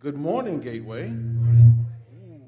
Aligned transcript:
Good 0.00 0.16
morning, 0.16 0.60
Gateway. 0.60 1.08
Mm. 1.08 2.46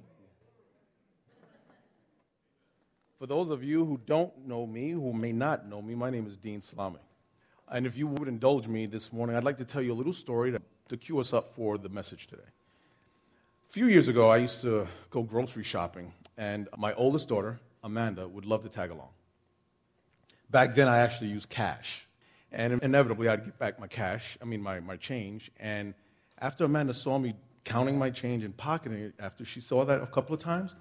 For 3.19 3.27
those 3.27 3.51
of 3.51 3.65
you 3.65 3.85
who 3.85 3.99
don't 4.07 4.47
know 4.47 4.69
me, 4.69 4.91
who 4.93 5.13
may 5.13 5.33
not 5.33 5.67
know 5.67 5.83
me, 5.83 5.97
my 5.97 6.11
name 6.11 6.29
is 6.29 6.37
Dean 6.37 6.61
Salami. 6.61 7.01
And 7.69 7.89
if 7.89 7.97
you 7.97 8.07
would 8.07 8.29
indulge 8.29 8.69
me 8.69 8.87
this 8.87 9.13
morning, 9.13 9.35
I'd 9.35 9.43
like 9.43 9.57
to 9.57 9.65
tell 9.65 9.83
you 9.83 9.93
a 9.93 9.99
little 9.99 10.13
story 10.13 10.53
to, 10.53 10.63
to 10.91 10.97
cue 10.97 11.19
us 11.19 11.33
up 11.33 11.53
for 11.53 11.77
the 11.77 11.89
message 11.89 12.29
today. 12.29 12.43
A 13.69 13.73
few 13.73 13.89
years 13.89 14.07
ago, 14.07 14.29
I 14.29 14.37
used 14.37 14.61
to 14.61 14.87
go 15.11 15.25
grocery 15.25 15.65
shopping, 15.65 16.13
and 16.39 16.69
my 16.79 16.95
oldest 16.95 17.29
daughter, 17.29 17.59
Amanda, 17.83 18.29
would 18.29 18.45
love 18.45 18.63
to 18.63 18.69
tag 18.69 18.93
along. 18.93 19.11
Back 20.53 20.77
then, 20.77 20.87
I 20.87 20.99
actually 20.99 21.31
used 21.31 21.49
cash. 21.49 22.07
And 22.53 22.81
inevitably, 22.81 23.29
I'd 23.29 23.45
get 23.45 23.59
back 23.59 23.81
my 23.81 23.89
cash, 23.89 24.39
I 24.41 24.45
mean, 24.45 24.63
my, 24.63 24.79
my 24.79 24.97
change. 24.97 25.51
And 25.59 25.95
after 26.41 26.65
Amanda 26.65 26.95
saw 26.95 27.19
me 27.19 27.35
counting 27.65 27.99
my 27.99 28.11
change 28.11 28.45
and 28.45 28.57
pocketing 28.57 29.01
it, 29.01 29.15
after 29.19 29.45
she 29.45 29.61
saw 29.61 29.85
that 29.85 30.03
a 30.03 30.07
couple 30.07 30.35
of 30.35 30.41
times, 30.41 30.75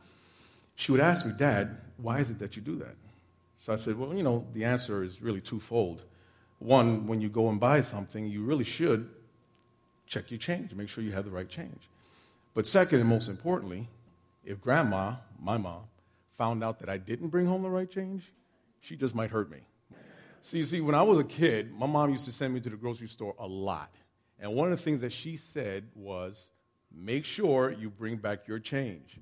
she 0.75 0.91
would 0.91 1.01
ask 1.01 1.25
me, 1.25 1.33
Dad, 1.35 1.77
why 1.97 2.19
is 2.19 2.29
it 2.29 2.39
that 2.39 2.55
you 2.55 2.61
do 2.61 2.75
that? 2.77 2.95
So 3.57 3.73
I 3.73 3.75
said, 3.75 3.97
Well, 3.99 4.13
you 4.15 4.23
know, 4.23 4.47
the 4.53 4.63
answer 4.63 5.03
is 5.03 5.21
really 5.21 5.41
twofold. 5.41 6.03
One, 6.59 7.07
when 7.07 7.21
you 7.21 7.29
go 7.29 7.49
and 7.49 7.59
buy 7.59 7.81
something, 7.81 8.25
you 8.25 8.43
really 8.43 8.63
should 8.63 9.09
check 10.07 10.31
your 10.31 10.39
change, 10.39 10.73
make 10.73 10.89
sure 10.89 11.03
you 11.03 11.11
have 11.11 11.25
the 11.25 11.31
right 11.31 11.47
change. 11.47 11.89
But 12.53 12.65
second, 12.65 12.99
and 12.99 13.07
most 13.07 13.29
importantly, 13.29 13.87
if 14.43 14.59
grandma, 14.59 15.15
my 15.39 15.57
mom, 15.57 15.83
found 16.33 16.63
out 16.63 16.79
that 16.79 16.89
I 16.89 16.97
didn't 16.97 17.27
bring 17.27 17.45
home 17.45 17.63
the 17.63 17.69
right 17.69 17.89
change, 17.89 18.31
she 18.79 18.95
just 18.95 19.13
might 19.13 19.29
hurt 19.29 19.51
me. 19.51 19.59
So 20.41 20.57
you 20.57 20.63
see, 20.63 20.79
when 20.79 20.95
I 20.95 21.01
was 21.01 21.19
a 21.19 21.23
kid, 21.23 21.71
my 21.73 21.85
mom 21.85 22.11
used 22.11 22.25
to 22.25 22.31
send 22.31 22.53
me 22.53 22.61
to 22.61 22.69
the 22.69 22.77
grocery 22.77 23.09
store 23.09 23.35
a 23.37 23.45
lot. 23.45 23.93
And 24.39 24.53
one 24.53 24.71
of 24.71 24.77
the 24.77 24.83
things 24.83 25.01
that 25.01 25.11
she 25.11 25.35
said 25.37 25.85
was, 25.95 26.47
make 26.91 27.25
sure 27.25 27.71
you 27.71 27.89
bring 27.89 28.17
back 28.17 28.47
your 28.47 28.59
change. 28.59 29.19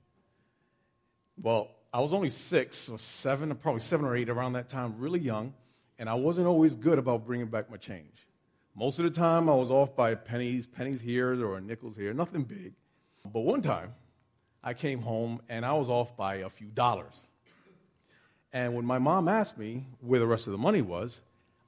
Well, 1.42 1.69
I 1.94 2.02
was 2.02 2.14
only 2.14 2.30
six 2.30 2.89
or 2.89 3.00
seven, 3.00 3.53
probably 3.55 3.81
seven 3.81 4.05
or 4.05 4.16
eight 4.16 4.30
around 4.30 4.53
that 4.53 4.69
time, 4.69 4.95
really 5.00 5.19
young, 5.19 5.53
and 5.97 6.09
I 6.09 6.14
wasn't 6.14 6.47
always 6.47 6.75
good 6.75 7.00
about 7.00 7.25
bringing 7.25 7.47
back 7.47 7.72
my 7.72 7.77
change. 7.77 8.27
Most 8.75 9.00
of 9.00 9.05
the 9.05 9.11
time, 9.11 9.50
I 9.50 9.55
was 9.55 9.72
off 9.72 9.95
by 9.95 10.14
pennies, 10.14 10.67
pennies 10.67 11.02
here 11.02 11.44
or 11.44 11.59
nickels 11.59 11.95
here, 11.95 12.14
nothing 12.14 12.44
big. 12.44 12.73
But 13.25 13.39
one 13.42 13.61
time, 13.61 13.95
I 14.64 14.73
came 14.73 15.02
home 15.02 15.42
and 15.49 15.66
I 15.66 15.73
was 15.73 15.89
off 15.89 16.16
by 16.16 16.36
a 16.36 16.49
few 16.49 16.67
dollars. 16.67 17.17
And 18.53 18.75
when 18.75 18.86
my 18.86 18.99
mom 18.99 19.27
asked 19.27 19.58
me 19.58 19.88
where 19.99 20.20
the 20.20 20.27
rest 20.27 20.47
of 20.47 20.52
the 20.52 20.58
money 20.58 20.81
was, 20.81 21.22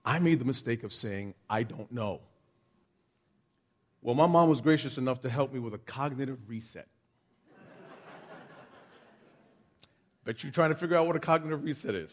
I 0.05 0.19
made 0.19 0.39
the 0.39 0.45
mistake 0.45 0.83
of 0.83 0.93
saying, 0.93 1.33
I 1.49 1.63
don't 1.63 1.91
know. 1.91 2.21
Well, 4.01 4.15
my 4.15 4.27
mom 4.27 4.47
was 4.47 4.61
gracious 4.61 4.97
enough 4.97 5.21
to 5.21 5.29
help 5.29 5.53
me 5.53 5.59
with 5.59 5.73
a 5.73 5.77
cognitive 5.77 6.37
reset. 6.47 6.87
Bet 10.23 10.43
you're 10.43 10.51
trying 10.51 10.69
to 10.69 10.75
figure 10.75 10.95
out 10.95 11.07
what 11.07 11.15
a 11.15 11.19
cognitive 11.19 11.63
reset 11.63 11.95
is. 11.95 12.11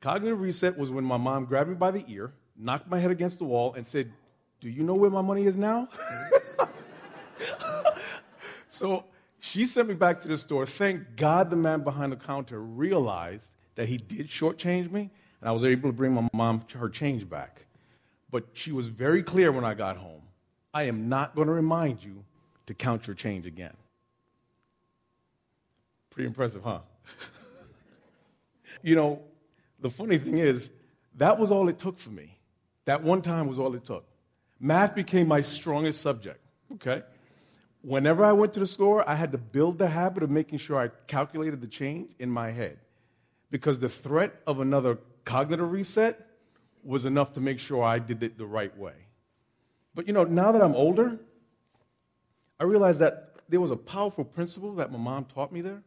Cognitive 0.00 0.40
reset 0.40 0.78
was 0.78 0.90
when 0.90 1.04
my 1.04 1.16
mom 1.16 1.46
grabbed 1.46 1.68
me 1.68 1.74
by 1.74 1.90
the 1.90 2.04
ear, 2.06 2.32
knocked 2.56 2.88
my 2.88 2.98
head 2.98 3.10
against 3.10 3.38
the 3.38 3.44
wall, 3.44 3.74
and 3.74 3.84
said, 3.84 4.12
Do 4.60 4.68
you 4.68 4.84
know 4.84 4.94
where 4.94 5.10
my 5.10 5.22
money 5.22 5.46
is 5.46 5.56
now? 5.56 5.88
so 8.68 9.04
she 9.40 9.64
sent 9.64 9.88
me 9.88 9.94
back 9.94 10.20
to 10.20 10.28
the 10.28 10.36
store. 10.36 10.66
Thank 10.66 11.16
God 11.16 11.50
the 11.50 11.56
man 11.56 11.82
behind 11.82 12.12
the 12.12 12.16
counter 12.16 12.60
realized 12.60 13.46
that 13.74 13.88
he 13.88 13.96
did 13.96 14.28
shortchange 14.28 14.90
me, 14.90 15.10
and 15.40 15.48
I 15.48 15.52
was 15.52 15.64
able 15.64 15.88
to 15.88 15.96
bring 15.96 16.14
my 16.14 16.28
mom 16.32 16.64
her 16.76 16.88
change 16.88 17.28
back. 17.28 17.64
But 18.30 18.44
she 18.52 18.70
was 18.70 18.88
very 18.88 19.22
clear 19.22 19.50
when 19.50 19.64
I 19.64 19.74
got 19.74 19.96
home 19.96 20.22
I 20.72 20.84
am 20.84 21.08
not 21.08 21.34
going 21.34 21.48
to 21.48 21.54
remind 21.54 22.02
you 22.02 22.24
to 22.66 22.74
count 22.74 23.06
your 23.06 23.14
change 23.14 23.46
again. 23.46 23.74
Pretty 26.10 26.26
impressive, 26.26 26.62
huh? 26.62 26.80
you 28.82 28.94
know, 28.94 29.22
the 29.80 29.90
funny 29.90 30.18
thing 30.18 30.38
is, 30.38 30.70
that 31.16 31.38
was 31.38 31.50
all 31.50 31.68
it 31.68 31.78
took 31.78 31.98
for 31.98 32.10
me. 32.10 32.38
That 32.84 33.02
one 33.02 33.22
time 33.22 33.48
was 33.48 33.58
all 33.58 33.74
it 33.74 33.84
took. 33.84 34.04
Math 34.60 34.94
became 34.94 35.28
my 35.28 35.40
strongest 35.40 36.00
subject, 36.00 36.40
okay? 36.74 37.02
whenever 37.82 38.24
I 38.24 38.32
went 38.32 38.52
to 38.54 38.60
the 38.60 38.66
store, 38.66 39.08
I 39.08 39.14
had 39.14 39.32
to 39.32 39.38
build 39.38 39.78
the 39.78 39.88
habit 39.88 40.22
of 40.22 40.30
making 40.30 40.58
sure 40.58 40.78
I 40.78 40.88
calculated 41.06 41.60
the 41.60 41.66
change 41.66 42.12
in 42.18 42.30
my 42.30 42.50
head. 42.50 42.78
Because 43.50 43.78
the 43.78 43.88
threat 43.88 44.40
of 44.46 44.60
another 44.60 44.98
cognitive 45.24 45.70
reset 45.70 46.26
was 46.84 47.04
enough 47.04 47.32
to 47.34 47.40
make 47.40 47.58
sure 47.58 47.82
I 47.82 47.98
did 47.98 48.22
it 48.22 48.36
the 48.36 48.46
right 48.46 48.76
way. 48.76 48.92
But 49.98 50.06
you 50.06 50.12
know, 50.12 50.22
now 50.22 50.52
that 50.52 50.62
I'm 50.62 50.76
older, 50.76 51.18
I 52.60 52.62
realize 52.62 52.98
that 52.98 53.34
there 53.48 53.60
was 53.60 53.72
a 53.72 53.76
powerful 53.76 54.24
principle 54.24 54.72
that 54.76 54.92
my 54.92 54.96
mom 54.96 55.24
taught 55.24 55.50
me 55.50 55.60
there. 55.60 55.82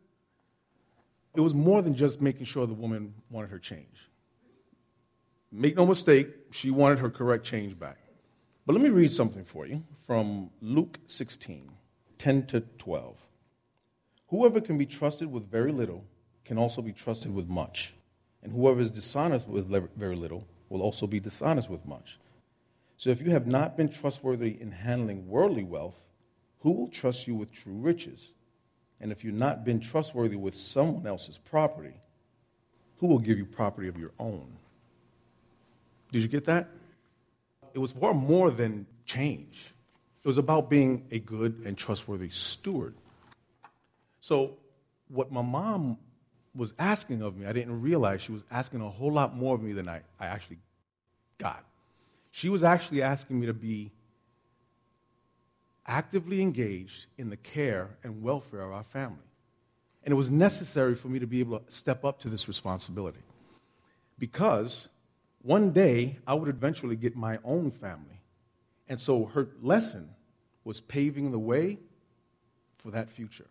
It 1.34 1.40
was 1.40 1.54
more 1.54 1.82
than 1.82 1.96
just 1.96 2.20
making 2.20 2.44
sure 2.44 2.68
the 2.68 2.74
woman 2.74 3.14
wanted 3.30 3.52
her 3.52 3.58
change. 3.58 4.10
Make 5.50 5.78
no 5.78 5.86
mistake, 5.86 6.28
she 6.52 6.72
wanted 6.72 7.00
her 7.00 7.10
correct 7.10 7.46
change 7.46 7.80
back. 7.80 8.00
But 8.66 8.74
let 8.74 8.82
me 8.82 8.90
read 8.90 9.12
something 9.12 9.46
for 9.46 9.66
you 9.66 9.82
from 10.06 10.50
Luke 10.60 11.00
16. 11.08 11.72
10 12.18 12.46
to 12.48 12.60
12. 12.80 13.26
Whoever 14.28 14.60
can 14.60 14.78
be 14.78 14.86
trusted 14.86 15.32
with 15.32 15.50
very 15.50 15.72
little 15.72 16.04
can 16.44 16.58
also 16.58 16.82
be 16.82 16.92
trusted 16.92 17.34
with 17.34 17.48
much. 17.48 17.94
And 18.44 18.52
whoever 18.52 18.82
is 18.82 18.92
dishonest 18.92 19.48
with 19.48 19.70
very 19.96 20.18
little 20.18 20.46
will 20.68 20.82
also 20.82 21.08
be 21.08 21.22
dishonest 21.22 21.70
with 21.70 21.86
much. 21.86 22.18
So 23.02 23.10
if 23.10 23.20
you 23.20 23.32
have 23.32 23.48
not 23.48 23.78
been 23.78 23.90
trustworthy 23.90 24.62
in 24.62 24.70
handling 24.70 25.28
worldly 25.28 25.64
wealth, 25.64 26.00
who 26.60 26.70
will 26.70 26.88
trust 26.88 27.26
you 27.26 27.34
with 27.34 27.52
true 27.52 27.74
riches? 27.74 28.32
And 29.00 29.12
if 29.12 29.24
you've 29.24 29.34
not 29.34 29.66
been 29.66 29.80
trustworthy 29.80 30.36
with 30.36 30.54
someone 30.54 31.08
else's 31.08 31.40
property, 31.40 31.96
who 32.98 33.08
will 33.08 33.18
give 33.18 33.40
you 33.40 33.46
property 33.46 33.88
of 33.88 33.98
your 33.98 34.12
own? 34.20 34.46
Did 36.12 36.22
you 36.22 36.28
get 36.28 36.46
that? 36.46 36.70
It 37.74 37.80
was 37.80 37.92
far 37.92 38.14
more 38.14 38.52
than 38.52 38.86
change. 39.08 39.74
It 40.24 40.28
was 40.28 40.38
about 40.38 40.70
being 40.70 41.08
a 41.10 41.18
good 41.18 41.64
and 41.66 41.76
trustworthy 41.76 42.30
steward. 42.30 42.94
So, 44.20 44.60
what 45.08 45.32
my 45.32 45.42
mom 45.42 45.98
was 46.54 46.72
asking 46.78 47.24
of 47.24 47.36
me, 47.36 47.48
I 47.48 47.54
didn't 47.54 47.82
realize 47.82 48.22
she 48.22 48.32
was 48.32 48.44
asking 48.52 48.82
a 48.82 48.90
whole 48.92 49.12
lot 49.12 49.36
more 49.36 49.56
of 49.56 49.64
me 49.64 49.74
than 49.74 49.90
I, 49.90 50.02
I 50.20 50.28
actually 50.28 50.60
got. 51.40 51.66
She 52.32 52.50
was 52.50 52.64
actually 52.64 53.02
asking 53.02 53.40
me 53.40 53.46
to 53.46 53.54
be 53.54 53.92
actively 55.86 56.42
engaged 56.42 57.08
in 57.18 57.30
the 57.30 57.38
care 57.38 57.98
and 58.04 58.24
welfare 58.24 58.62
of 58.62 58.72
our 58.72 58.84
family. 58.84 59.18
And 60.04 60.12
it 60.12 60.16
was 60.16 60.32
necessary 60.32 60.96
for 60.96 61.10
me 61.10 61.20
to 61.20 61.28
be 61.28 61.42
able 61.42 61.60
to 61.60 61.72
step 61.72 62.04
up 62.04 62.20
to 62.22 62.30
this 62.30 62.48
responsibility. 62.48 63.20
Because 64.18 64.88
one 65.42 65.72
day 65.72 66.18
I 66.26 66.34
would 66.34 66.50
eventually 66.50 66.96
get 66.96 67.16
my 67.16 67.38
own 67.44 67.70
family. 67.72 68.22
And 68.88 69.00
so 69.00 69.26
her 69.26 69.50
lesson 69.62 70.10
was 70.64 70.80
paving 70.80 71.32
the 71.32 71.40
way 71.40 71.80
for 72.78 72.92
that 72.92 73.10
future. 73.10 73.48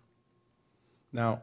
Now, 1.12 1.42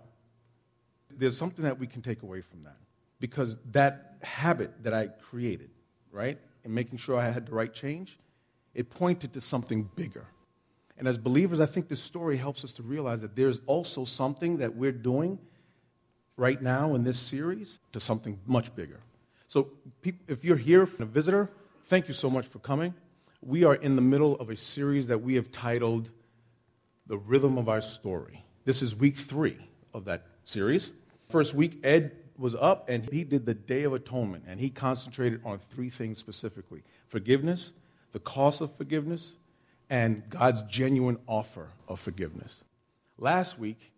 there's 1.10 1.38
something 1.38 1.64
that 1.64 1.80
we 1.80 1.88
can 1.88 2.02
take 2.02 2.24
away 2.24 2.42
from 2.42 2.64
that 2.64 2.78
because 3.20 3.58
that 3.72 4.18
habit 4.22 4.84
that 4.84 4.94
I 4.94 5.08
created, 5.08 5.70
right, 6.12 6.40
and 6.68 6.76
making 6.76 7.00
sure 7.00 7.18
I 7.18 7.30
had 7.30 7.48
the 7.48 7.56
right 7.56 7.74
change, 7.74 8.20
it 8.76 8.92
pointed 8.92 9.34
to 9.34 9.42
something 9.42 9.90
bigger. 9.96 10.28
And 11.00 11.08
as 11.08 11.18
believers, 11.18 11.60
I 11.60 11.66
think 11.66 11.88
this 11.88 12.02
story 12.02 12.38
helps 12.38 12.64
us 12.64 12.74
to 12.74 12.84
realize 12.84 13.22
that 13.22 13.36
there's 13.36 13.62
also 13.66 14.06
something 14.06 14.58
that 14.58 14.76
we're 14.76 14.92
doing 14.92 15.40
right 16.36 16.62
now 16.62 16.94
in 16.94 17.04
this 17.04 17.18
series 17.18 17.80
to 17.94 18.00
something 18.00 18.40
much 18.46 18.76
bigger. 18.76 19.00
So, 19.48 19.70
if 20.28 20.44
you're 20.44 20.58
here 20.58 20.84
a 20.84 21.06
visitor, 21.06 21.50
thank 21.84 22.08
you 22.08 22.14
so 22.14 22.30
much 22.30 22.46
for 22.46 22.60
coming 22.60 22.94
we 23.42 23.64
are 23.64 23.76
in 23.76 23.96
the 23.96 24.02
middle 24.02 24.36
of 24.36 24.50
a 24.50 24.56
series 24.56 25.08
that 25.08 25.20
we 25.20 25.36
have 25.36 25.52
titled 25.52 26.10
The 27.08 27.18
Rhythm 27.18 27.58
of 27.58 27.70
Our 27.70 27.82
Story. 27.82 28.44
This 28.66 28.82
is 28.82 28.96
week 28.96 29.16
three 29.16 29.58
of 29.94 30.06
that 30.06 30.26
series. 30.44 30.92
First 31.30 31.54
week, 31.54 31.80
Ed 31.84 32.12
was 32.38 32.56
up 32.56 32.90
and 32.90 33.08
he 33.12 33.24
did 33.24 33.46
the 33.46 33.54
Day 33.54 33.84
of 33.84 33.94
Atonement, 33.94 34.46
and 34.48 34.60
he 34.60 34.70
concentrated 34.70 35.42
on 35.44 35.60
three 35.60 35.90
things 35.90 36.18
specifically 36.18 36.84
forgiveness, 37.08 37.74
the 38.12 38.20
cost 38.20 38.62
of 38.62 38.76
forgiveness, 38.76 39.36
and 39.90 40.30
God's 40.30 40.62
genuine 40.64 41.18
offer 41.28 41.70
of 41.88 42.00
forgiveness. 42.00 42.64
Last 43.18 43.58
week, 43.58 43.92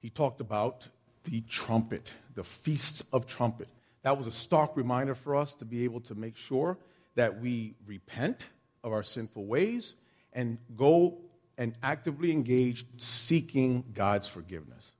he 0.00 0.10
talked 0.10 0.40
about 0.40 0.88
the 1.24 1.42
trumpet, 1.42 2.14
the 2.34 2.44
feasts 2.44 3.02
of 3.12 3.26
trumpet. 3.26 3.68
That 4.02 4.16
was 4.16 4.26
a 4.26 4.32
stark 4.32 4.76
reminder 4.76 5.14
for 5.14 5.36
us 5.36 5.54
to 5.56 5.64
be 5.64 5.84
able 5.84 6.00
to 6.02 6.14
make 6.14 6.36
sure 6.36 6.78
that 7.14 7.40
we 7.40 7.74
repent 7.86 8.48
of 8.84 8.92
our 8.92 9.02
sinful 9.02 9.44
ways 9.46 9.94
and 10.32 10.58
go 10.76 11.18
and 11.56 11.76
actively 11.82 12.30
engage 12.30 12.86
seeking 12.96 13.84
God's 13.92 14.26
forgiveness. 14.26 14.92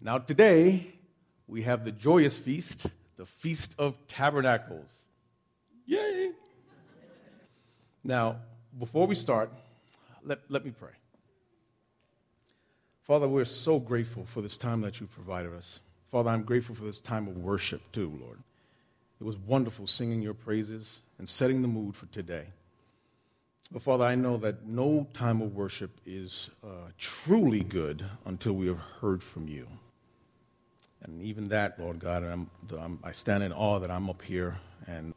Now, 0.00 0.18
today, 0.18 0.92
we 1.48 1.62
have 1.62 1.84
the 1.84 1.92
joyous 1.92 2.38
feast, 2.38 2.86
the 3.16 3.26
Feast 3.26 3.74
of 3.78 4.06
Tabernacles. 4.06 4.90
Yay! 5.86 6.32
Now, 8.02 8.36
before 8.78 9.06
we 9.06 9.14
start, 9.14 9.50
let, 10.22 10.40
let 10.48 10.64
me 10.64 10.70
pray. 10.70 10.90
Father, 13.02 13.28
we're 13.28 13.44
so 13.44 13.78
grateful 13.78 14.24
for 14.24 14.42
this 14.42 14.58
time 14.58 14.80
that 14.80 15.00
you've 15.00 15.12
provided 15.12 15.54
us. 15.54 15.80
Father, 16.10 16.30
I'm 16.30 16.42
grateful 16.42 16.74
for 16.74 16.84
this 16.84 17.00
time 17.00 17.28
of 17.28 17.36
worship 17.36 17.80
too, 17.92 18.12
Lord. 18.20 18.40
It 19.20 19.24
was 19.24 19.36
wonderful 19.36 19.86
singing 19.86 20.22
your 20.22 20.34
praises 20.34 21.00
and 21.18 21.28
setting 21.28 21.62
the 21.62 21.68
mood 21.68 21.94
for 21.94 22.06
today. 22.06 22.46
But 23.70 23.82
Father, 23.82 24.04
I 24.04 24.14
know 24.14 24.36
that 24.38 24.66
no 24.66 25.08
time 25.12 25.40
of 25.40 25.54
worship 25.54 26.00
is 26.04 26.50
uh, 26.64 26.90
truly 26.98 27.62
good 27.62 28.04
until 28.24 28.52
we 28.52 28.66
have 28.68 28.78
heard 29.00 29.22
from 29.22 29.48
you. 29.48 29.66
And 31.06 31.22
even 31.22 31.48
that, 31.48 31.78
Lord 31.78 32.00
God, 32.00 32.24
I'm, 32.24 32.50
I'm, 32.76 32.98
I 33.04 33.12
stand 33.12 33.44
in 33.44 33.52
awe 33.52 33.78
that 33.78 33.90
I'm 33.90 34.10
up 34.10 34.22
here 34.22 34.58
and 34.86 35.14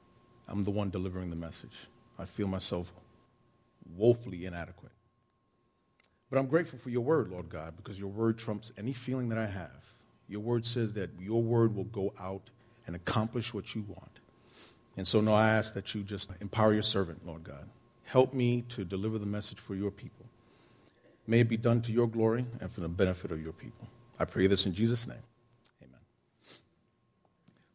I'm 0.47 0.63
the 0.63 0.71
one 0.71 0.89
delivering 0.89 1.30
the 1.30 1.36
message. 1.36 1.88
I 2.18 2.25
feel 2.25 2.47
myself 2.47 2.91
woefully 3.97 4.45
inadequate. 4.45 4.91
But 6.30 6.38
I'm 6.38 6.45
grateful 6.45 6.77
for 6.77 6.91
your 6.91 7.01
word, 7.01 7.30
Lord 7.30 7.50
God, 7.50 7.75
because 7.75 7.97
your 7.97 8.09
word 8.09 8.38
trumps 8.38 8.71
any 8.77 8.94
feeling 8.94 9.30
that 9.30 9.39
I 9.39 9.47
have. 9.47 9.81
Your 10.27 10.41
word 10.41 10.65
says 10.65 10.94
that 10.94 11.09
your 11.19 11.41
word 11.41 11.75
will 11.75 11.86
go 11.86 12.13
out 12.19 12.51
and 12.85 12.95
accomplish 12.95 13.51
what 13.51 13.74
you 13.74 13.83
want. 13.88 14.19
And 14.95 15.07
so 15.07 15.21
now 15.21 15.33
I 15.33 15.50
ask 15.50 15.74
that 15.74 15.95
you 15.95 16.03
just 16.03 16.30
empower 16.39 16.74
your 16.74 16.83
servant, 16.83 17.25
Lord 17.25 17.44
God. 17.44 17.68
Help 18.03 18.33
me 18.33 18.63
to 18.69 18.83
deliver 18.83 19.18
the 19.18 19.25
message 19.25 19.59
for 19.59 19.74
your 19.74 19.92
people. 19.92 20.25
May 21.25 21.39
it 21.39 21.50
be 21.50 21.57
done 21.57 21.81
to 21.83 21.92
your 21.92 22.07
glory 22.07 22.45
and 22.59 22.71
for 22.71 22.81
the 22.81 22.88
benefit 22.88 23.31
of 23.31 23.42
your 23.42 23.53
people. 23.53 23.88
I 24.19 24.25
pray 24.25 24.45
this 24.47 24.65
in 24.65 24.74
Jesus' 24.74 25.07
name. 25.07 25.24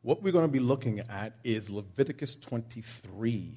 What 0.05 0.23
we're 0.23 0.33
going 0.33 0.45
to 0.45 0.53
be 0.53 0.61
looking 0.61 1.01
at 1.01 1.33
is 1.45 1.71
Leviticus 1.71 2.37
23. 2.37 3.55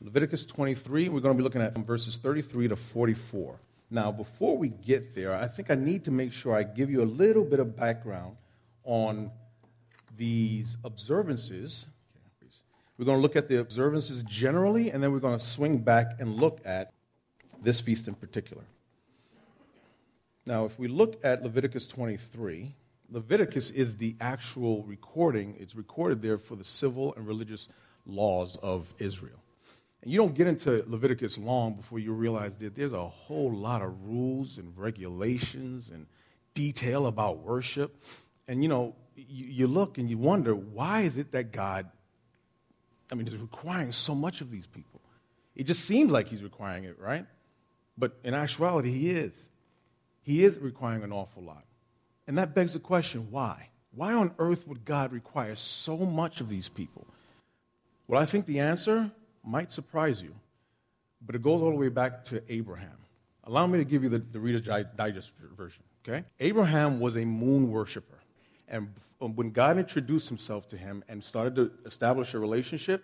Leviticus 0.00 0.44
23, 0.44 1.08
we're 1.08 1.20
going 1.20 1.36
to 1.36 1.38
be 1.38 1.44
looking 1.44 1.62
at 1.62 1.72
from 1.72 1.84
verses 1.84 2.16
33 2.16 2.66
to 2.66 2.74
44. 2.74 3.60
Now, 3.92 4.10
before 4.10 4.58
we 4.58 4.70
get 4.70 5.14
there, 5.14 5.32
I 5.32 5.46
think 5.46 5.70
I 5.70 5.76
need 5.76 6.02
to 6.06 6.10
make 6.10 6.32
sure 6.32 6.52
I 6.52 6.64
give 6.64 6.90
you 6.90 7.00
a 7.02 7.06
little 7.06 7.44
bit 7.44 7.60
of 7.60 7.76
background 7.76 8.38
on 8.82 9.30
these 10.16 10.76
observances. 10.82 11.86
We're 12.98 13.04
going 13.04 13.18
to 13.18 13.22
look 13.22 13.36
at 13.36 13.46
the 13.46 13.60
observances 13.60 14.24
generally, 14.24 14.90
and 14.90 15.00
then 15.00 15.12
we're 15.12 15.20
going 15.20 15.38
to 15.38 15.44
swing 15.44 15.78
back 15.78 16.16
and 16.18 16.40
look 16.40 16.58
at 16.64 16.90
this 17.62 17.80
feast 17.80 18.08
in 18.08 18.14
particular. 18.14 18.64
Now, 20.44 20.64
if 20.64 20.76
we 20.76 20.88
look 20.88 21.20
at 21.22 21.44
Leviticus 21.44 21.86
23, 21.86 22.74
Leviticus 23.10 23.70
is 23.70 23.96
the 23.96 24.16
actual 24.20 24.84
recording, 24.84 25.56
it's 25.58 25.74
recorded 25.74 26.22
there 26.22 26.38
for 26.38 26.56
the 26.56 26.64
civil 26.64 27.12
and 27.16 27.26
religious 27.26 27.68
laws 28.06 28.56
of 28.56 28.92
Israel. 28.98 29.42
And 30.02 30.10
you 30.10 30.18
don't 30.18 30.34
get 30.34 30.46
into 30.46 30.84
Leviticus 30.86 31.36
long 31.36 31.74
before 31.74 31.98
you 31.98 32.12
realize 32.12 32.56
that 32.58 32.74
there's 32.74 32.94
a 32.94 33.08
whole 33.08 33.52
lot 33.52 33.82
of 33.82 34.06
rules 34.06 34.56
and 34.56 34.72
regulations 34.76 35.90
and 35.92 36.06
detail 36.54 37.06
about 37.06 37.38
worship. 37.38 38.00
And 38.48 38.62
you 38.62 38.68
know, 38.68 38.94
you, 39.14 39.46
you 39.46 39.66
look 39.66 39.98
and 39.98 40.08
you 40.08 40.16
wonder, 40.16 40.54
why 40.54 41.02
is 41.02 41.18
it 41.18 41.32
that 41.32 41.52
God, 41.52 41.90
I 43.12 43.14
mean, 43.14 43.26
is 43.26 43.36
requiring 43.36 43.92
so 43.92 44.14
much 44.14 44.40
of 44.40 44.50
these 44.50 44.66
people? 44.66 45.00
It 45.54 45.64
just 45.64 45.84
seems 45.84 46.10
like 46.10 46.28
He's 46.28 46.42
requiring 46.42 46.84
it, 46.84 46.98
right? 46.98 47.26
But 47.98 48.16
in 48.24 48.32
actuality, 48.32 48.90
He 48.90 49.10
is. 49.10 49.34
He 50.22 50.44
is 50.44 50.58
requiring 50.58 51.02
an 51.02 51.12
awful 51.12 51.42
lot. 51.42 51.64
And 52.30 52.38
that 52.38 52.54
begs 52.54 52.74
the 52.74 52.78
question 52.78 53.26
why? 53.32 53.70
Why 53.90 54.12
on 54.12 54.30
earth 54.38 54.64
would 54.68 54.84
God 54.84 55.10
require 55.10 55.56
so 55.56 55.96
much 55.96 56.40
of 56.40 56.48
these 56.48 56.68
people? 56.68 57.04
Well, 58.06 58.22
I 58.22 58.24
think 58.24 58.46
the 58.46 58.60
answer 58.60 59.10
might 59.44 59.72
surprise 59.72 60.22
you, 60.22 60.32
but 61.26 61.34
it 61.34 61.42
goes 61.42 61.60
all 61.60 61.70
the 61.70 61.76
way 61.76 61.88
back 61.88 62.24
to 62.26 62.40
Abraham. 62.48 62.98
Allow 63.42 63.66
me 63.66 63.78
to 63.78 63.84
give 63.84 64.04
you 64.04 64.08
the, 64.08 64.20
the 64.20 64.38
Reader's 64.38 64.62
Digest 64.62 65.32
version, 65.56 65.82
okay? 66.06 66.24
Abraham 66.38 67.00
was 67.00 67.16
a 67.16 67.24
moon 67.24 67.68
worshiper. 67.68 68.20
And 68.68 68.94
um, 69.20 69.34
when 69.34 69.50
God 69.50 69.76
introduced 69.76 70.28
himself 70.28 70.68
to 70.68 70.76
him 70.76 71.02
and 71.08 71.24
started 71.24 71.56
to 71.56 71.72
establish 71.84 72.32
a 72.34 72.38
relationship, 72.38 73.02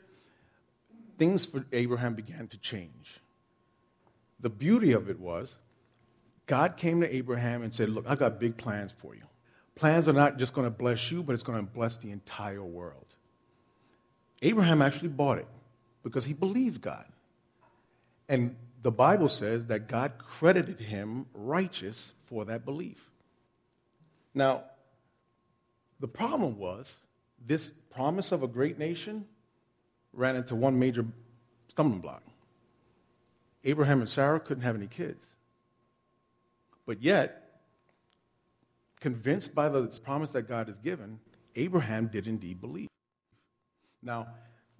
things 1.18 1.44
for 1.44 1.66
Abraham 1.72 2.14
began 2.14 2.46
to 2.46 2.58
change. 2.58 3.18
The 4.38 4.50
beauty 4.50 4.92
of 4.92 5.10
it 5.10 5.18
was, 5.18 5.58
God 6.46 6.76
came 6.76 7.00
to 7.00 7.14
Abraham 7.14 7.62
and 7.62 7.74
said, 7.74 7.88
Look, 7.88 8.04
I've 8.08 8.18
got 8.18 8.38
big 8.38 8.56
plans 8.56 8.92
for 8.92 9.14
you. 9.14 9.22
Plans 9.74 10.08
are 10.08 10.12
not 10.12 10.38
just 10.38 10.54
going 10.54 10.66
to 10.66 10.70
bless 10.70 11.10
you, 11.10 11.22
but 11.22 11.34
it's 11.34 11.42
going 11.42 11.58
to 11.58 11.70
bless 11.70 11.96
the 11.96 12.10
entire 12.10 12.62
world. 12.62 13.06
Abraham 14.42 14.80
actually 14.80 15.08
bought 15.08 15.38
it 15.38 15.48
because 16.02 16.24
he 16.24 16.32
believed 16.32 16.80
God. 16.80 17.04
And 18.28 18.56
the 18.82 18.90
Bible 18.90 19.28
says 19.28 19.66
that 19.66 19.88
God 19.88 20.12
credited 20.18 20.78
him 20.78 21.26
righteous 21.34 22.12
for 22.24 22.44
that 22.46 22.64
belief. 22.64 23.10
Now, 24.34 24.64
the 26.00 26.08
problem 26.08 26.58
was 26.58 26.96
this 27.44 27.70
promise 27.90 28.32
of 28.32 28.42
a 28.42 28.48
great 28.48 28.78
nation 28.78 29.24
ran 30.12 30.36
into 30.36 30.54
one 30.54 30.78
major 30.78 31.04
stumbling 31.68 32.00
block. 32.00 32.22
Abraham 33.64 34.00
and 34.00 34.08
Sarah 34.08 34.38
couldn't 34.38 34.62
have 34.62 34.76
any 34.76 34.86
kids. 34.86 35.26
But 36.86 37.02
yet, 37.02 37.60
convinced 39.00 39.54
by 39.54 39.68
the 39.68 39.86
promise 40.02 40.30
that 40.32 40.42
God 40.42 40.68
has 40.68 40.78
given, 40.78 41.18
Abraham 41.56 42.06
did 42.06 42.28
indeed 42.28 42.60
believe. 42.60 42.88
Now, 44.02 44.28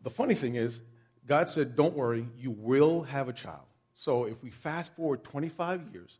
the 0.02 0.10
funny 0.10 0.34
thing 0.34 0.54
is, 0.54 0.80
God 1.26 1.48
said, 1.48 1.74
Don't 1.74 1.94
worry, 1.94 2.28
you 2.38 2.52
will 2.52 3.02
have 3.02 3.28
a 3.28 3.32
child. 3.32 3.66
So 3.94 4.24
if 4.24 4.42
we 4.42 4.50
fast 4.50 4.94
forward 4.94 5.24
25 5.24 5.88
years, 5.92 6.18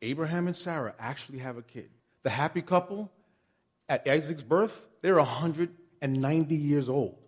Abraham 0.00 0.46
and 0.46 0.56
Sarah 0.56 0.94
actually 0.98 1.38
have 1.38 1.56
a 1.56 1.62
kid. 1.62 1.90
The 2.22 2.30
happy 2.30 2.62
couple, 2.62 3.10
at 3.88 4.08
Isaac's 4.08 4.42
birth, 4.42 4.86
they're 5.02 5.16
190 5.16 6.54
years 6.54 6.88
old. 6.88 7.18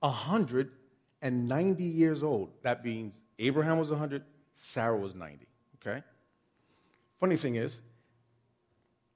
190 0.00 1.84
years 1.84 2.22
old. 2.22 2.50
That 2.62 2.84
means 2.84 3.18
Abraham 3.38 3.78
was 3.78 3.90
100, 3.90 4.22
Sarah 4.56 4.98
was 4.98 5.14
90. 5.14 5.46
Okay? 5.76 6.02
Funny 7.24 7.36
thing 7.36 7.54
is, 7.54 7.80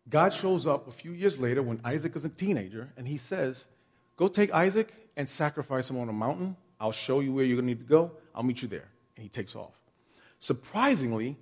God 0.09 0.33
shows 0.33 0.67
up 0.67 0.89
a 0.89 0.91
few 0.91 1.13
years 1.13 1.39
later 1.39 1.63
when 1.63 1.79
Isaac 1.85 2.17
is 2.17 2.25
a 2.25 2.31
teenager, 2.31 2.89
and 2.97 3.07
he 3.07 3.19
says, 3.19 3.67
Go 4.17 4.29
take 4.29 4.51
Isaac 4.51 4.95
and 5.15 5.29
sacrifice 5.29 5.91
him 5.91 5.99
on 5.99 6.09
a 6.09 6.13
mountain 6.15 6.57
I'll 6.81 6.91
show 6.91 7.21
you 7.21 7.35
where 7.35 7.45
you're 7.45 7.57
going 7.57 7.67
to 7.67 7.75
need 7.75 7.87
to 7.87 7.91
go. 7.91 8.13
I'll 8.35 8.43
meet 8.43 8.63
you 8.63 8.69
there. 8.69 8.89
And 9.17 9.23
he 9.23 9.29
takes 9.29 9.55
off. 9.55 9.75
Surprisingly, 10.39 11.37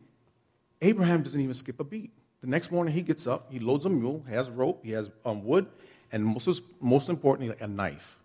Abraham 0.83 1.23
doesn't 1.23 1.41
even 1.41 1.55
skip 1.55 1.79
a 1.79 1.85
beat. 1.85 2.11
The 2.41 2.49
next 2.49 2.73
morning, 2.73 2.93
he 2.93 3.03
gets 3.03 3.29
up, 3.29 3.53
he 3.53 3.61
loads 3.61 3.85
a 3.85 3.89
mule, 3.89 4.25
has 4.29 4.51
rope, 4.51 4.85
he 4.85 4.91
has 4.91 5.09
um, 5.25 5.45
wood, 5.45 5.69
and 6.11 6.25
most, 6.25 6.63
most 6.81 7.09
importantly, 7.09 7.55
a 7.61 7.69
knife. 7.69 8.19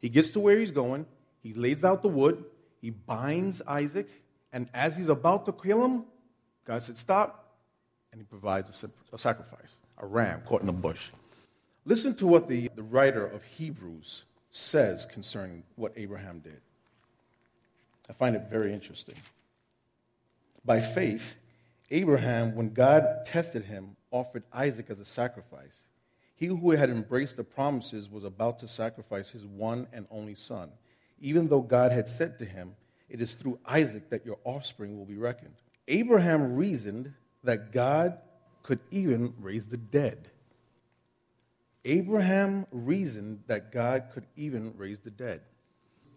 He 0.00 0.08
gets 0.08 0.30
to 0.30 0.40
where 0.40 0.58
he's 0.58 0.72
going, 0.72 1.06
he 1.44 1.54
lays 1.54 1.84
out 1.84 2.02
the 2.02 2.08
wood, 2.08 2.44
he 2.80 2.90
binds 2.90 3.62
Isaac, 3.68 4.08
and 4.52 4.68
as 4.74 4.96
he's 4.96 5.08
about 5.08 5.46
to 5.46 5.52
kill 5.52 5.84
him, 5.84 6.06
God 6.64 6.82
said, 6.82 6.96
Stop, 6.96 7.47
and 8.18 8.26
he 8.26 8.28
provides 8.28 8.82
a, 8.82 8.90
a 9.14 9.18
sacrifice, 9.18 9.76
a 9.98 10.06
ram 10.06 10.42
caught 10.44 10.60
in 10.60 10.68
a 10.68 10.72
bush. 10.72 11.10
Listen 11.84 12.16
to 12.16 12.26
what 12.26 12.48
the, 12.48 12.68
the 12.74 12.82
writer 12.82 13.24
of 13.24 13.44
Hebrews 13.44 14.24
says 14.50 15.06
concerning 15.06 15.62
what 15.76 15.92
Abraham 15.96 16.40
did. 16.40 16.60
I 18.10 18.12
find 18.12 18.34
it 18.34 18.50
very 18.50 18.72
interesting. 18.72 19.14
By 20.64 20.80
faith, 20.80 21.36
Abraham, 21.92 22.56
when 22.56 22.72
God 22.72 23.24
tested 23.24 23.64
him, 23.64 23.94
offered 24.10 24.42
Isaac 24.52 24.86
as 24.90 24.98
a 24.98 25.04
sacrifice. 25.04 25.86
He 26.34 26.46
who 26.46 26.70
had 26.72 26.90
embraced 26.90 27.36
the 27.36 27.44
promises 27.44 28.10
was 28.10 28.24
about 28.24 28.58
to 28.58 28.68
sacrifice 28.68 29.30
his 29.30 29.46
one 29.46 29.86
and 29.92 30.06
only 30.10 30.34
son, 30.34 30.70
even 31.20 31.46
though 31.46 31.62
God 31.62 31.92
had 31.92 32.08
said 32.08 32.36
to 32.40 32.44
him, 32.44 32.74
It 33.08 33.20
is 33.20 33.34
through 33.34 33.60
Isaac 33.64 34.08
that 34.08 34.26
your 34.26 34.38
offspring 34.42 34.98
will 34.98 35.06
be 35.06 35.16
reckoned. 35.16 35.54
Abraham 35.86 36.56
reasoned 36.56 37.14
that 37.44 37.72
God 37.72 38.18
could 38.62 38.80
even 38.90 39.34
raise 39.40 39.66
the 39.66 39.76
dead. 39.76 40.30
Abraham 41.84 42.66
reasoned 42.70 43.44
that 43.46 43.72
God 43.72 44.08
could 44.12 44.26
even 44.36 44.74
raise 44.76 45.00
the 45.00 45.10
dead. 45.10 45.40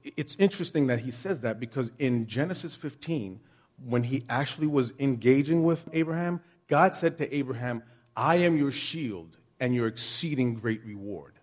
It's 0.03 0.35
interesting 0.35 0.87
that 0.87 0.99
he 0.99 1.11
says 1.11 1.41
that 1.41 1.59
because 1.59 1.91
in 1.99 2.27
Genesis 2.27 2.75
15, 2.75 3.39
when 3.85 4.03
he 4.03 4.23
actually 4.29 4.67
was 4.67 4.93
engaging 4.99 5.63
with 5.63 5.87
Abraham, 5.93 6.41
God 6.67 6.95
said 6.95 7.17
to 7.19 7.35
Abraham, 7.35 7.83
I 8.15 8.37
am 8.37 8.57
your 8.57 8.71
shield 8.71 9.37
and 9.59 9.73
your 9.73 9.87
exceeding 9.87 10.55
great 10.55 10.83
reward. 10.83 11.33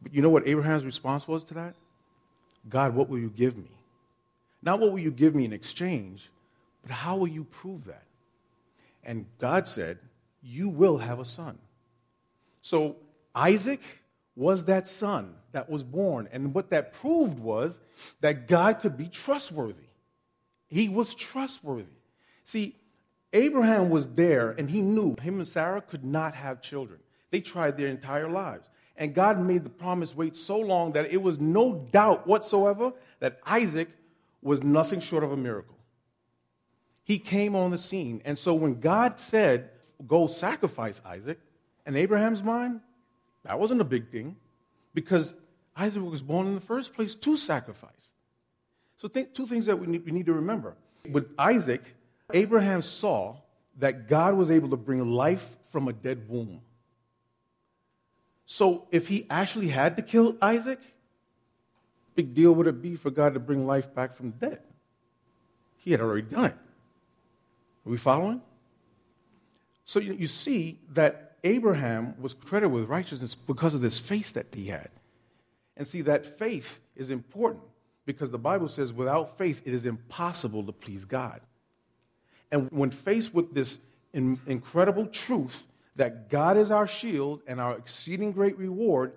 But 0.00 0.14
you 0.14 0.22
know 0.22 0.30
what 0.30 0.46
Abraham's 0.46 0.84
response 0.84 1.26
was 1.26 1.44
to 1.44 1.54
that? 1.54 1.74
God, 2.68 2.94
what 2.94 3.08
will 3.08 3.18
you 3.18 3.30
give 3.30 3.56
me? 3.56 3.70
Not 4.62 4.80
what 4.80 4.92
will 4.92 4.98
you 4.98 5.10
give 5.10 5.34
me 5.34 5.44
in 5.44 5.52
exchange, 5.52 6.30
but 6.82 6.90
how 6.90 7.16
will 7.16 7.28
you 7.28 7.44
prove 7.44 7.84
that? 7.84 8.04
And 9.06 9.24
God 9.38 9.68
said, 9.68 9.98
You 10.42 10.68
will 10.68 10.98
have 10.98 11.20
a 11.20 11.24
son. 11.24 11.58
So 12.60 12.96
Isaac 13.34 13.80
was 14.34 14.64
that 14.64 14.86
son 14.86 15.34
that 15.52 15.70
was 15.70 15.82
born. 15.82 16.28
And 16.32 16.52
what 16.52 16.70
that 16.70 16.92
proved 16.92 17.38
was 17.38 17.80
that 18.20 18.48
God 18.48 18.80
could 18.80 18.96
be 18.98 19.08
trustworthy. 19.08 19.86
He 20.66 20.88
was 20.88 21.14
trustworthy. 21.14 21.86
See, 22.44 22.74
Abraham 23.32 23.88
was 23.88 24.08
there 24.08 24.50
and 24.50 24.68
he 24.68 24.82
knew 24.82 25.14
him 25.22 25.38
and 25.38 25.48
Sarah 25.48 25.80
could 25.80 26.04
not 26.04 26.34
have 26.34 26.60
children. 26.60 26.98
They 27.30 27.40
tried 27.40 27.76
their 27.76 27.86
entire 27.86 28.28
lives. 28.28 28.68
And 28.96 29.14
God 29.14 29.38
made 29.38 29.62
the 29.62 29.68
promise 29.68 30.16
wait 30.16 30.36
so 30.36 30.58
long 30.58 30.92
that 30.92 31.12
it 31.12 31.22
was 31.22 31.38
no 31.38 31.86
doubt 31.92 32.26
whatsoever 32.26 32.92
that 33.20 33.38
Isaac 33.46 33.88
was 34.42 34.62
nothing 34.62 35.00
short 35.00 35.22
of 35.22 35.32
a 35.32 35.36
miracle. 35.36 35.75
He 37.06 37.20
came 37.20 37.54
on 37.54 37.70
the 37.70 37.78
scene. 37.78 38.20
And 38.24 38.36
so 38.36 38.52
when 38.52 38.80
God 38.80 39.20
said, 39.20 39.70
Go 40.08 40.26
sacrifice 40.26 41.00
Isaac, 41.06 41.38
in 41.86 41.94
Abraham's 41.94 42.42
mind, 42.42 42.80
that 43.44 43.60
wasn't 43.60 43.80
a 43.80 43.84
big 43.84 44.08
thing 44.08 44.36
because 44.92 45.32
Isaac 45.76 46.02
was 46.02 46.20
born 46.20 46.48
in 46.48 46.56
the 46.56 46.60
first 46.60 46.94
place 46.94 47.14
to 47.14 47.36
sacrifice. 47.36 47.92
So, 48.96 49.06
think, 49.06 49.34
two 49.34 49.46
things 49.46 49.66
that 49.66 49.78
we 49.78 49.86
need, 49.86 50.04
we 50.04 50.10
need 50.10 50.26
to 50.26 50.32
remember. 50.32 50.74
With 51.08 51.32
Isaac, 51.38 51.82
Abraham 52.34 52.82
saw 52.82 53.36
that 53.78 54.08
God 54.08 54.34
was 54.34 54.50
able 54.50 54.70
to 54.70 54.76
bring 54.76 55.08
life 55.08 55.56
from 55.70 55.86
a 55.86 55.92
dead 55.92 56.28
womb. 56.28 56.60
So, 58.46 58.88
if 58.90 59.06
he 59.06 59.26
actually 59.30 59.68
had 59.68 59.94
to 59.96 60.02
kill 60.02 60.36
Isaac, 60.42 60.80
big 62.16 62.34
deal 62.34 62.52
would 62.52 62.66
it 62.66 62.82
be 62.82 62.96
for 62.96 63.10
God 63.10 63.34
to 63.34 63.40
bring 63.40 63.64
life 63.64 63.94
back 63.94 64.16
from 64.16 64.32
the 64.32 64.48
dead? 64.48 64.62
He 65.76 65.92
had 65.92 66.00
already 66.00 66.22
done 66.22 66.46
it. 66.46 66.56
Are 67.86 67.90
we 67.90 67.96
following? 67.96 68.42
So, 69.84 70.00
you, 70.00 70.14
you 70.14 70.26
see 70.26 70.80
that 70.90 71.36
Abraham 71.44 72.14
was 72.20 72.34
credited 72.34 72.72
with 72.72 72.88
righteousness 72.88 73.34
because 73.34 73.74
of 73.74 73.80
this 73.80 73.98
faith 73.98 74.32
that 74.32 74.46
he 74.52 74.66
had. 74.66 74.88
And 75.76 75.86
see, 75.86 76.02
that 76.02 76.26
faith 76.26 76.80
is 76.96 77.10
important 77.10 77.62
because 78.04 78.30
the 78.30 78.38
Bible 78.38 78.66
says 78.66 78.92
without 78.92 79.38
faith 79.38 79.62
it 79.64 79.72
is 79.72 79.84
impossible 79.84 80.64
to 80.64 80.72
please 80.72 81.04
God. 81.04 81.40
And 82.50 82.70
when 82.72 82.90
faced 82.90 83.32
with 83.32 83.54
this 83.54 83.78
in, 84.12 84.40
incredible 84.46 85.06
truth 85.06 85.66
that 85.96 86.30
God 86.30 86.56
is 86.56 86.70
our 86.70 86.86
shield 86.86 87.42
and 87.46 87.60
our 87.60 87.76
exceeding 87.76 88.32
great 88.32 88.58
reward, 88.58 89.12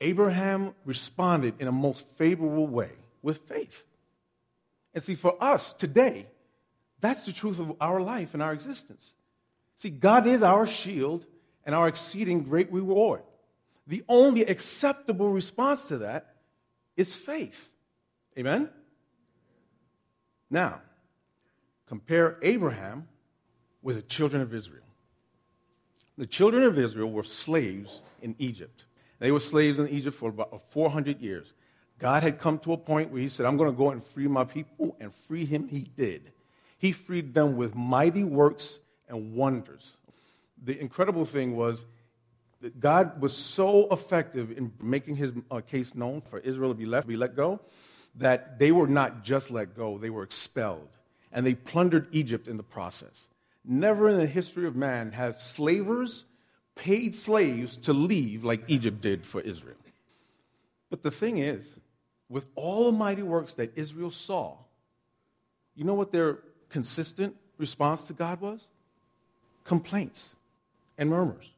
Abraham 0.00 0.74
responded 0.84 1.54
in 1.58 1.68
a 1.68 1.72
most 1.72 2.06
favorable 2.16 2.66
way 2.66 2.90
with 3.22 3.38
faith. 3.38 3.86
And 4.94 5.02
see, 5.02 5.14
for 5.14 5.42
us 5.42 5.72
today, 5.72 6.26
that's 7.02 7.26
the 7.26 7.32
truth 7.32 7.58
of 7.58 7.74
our 7.80 8.00
life 8.00 8.32
and 8.32 8.42
our 8.42 8.52
existence. 8.52 9.14
See, 9.76 9.90
God 9.90 10.26
is 10.26 10.42
our 10.42 10.66
shield 10.66 11.26
and 11.66 11.74
our 11.74 11.88
exceeding 11.88 12.44
great 12.44 12.72
reward. 12.72 13.22
The 13.86 14.04
only 14.08 14.42
acceptable 14.42 15.28
response 15.28 15.86
to 15.86 15.98
that 15.98 16.36
is 16.96 17.12
faith. 17.14 17.70
Amen? 18.38 18.70
Now, 20.48 20.80
compare 21.86 22.38
Abraham 22.42 23.08
with 23.82 23.96
the 23.96 24.02
children 24.02 24.40
of 24.40 24.54
Israel. 24.54 24.84
The 26.16 26.26
children 26.26 26.62
of 26.62 26.78
Israel 26.78 27.10
were 27.10 27.24
slaves 27.24 28.02
in 28.20 28.36
Egypt. 28.38 28.84
They 29.18 29.32
were 29.32 29.40
slaves 29.40 29.78
in 29.78 29.88
Egypt 29.88 30.16
for 30.16 30.28
about 30.28 30.70
400 30.70 31.20
years. 31.20 31.52
God 31.98 32.22
had 32.22 32.38
come 32.38 32.58
to 32.60 32.72
a 32.72 32.76
point 32.76 33.10
where 33.10 33.20
He 33.20 33.28
said, 33.28 33.46
I'm 33.46 33.56
going 33.56 33.70
to 33.70 33.76
go 33.76 33.90
and 33.90 34.02
free 34.02 34.28
my 34.28 34.44
people, 34.44 34.96
and 35.00 35.12
free 35.14 35.44
him 35.44 35.68
He 35.68 35.80
did. 35.80 36.32
He 36.82 36.90
freed 36.90 37.32
them 37.32 37.56
with 37.56 37.76
mighty 37.76 38.24
works 38.24 38.80
and 39.08 39.36
wonders. 39.36 39.96
The 40.60 40.76
incredible 40.76 41.24
thing 41.24 41.54
was 41.54 41.86
that 42.60 42.80
God 42.80 43.22
was 43.22 43.36
so 43.36 43.86
effective 43.92 44.50
in 44.50 44.72
making 44.82 45.14
his 45.14 45.30
uh, 45.48 45.60
case 45.60 45.94
known 45.94 46.22
for 46.22 46.40
Israel 46.40 46.70
to 46.70 46.74
be 46.74 46.84
left, 46.84 47.06
be 47.06 47.16
let 47.16 47.36
go, 47.36 47.60
that 48.16 48.58
they 48.58 48.72
were 48.72 48.88
not 48.88 49.22
just 49.22 49.52
let 49.52 49.76
go, 49.76 49.96
they 49.96 50.10
were 50.10 50.24
expelled. 50.24 50.88
And 51.30 51.46
they 51.46 51.54
plundered 51.54 52.08
Egypt 52.10 52.48
in 52.48 52.56
the 52.56 52.64
process. 52.64 53.28
Never 53.64 54.08
in 54.08 54.16
the 54.16 54.26
history 54.26 54.66
of 54.66 54.74
man 54.74 55.12
have 55.12 55.40
slavers 55.40 56.24
paid 56.74 57.14
slaves 57.14 57.76
to 57.76 57.92
leave 57.92 58.42
like 58.42 58.64
Egypt 58.66 59.00
did 59.00 59.24
for 59.24 59.40
Israel. 59.40 59.76
But 60.90 61.04
the 61.04 61.12
thing 61.12 61.38
is, 61.38 61.64
with 62.28 62.46
all 62.56 62.86
the 62.86 62.98
mighty 62.98 63.22
works 63.22 63.54
that 63.54 63.78
Israel 63.78 64.10
saw, 64.10 64.56
you 65.76 65.84
know 65.84 65.94
what 65.94 66.10
their 66.10 66.40
consistent 66.72 67.36
response 67.58 68.02
to 68.04 68.12
God 68.12 68.40
was? 68.40 68.66
Complaints 69.62 70.34
and 70.98 71.08
murmurs. 71.08 71.52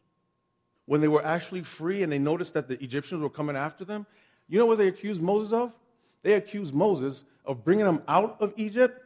When 0.86 1.00
they 1.00 1.08
were 1.08 1.24
actually 1.24 1.62
free 1.62 2.02
and 2.02 2.12
they 2.12 2.18
noticed 2.18 2.52
that 2.54 2.68
the 2.68 2.82
Egyptians 2.82 3.22
were 3.22 3.30
coming 3.30 3.56
after 3.56 3.86
them, 3.86 4.06
you 4.48 4.58
know 4.58 4.66
what 4.66 4.76
they 4.76 4.88
accused 4.88 5.22
Moses 5.22 5.52
of? 5.52 5.72
They 6.22 6.34
accused 6.34 6.74
Moses 6.74 7.24
of 7.46 7.64
bringing 7.64 7.86
them 7.86 8.02
out 8.06 8.36
of 8.40 8.52
Egypt 8.56 9.00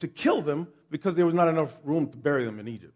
to 0.00 0.08
kill 0.08 0.42
them 0.42 0.68
because 0.90 1.14
there 1.14 1.24
was 1.24 1.34
not 1.34 1.48
enough 1.48 1.78
room 1.84 2.08
to 2.08 2.16
bury 2.16 2.44
them 2.44 2.58
in 2.58 2.68
Egypt. 2.68 2.92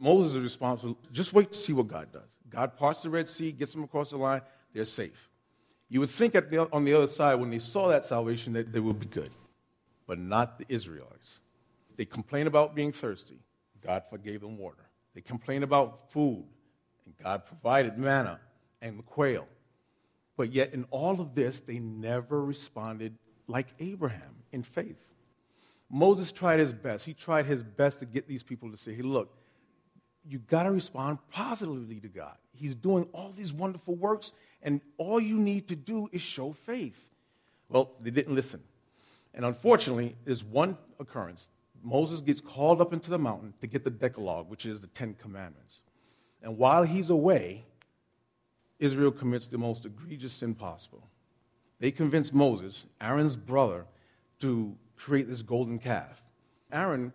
Moses' 0.00 0.42
response 0.42 0.82
was 0.82 0.94
just 1.12 1.32
wait 1.32 1.52
to 1.52 1.58
see 1.58 1.72
what 1.72 1.88
God 1.88 2.12
does. 2.12 2.28
God 2.50 2.76
parts 2.76 3.02
the 3.02 3.10
Red 3.10 3.28
Sea, 3.28 3.52
gets 3.52 3.72
them 3.72 3.84
across 3.84 4.10
the 4.10 4.16
line, 4.16 4.42
they're 4.74 4.84
safe. 4.84 5.30
You 5.88 6.00
would 6.00 6.10
think 6.10 6.32
the, 6.32 6.68
on 6.72 6.84
the 6.84 6.92
other 6.92 7.06
side, 7.06 7.36
when 7.36 7.50
they 7.50 7.58
saw 7.58 7.88
that 7.88 8.04
salvation, 8.04 8.52
that 8.54 8.72
they 8.72 8.80
would 8.80 8.98
be 8.98 9.06
good. 9.06 9.30
But 10.06 10.18
not 10.18 10.58
the 10.58 10.66
Israelites. 10.68 11.40
They 11.96 12.04
complain 12.04 12.46
about 12.46 12.74
being 12.74 12.92
thirsty. 12.92 13.38
God 13.82 14.02
forgave 14.08 14.40
them 14.40 14.58
water. 14.58 14.84
They 15.14 15.20
complain 15.20 15.62
about 15.62 16.10
food, 16.10 16.44
and 17.06 17.16
God 17.22 17.46
provided 17.46 17.96
manna 17.98 18.40
and 18.82 19.04
quail. 19.06 19.46
But 20.36 20.52
yet, 20.52 20.74
in 20.74 20.84
all 20.90 21.20
of 21.20 21.34
this, 21.34 21.60
they 21.60 21.78
never 21.78 22.44
responded 22.44 23.14
like 23.46 23.68
Abraham 23.78 24.34
in 24.52 24.62
faith. 24.62 25.10
Moses 25.88 26.32
tried 26.32 26.58
his 26.58 26.72
best. 26.72 27.06
He 27.06 27.14
tried 27.14 27.46
his 27.46 27.62
best 27.62 28.00
to 28.00 28.06
get 28.06 28.26
these 28.26 28.42
people 28.42 28.70
to 28.70 28.76
say, 28.76 28.94
hey, 28.94 29.02
look, 29.02 29.36
you 30.26 30.38
got 30.38 30.64
to 30.64 30.72
respond 30.72 31.18
positively 31.30 32.00
to 32.00 32.08
God. 32.08 32.36
He's 32.52 32.74
doing 32.74 33.06
all 33.12 33.30
these 33.30 33.52
wonderful 33.52 33.94
works, 33.94 34.32
and 34.62 34.80
all 34.96 35.20
you 35.20 35.38
need 35.38 35.68
to 35.68 35.76
do 35.76 36.08
is 36.10 36.22
show 36.22 36.52
faith. 36.52 37.12
Well, 37.68 37.92
they 38.00 38.10
didn't 38.10 38.34
listen. 38.34 38.62
And 39.34 39.44
unfortunately, 39.44 40.16
there's 40.24 40.44
one 40.44 40.78
occurrence. 41.00 41.50
Moses 41.82 42.20
gets 42.20 42.40
called 42.40 42.80
up 42.80 42.92
into 42.92 43.10
the 43.10 43.18
mountain 43.18 43.52
to 43.60 43.66
get 43.66 43.84
the 43.84 43.90
Decalogue, 43.90 44.48
which 44.48 44.64
is 44.64 44.80
the 44.80 44.86
Ten 44.86 45.14
Commandments. 45.14 45.82
And 46.42 46.56
while 46.56 46.84
he's 46.84 47.10
away, 47.10 47.64
Israel 48.78 49.10
commits 49.10 49.48
the 49.48 49.58
most 49.58 49.84
egregious 49.84 50.32
sin 50.32 50.54
possible. 50.54 51.08
They 51.80 51.90
convince 51.90 52.32
Moses, 52.32 52.86
Aaron's 53.00 53.36
brother, 53.36 53.86
to 54.40 54.76
create 54.96 55.28
this 55.28 55.42
golden 55.42 55.78
calf. 55.78 56.22
Aaron, 56.72 57.12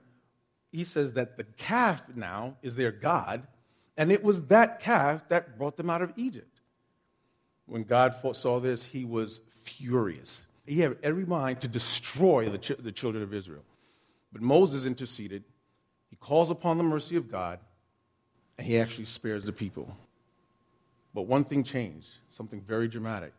he 0.71 0.83
says 0.83 1.13
that 1.13 1.37
the 1.37 1.43
calf 1.43 2.03
now 2.15 2.57
is 2.61 2.75
their 2.75 2.91
God, 2.91 3.47
and 3.97 4.11
it 4.11 4.23
was 4.23 4.45
that 4.47 4.79
calf 4.79 5.27
that 5.29 5.57
brought 5.57 5.77
them 5.77 5.89
out 5.89 6.01
of 6.01 6.13
Egypt. 6.15 6.61
When 7.65 7.83
God 7.83 8.15
saw 8.33 8.59
this, 8.59 8.83
he 8.83 9.05
was 9.05 9.39
furious. 9.63 10.41
He 10.69 10.81
had 10.81 10.97
every 11.01 11.25
mind 11.25 11.61
to 11.61 11.67
destroy 11.67 12.47
the, 12.47 12.59
ch- 12.59 12.77
the 12.77 12.91
children 12.91 13.23
of 13.23 13.33
Israel. 13.33 13.63
But 14.31 14.43
Moses 14.43 14.85
interceded. 14.85 15.43
He 16.11 16.15
calls 16.15 16.51
upon 16.51 16.77
the 16.77 16.83
mercy 16.83 17.15
of 17.15 17.31
God, 17.31 17.57
and 18.55 18.67
he 18.67 18.77
actually 18.77 19.05
spares 19.05 19.45
the 19.45 19.51
people. 19.51 19.97
But 21.11 21.23
one 21.23 21.43
thing 21.43 21.63
changed, 21.63 22.09
something 22.29 22.61
very 22.61 22.87
dramatic. 22.87 23.33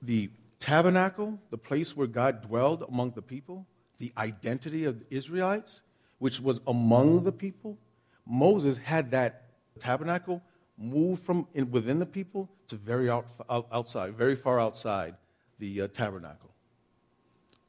The 0.00 0.30
tabernacle, 0.60 1.40
the 1.50 1.58
place 1.58 1.96
where 1.96 2.06
God 2.06 2.42
dwelled 2.42 2.84
among 2.88 3.10
the 3.10 3.22
people, 3.22 3.66
the 3.98 4.12
identity 4.16 4.84
of 4.84 5.00
the 5.00 5.06
Israelites, 5.10 5.80
which 6.20 6.40
was 6.40 6.60
among 6.68 7.24
the 7.24 7.32
people, 7.32 7.76
Moses 8.24 8.78
had 8.78 9.10
that 9.10 9.46
tabernacle 9.80 10.42
moved 10.78 11.24
from 11.24 11.48
in, 11.54 11.72
within 11.72 11.98
the 11.98 12.06
people 12.06 12.48
to 12.68 12.76
very 12.76 13.10
out, 13.10 13.26
outside, 13.50 14.14
very 14.14 14.36
far 14.36 14.60
outside 14.60 15.16
the 15.62 15.82
uh, 15.82 15.86
tabernacle. 15.86 16.50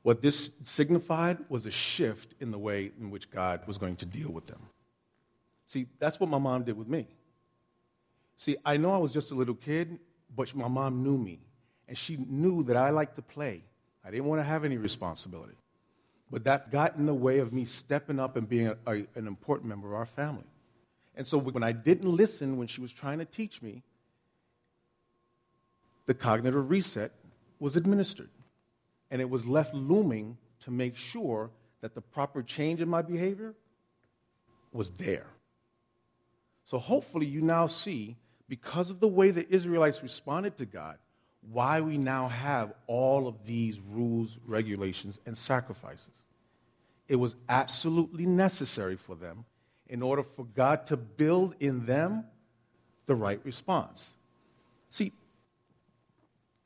What 0.02 0.24
this 0.24 0.50
signified 0.64 1.38
was 1.48 1.68
a 1.68 1.72
shift 1.72 2.34
in 2.40 2.50
the 2.50 2.58
way 2.58 2.92
in 3.00 3.12
which 3.12 3.30
God 3.30 3.62
was 3.68 3.78
going 3.78 3.98
to 3.98 4.06
deal 4.08 4.32
with 4.32 4.48
them. 4.48 4.62
See, 5.68 5.86
that's 6.00 6.20
what 6.20 6.28
my 6.28 6.40
mom 6.40 6.64
did 6.64 6.76
with 6.76 6.88
me. 6.88 7.08
See, 8.36 8.58
I 8.66 8.78
know 8.78 8.92
I 8.92 8.98
was 8.98 9.14
just 9.14 9.32
a 9.32 9.36
little 9.36 9.54
kid, 9.54 10.00
but 10.36 10.54
my 10.56 10.68
mom 10.68 11.04
knew 11.04 11.20
me. 11.20 11.40
And 11.88 11.96
she 11.96 12.18
knew 12.18 12.64
that 12.64 12.76
I 12.76 12.90
liked 12.90 13.16
to 13.18 13.22
play. 13.22 13.62
I 14.04 14.10
didn't 14.10 14.26
want 14.26 14.40
to 14.40 14.44
have 14.44 14.66
any 14.66 14.78
responsibility. 14.78 15.56
But 16.32 16.46
that 16.46 16.72
got 16.72 16.96
in 16.96 17.06
the 17.06 17.14
way 17.14 17.38
of 17.38 17.54
me 17.54 17.64
stepping 17.64 18.20
up 18.20 18.36
and 18.36 18.50
being 18.50 18.70
a, 18.70 18.78
a, 18.88 18.94
an 19.14 19.28
important 19.28 19.70
member 19.70 19.90
of 19.90 19.94
our 19.94 20.08
family. 20.08 20.50
And 21.16 21.28
so 21.28 21.38
when 21.38 21.64
I 21.64 21.74
didn't 21.74 22.10
listen 22.10 22.58
when 22.58 22.66
she 22.66 22.82
was 22.82 22.92
trying 22.92 23.20
to 23.20 23.26
teach 23.26 23.62
me, 23.62 23.84
the 26.08 26.16
cognitive 26.16 26.72
reset 26.72 27.12
was 27.64 27.78
administered. 27.78 28.30
And 29.10 29.22
it 29.22 29.30
was 29.30 29.48
left 29.48 29.74
looming 29.74 30.38
to 30.66 30.70
make 30.70 30.98
sure 30.98 31.50
that 31.80 31.96
the 31.96 32.02
proper 32.02 32.44
change 32.44 32.82
in 32.82 32.90
my 32.90 33.02
behavior 33.02 33.54
was 34.74 34.90
there. 34.90 35.28
So 36.66 36.78
hopefully 36.78 37.26
you 37.26 37.40
now 37.40 37.68
see 37.68 38.18
because 38.50 38.90
of 38.90 39.00
the 39.00 39.08
way 39.08 39.32
the 39.32 39.50
Israelites 39.50 40.04
responded 40.04 40.58
to 40.58 40.66
God, 40.66 40.98
why 41.54 41.80
we 41.80 41.98
now 41.98 42.28
have 42.28 42.74
all 42.86 43.30
of 43.30 43.46
these 43.46 43.80
rules, 43.80 44.38
regulations, 44.46 45.18
and 45.26 45.38
sacrifices. 45.38 46.26
It 47.08 47.16
was 47.16 47.38
absolutely 47.48 48.26
necessary 48.26 48.98
for 48.98 49.16
them 49.16 49.46
in 49.88 50.02
order 50.02 50.24
for 50.24 50.44
God 50.44 50.86
to 50.88 50.98
build 50.98 51.56
in 51.62 51.86
them 51.86 52.26
the 53.06 53.16
right 53.16 53.40
response. 53.46 54.12
See, 54.90 55.14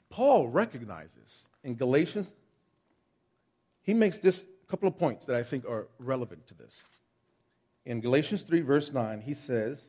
Paul 0.10 0.48
recognizes 0.48 1.44
in 1.64 1.76
Galatians, 1.76 2.34
he 3.84 3.94
makes 3.94 4.20
this 4.20 4.46
couple 4.68 4.88
of 4.88 4.98
points 4.98 5.26
that 5.26 5.36
I 5.36 5.44
think 5.44 5.66
are 5.66 5.88
relevant 6.00 6.48
to 6.48 6.54
this. 6.54 6.84
In 7.86 8.02
Galatians 8.02 8.44
3, 8.44 8.62
verse 8.62 8.92
9, 8.92 9.22
he 9.22 9.34
says, 9.34 9.82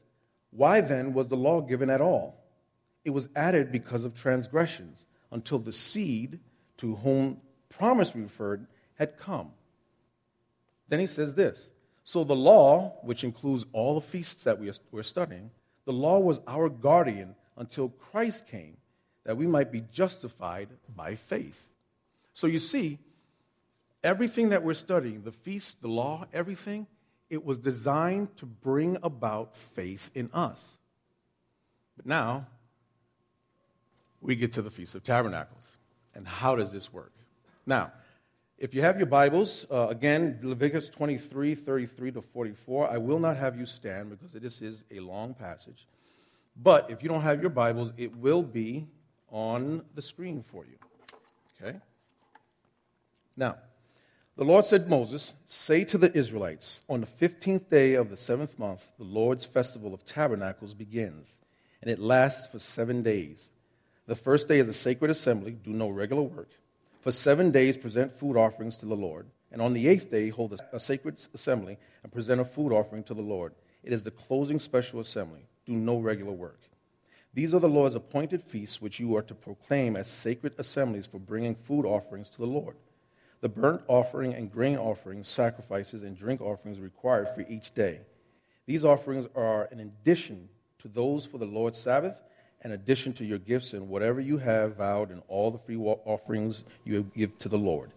Why 0.51 0.81
then 0.81 1.13
was 1.13 1.29
the 1.29 1.37
law 1.37 1.61
given 1.61 1.91
at 1.91 2.01
all? 2.01 2.45
It 3.05 3.11
was 3.11 3.29
added 3.35 3.73
because 3.73 4.05
of 4.05 4.15
transgressions, 4.15 5.07
until 5.31 5.59
the 5.59 5.73
seed 5.73 6.41
to 6.79 6.97
whom 6.97 7.39
promise 7.69 8.15
we 8.15 8.23
referred 8.23 8.67
had 8.99 9.19
come. 9.19 9.51
Then 10.89 11.01
he 11.01 11.07
says 11.07 11.35
this 11.35 11.69
So 12.05 12.25
the 12.25 12.37
law, 12.37 12.99
which 13.03 13.25
includes 13.25 13.67
all 13.73 13.95
the 13.95 14.07
feasts 14.07 14.45
that 14.45 14.59
we 14.59 14.71
are 14.71 15.03
studying, 15.03 15.51
the 15.85 15.93
law 15.93 16.19
was 16.19 16.41
our 16.47 16.69
guardian 16.69 17.35
until 17.57 17.89
Christ 17.89 18.47
came, 18.47 18.77
that 19.29 19.37
we 19.37 19.47
might 19.47 19.71
be 19.71 19.83
justified 19.93 20.71
by 20.97 21.15
faith. 21.15 21.69
So 22.33 22.47
you 22.47 22.59
see, 22.59 22.99
everything 24.03 24.49
that 24.49 24.63
we're 24.63 24.73
studying, 24.73 25.21
the 25.21 25.31
feast, 25.31 25.83
the 25.83 25.89
law, 25.89 26.25
everything, 26.33 26.87
it 27.29 27.45
was 27.45 27.59
designed 27.59 28.35
to 28.39 28.47
bring 28.47 28.97
about 29.03 29.55
faith 29.55 30.11
in 30.15 30.31
us. 30.33 30.65
But 31.95 32.07
now, 32.07 32.47
we 34.23 34.35
get 34.35 34.53
to 34.53 34.63
the 34.63 34.71
Feast 34.71 34.95
of 34.95 35.03
Tabernacles. 35.03 35.67
And 36.15 36.27
how 36.27 36.57
does 36.57 36.73
this 36.73 36.91
work? 36.91 37.13
Now, 37.67 37.93
if 38.57 38.73
you 38.73 38.81
have 38.81 38.97
your 38.97 39.09
Bibles, 39.09 39.67
uh, 39.71 39.89
again, 39.91 40.39
Leviticus 40.43 40.89
23, 40.89 41.55
33 41.55 42.13
to 42.13 42.23
44, 42.23 42.91
I 42.91 42.97
will 42.97 43.21
not 43.21 43.37
have 43.37 43.59
you 43.59 43.67
stand 43.67 44.09
because 44.09 44.33
this 44.33 44.63
is 44.63 44.87
a 44.91 45.01
long 45.01 45.35
passage. 45.35 45.87
But 46.57 46.91
if 46.91 47.03
you 47.03 47.11
don't 47.11 47.21
have 47.21 47.43
your 47.43 47.51
Bibles, 47.51 47.93
it 47.99 48.17
will 48.17 48.43
be 48.43 48.87
on 49.31 49.85
the 49.95 50.03
screen 50.03 50.43
for 50.43 50.65
you. 50.65 50.79
Okay? 51.61 51.79
Now, 53.37 53.57
the 54.37 54.45
Lord 54.45 54.65
said 54.65 54.85
to 54.85 54.91
Moses, 54.91 55.35
Say 55.47 55.85
to 55.85 55.99
the 55.99 56.17
Israelites, 56.17 56.83
on 56.89 57.01
the 57.01 57.07
15th 57.07 57.69
day 57.69 57.95
of 57.95 58.09
the 58.09 58.17
seventh 58.17 58.59
month, 58.59 58.91
the 58.99 59.05
Lord's 59.05 59.45
festival 59.45 59.93
of 59.93 60.05
tabernacles 60.05 60.75
begins, 60.75 61.39
and 61.83 61.91
it 61.91 61.99
lasts 61.99 62.47
for 62.47 62.59
seven 62.59 63.03
days. 63.03 63.51
The 64.07 64.15
first 64.15 64.49
day 64.49 64.59
is 64.59 64.69
a 64.69 64.73
sacred 64.73 65.11
assembly, 65.11 65.53
do 65.53 65.71
no 65.71 65.89
regular 65.89 66.23
work. 66.23 66.51
For 67.01 67.13
seven 67.13 67.51
days, 67.51 67.77
present 67.77 68.13
food 68.13 68.37
offerings 68.37 68.77
to 68.79 68.87
the 68.87 68.95
Lord. 68.95 69.27
And 69.51 69.63
on 69.63 69.73
the 69.73 69.89
eighth 69.89 70.11
day, 70.11 70.29
hold 70.29 70.61
a 70.73 70.79
sacred 70.79 71.25
assembly 71.35 71.79
and 72.03 72.13
present 72.13 72.41
a 72.41 72.45
food 72.45 72.73
offering 72.73 73.03
to 73.05 73.15
the 73.15 73.23
Lord. 73.23 73.55
It 73.83 73.93
is 73.93 74.03
the 74.03 74.11
closing 74.11 74.59
special 74.59 75.01
assembly. 75.01 75.47
Do 75.65 75.73
no 75.73 75.99
regular 75.99 76.33
work. 76.33 76.61
These 77.35 77.55
are 77.55 77.61
the 77.61 77.69
Lord's 77.69 77.95
appointed 77.95 78.43
feasts, 78.43 78.81
which 78.81 78.99
you 78.99 79.17
are 79.17 79.23
to 79.23 79.35
proclaim 79.35 79.97
as 79.97 80.09
sacred 80.09 80.55
assemblies 80.59 81.07
for 81.07 81.19
bringing 81.19 81.55
food 81.55 81.85
offerings 81.85 82.31
to 82.31 82.39
the 82.39 82.47
Lord. 82.47 82.77
The 83.41 83.49
burnt 83.49 83.83
offering 83.87 84.35
and 84.35 84.51
grain 84.51 84.77
offerings, 84.77 85.29
sacrifices, 85.29 86.03
and 86.03 86.17
drink 86.17 86.41
offerings 86.41 86.81
required 86.81 87.29
for 87.29 87.45
each 87.49 87.75
day. 87.75 88.01
These 88.67 88.85
offerings 88.85 89.27
are 89.37 89.69
an 89.71 89.81
addition 89.81 90.49
to 90.81 90.89
those 90.89 91.25
for 91.25 91.39
the 91.39 91.47
Lord's 91.47 91.79
Sabbath 91.79 92.21
in 92.65 92.73
addition 92.73 93.13
to 93.15 93.25
your 93.25 93.39
gifts 93.39 93.73
and 93.73 93.89
whatever 93.89 94.21
you 94.21 94.39
have 94.39 94.77
vowed 94.77 95.11
and 95.11 95.23
all 95.29 95.51
the 95.51 95.59
free 95.59 95.77
offerings 95.77 96.65
you 96.85 97.09
give 97.15 97.39
to 97.39 97.49
the 97.49 97.59
Lord. 97.59 97.93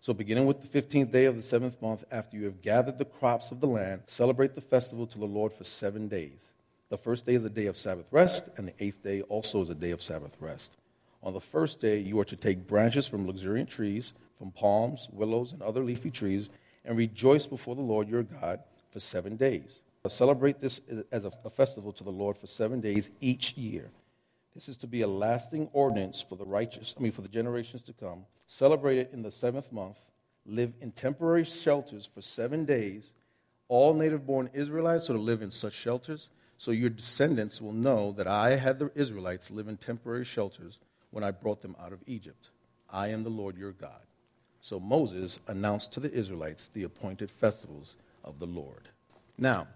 So, 0.00 0.12
beginning 0.12 0.46
with 0.46 0.60
the 0.60 0.82
15th 0.82 1.10
day 1.10 1.24
of 1.24 1.34
the 1.34 1.42
seventh 1.42 1.80
month, 1.80 2.04
after 2.10 2.36
you 2.36 2.44
have 2.44 2.60
gathered 2.60 2.98
the 2.98 3.06
crops 3.06 3.50
of 3.50 3.60
the 3.60 3.66
land, 3.66 4.02
celebrate 4.06 4.54
the 4.54 4.60
festival 4.60 5.06
to 5.06 5.18
the 5.18 5.24
Lord 5.24 5.52
for 5.52 5.64
seven 5.64 6.08
days. 6.08 6.52
The 6.90 6.98
first 6.98 7.26
day 7.26 7.34
is 7.34 7.44
a 7.44 7.50
day 7.50 7.66
of 7.66 7.76
Sabbath 7.76 8.06
rest, 8.10 8.48
and 8.56 8.68
the 8.68 8.74
eighth 8.78 9.02
day 9.02 9.22
also 9.22 9.60
is 9.60 9.70
a 9.70 9.74
day 9.74 9.90
of 9.90 10.02
Sabbath 10.02 10.36
rest. 10.40 10.76
On 11.22 11.32
the 11.32 11.40
first 11.40 11.80
day, 11.80 11.98
you 11.98 12.20
are 12.20 12.24
to 12.26 12.36
take 12.36 12.66
branches 12.66 13.06
from 13.06 13.26
luxuriant 13.26 13.70
trees, 13.70 14.12
from 14.36 14.50
palms, 14.50 15.08
willows, 15.10 15.52
and 15.52 15.62
other 15.62 15.82
leafy 15.82 16.10
trees, 16.10 16.50
and 16.84 16.96
rejoice 16.96 17.46
before 17.46 17.74
the 17.74 17.80
Lord 17.80 18.08
your 18.08 18.22
God 18.22 18.60
for 18.90 19.00
seven 19.00 19.36
days. 19.36 19.80
Celebrate 20.06 20.58
this 20.58 20.82
as 21.10 21.24
a 21.24 21.50
festival 21.50 21.90
to 21.92 22.04
the 22.04 22.10
Lord 22.10 22.36
for 22.36 22.46
seven 22.46 22.80
days 22.80 23.10
each 23.20 23.54
year. 23.54 23.90
This 24.54 24.68
is 24.68 24.76
to 24.78 24.86
be 24.86 25.00
a 25.00 25.08
lasting 25.08 25.70
ordinance 25.72 26.20
for 26.20 26.36
the 26.36 26.44
righteous, 26.44 26.94
I 26.98 27.02
mean, 27.02 27.10
for 27.10 27.22
the 27.22 27.28
generations 27.28 27.82
to 27.84 27.94
come. 27.94 28.26
Celebrate 28.46 28.98
it 28.98 29.10
in 29.14 29.22
the 29.22 29.30
seventh 29.30 29.72
month. 29.72 29.96
Live 30.44 30.74
in 30.82 30.92
temporary 30.92 31.44
shelters 31.44 32.04
for 32.04 32.20
seven 32.20 32.66
days. 32.66 33.14
All 33.68 33.94
native 33.94 34.26
born 34.26 34.50
Israelites 34.52 35.08
are 35.08 35.14
to 35.14 35.18
live 35.18 35.40
in 35.40 35.50
such 35.50 35.72
shelters, 35.72 36.28
so 36.58 36.70
your 36.70 36.90
descendants 36.90 37.60
will 37.60 37.72
know 37.72 38.12
that 38.12 38.26
I 38.26 38.56
had 38.56 38.78
the 38.78 38.90
Israelites 38.94 39.50
live 39.50 39.68
in 39.68 39.76
temporary 39.76 40.24
shelters 40.24 40.80
when 41.10 41.24
I 41.24 41.30
brought 41.30 41.62
them 41.62 41.76
out 41.82 41.92
of 41.92 42.00
Egypt. 42.06 42.48
I 42.90 43.08
am 43.08 43.24
the 43.24 43.30
Lord 43.30 43.56
your 43.56 43.72
God. 43.72 44.02
So 44.60 44.80
Moses 44.80 45.38
announced 45.46 45.92
to 45.92 46.00
the 46.00 46.12
Israelites 46.12 46.68
the 46.68 46.84
appointed 46.84 47.30
festivals 47.30 47.96
of 48.24 48.38
the 48.38 48.46
Lord. 48.46 48.88
Now, 49.36 49.66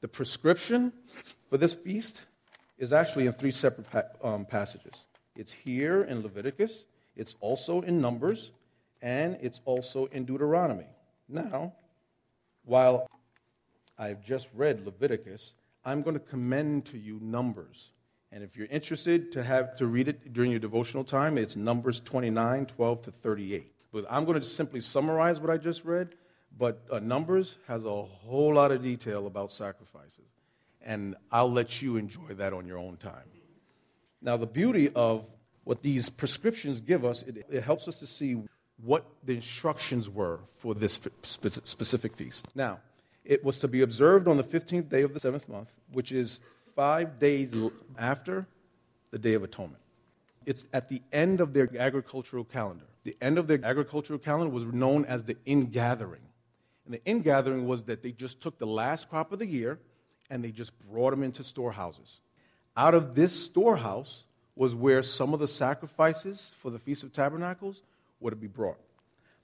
the 0.00 0.08
prescription 0.08 0.92
for 1.50 1.58
this 1.58 1.74
feast 1.74 2.22
is 2.78 2.92
actually 2.92 3.26
in 3.26 3.32
three 3.32 3.50
separate 3.50 3.90
pa- 3.90 4.28
um, 4.28 4.44
passages. 4.44 5.04
It's 5.36 5.52
here 5.52 6.02
in 6.02 6.22
Leviticus, 6.22 6.84
it's 7.14 7.36
also 7.40 7.82
in 7.82 8.00
Numbers, 8.00 8.52
and 9.00 9.36
it's 9.40 9.60
also 9.64 10.06
in 10.06 10.24
Deuteronomy. 10.24 10.86
Now, 11.28 11.72
while 12.64 13.06
I've 13.98 14.24
just 14.24 14.48
read 14.54 14.84
Leviticus, 14.84 15.54
I'm 15.84 16.02
going 16.02 16.14
to 16.14 16.20
commend 16.20 16.86
to 16.86 16.98
you 16.98 17.18
Numbers. 17.20 17.90
And 18.30 18.42
if 18.42 18.56
you're 18.56 18.68
interested 18.68 19.32
to 19.32 19.42
have 19.42 19.76
to 19.76 19.86
read 19.86 20.08
it 20.08 20.32
during 20.32 20.50
your 20.50 20.60
devotional 20.60 21.04
time, 21.04 21.36
it's 21.36 21.56
Numbers 21.56 22.00
29, 22.00 22.66
12 22.66 23.02
to 23.02 23.10
38. 23.10 23.72
But 23.92 24.06
I'm 24.08 24.24
going 24.24 24.40
to 24.40 24.46
simply 24.46 24.80
summarize 24.80 25.40
what 25.40 25.50
I 25.50 25.58
just 25.58 25.84
read. 25.84 26.14
But 26.56 26.82
uh, 26.90 26.98
Numbers 26.98 27.56
has 27.66 27.84
a 27.84 28.02
whole 28.02 28.54
lot 28.54 28.72
of 28.72 28.82
detail 28.82 29.26
about 29.26 29.52
sacrifices 29.52 30.32
and 30.84 31.16
I'll 31.30 31.50
let 31.50 31.82
you 31.82 31.96
enjoy 31.96 32.34
that 32.34 32.52
on 32.52 32.66
your 32.66 32.78
own 32.78 32.96
time. 32.96 33.24
Now, 34.20 34.36
the 34.36 34.46
beauty 34.46 34.90
of 34.94 35.26
what 35.64 35.82
these 35.82 36.08
prescriptions 36.08 36.80
give 36.80 37.04
us, 37.04 37.22
it, 37.22 37.44
it 37.50 37.62
helps 37.62 37.88
us 37.88 37.98
to 38.00 38.06
see 38.06 38.42
what 38.82 39.04
the 39.24 39.34
instructions 39.34 40.08
were 40.08 40.40
for 40.58 40.74
this 40.74 41.00
specific 41.22 42.14
feast. 42.14 42.48
Now, 42.54 42.80
it 43.24 43.44
was 43.44 43.58
to 43.60 43.68
be 43.68 43.82
observed 43.82 44.28
on 44.28 44.36
the 44.36 44.44
15th 44.44 44.88
day 44.88 45.02
of 45.02 45.14
the 45.14 45.20
seventh 45.20 45.48
month, 45.48 45.72
which 45.92 46.12
is 46.12 46.40
five 46.74 47.18
days 47.18 47.54
after 47.98 48.46
the 49.10 49.18
Day 49.18 49.34
of 49.34 49.42
Atonement. 49.44 49.82
It's 50.44 50.66
at 50.72 50.88
the 50.88 51.02
end 51.12 51.40
of 51.40 51.52
their 51.52 51.68
agricultural 51.78 52.44
calendar. 52.44 52.84
The 53.04 53.16
end 53.20 53.38
of 53.38 53.46
their 53.46 53.64
agricultural 53.64 54.18
calendar 54.18 54.52
was 54.52 54.64
known 54.64 55.04
as 55.04 55.24
the 55.24 55.36
ingathering. 55.44 56.22
And 56.84 56.94
the 56.94 57.04
ingathering 57.04 57.66
was 57.66 57.84
that 57.84 58.02
they 58.02 58.12
just 58.12 58.40
took 58.40 58.58
the 58.58 58.66
last 58.66 59.08
crop 59.08 59.32
of 59.32 59.38
the 59.38 59.46
year 59.46 59.78
and 60.30 60.42
they 60.42 60.50
just 60.50 60.72
brought 60.90 61.10
them 61.10 61.22
into 61.22 61.44
storehouses. 61.44 62.20
Out 62.76 62.94
of 62.94 63.14
this 63.14 63.32
storehouse 63.32 64.24
was 64.56 64.74
where 64.74 65.02
some 65.02 65.34
of 65.34 65.40
the 65.40 65.48
sacrifices 65.48 66.52
for 66.58 66.70
the 66.70 66.78
Feast 66.78 67.02
of 67.02 67.12
Tabernacles 67.12 67.82
were 68.20 68.30
to 68.30 68.36
be 68.36 68.46
brought. 68.46 68.78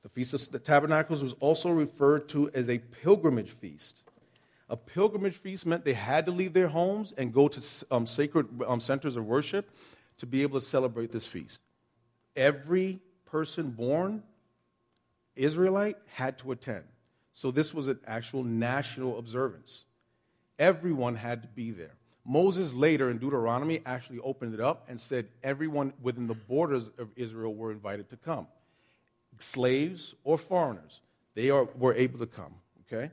The 0.02 0.08
Feast 0.08 0.34
of 0.34 0.50
the 0.50 0.58
Tabernacles 0.58 1.22
was 1.22 1.34
also 1.40 1.70
referred 1.70 2.28
to 2.30 2.50
as 2.54 2.68
a 2.68 2.78
pilgrimage 2.78 3.50
feast. 3.50 4.02
A 4.70 4.76
pilgrimage 4.76 5.34
feast 5.34 5.66
meant 5.66 5.84
they 5.84 5.94
had 5.94 6.26
to 6.26 6.32
leave 6.32 6.52
their 6.52 6.68
homes 6.68 7.12
and 7.16 7.32
go 7.32 7.48
to 7.48 7.87
um, 7.90 8.06
sacred 8.06 8.46
um, 8.66 8.80
centers 8.80 9.16
of 9.16 9.24
worship 9.24 9.70
to 10.18 10.26
be 10.26 10.42
able 10.42 10.61
to 10.61 10.64
celebrate 10.64 11.11
this 11.11 11.26
feast. 11.26 11.61
Every 12.37 13.00
person 13.24 13.70
born 13.70 14.22
Israelite 15.34 15.96
had 16.06 16.38
to 16.38 16.52
attend. 16.52 16.84
So 17.32 17.50
this 17.50 17.72
was 17.72 17.87
an 17.87 18.00
actual 18.06 18.42
national 18.42 19.18
observance. 19.18 19.87
Everyone 20.58 21.14
had 21.14 21.42
to 21.42 21.48
be 21.48 21.70
there. 21.70 21.94
Moses 22.24 22.74
later 22.74 23.11
in 23.11 23.18
Deuteronomy 23.18 23.80
actually 23.87 24.18
opened 24.18 24.52
it 24.52 24.61
up 24.61 24.84
and 24.88 25.00
said 25.00 25.28
everyone 25.42 25.92
within 26.02 26.26
the 26.26 26.34
borders 26.34 26.90
of 26.98 27.08
Israel 27.16 27.54
were 27.54 27.70
invited 27.70 28.11
to 28.11 28.16
come. 28.16 28.48
Slaves 29.42 30.14
or 30.24 30.38
foreigners, 30.38 31.01
they 31.35 31.51
are, 31.51 31.64
were 31.77 31.94
able 31.94 32.18
to 32.18 32.27
come, 32.27 32.55
okay? 32.87 33.11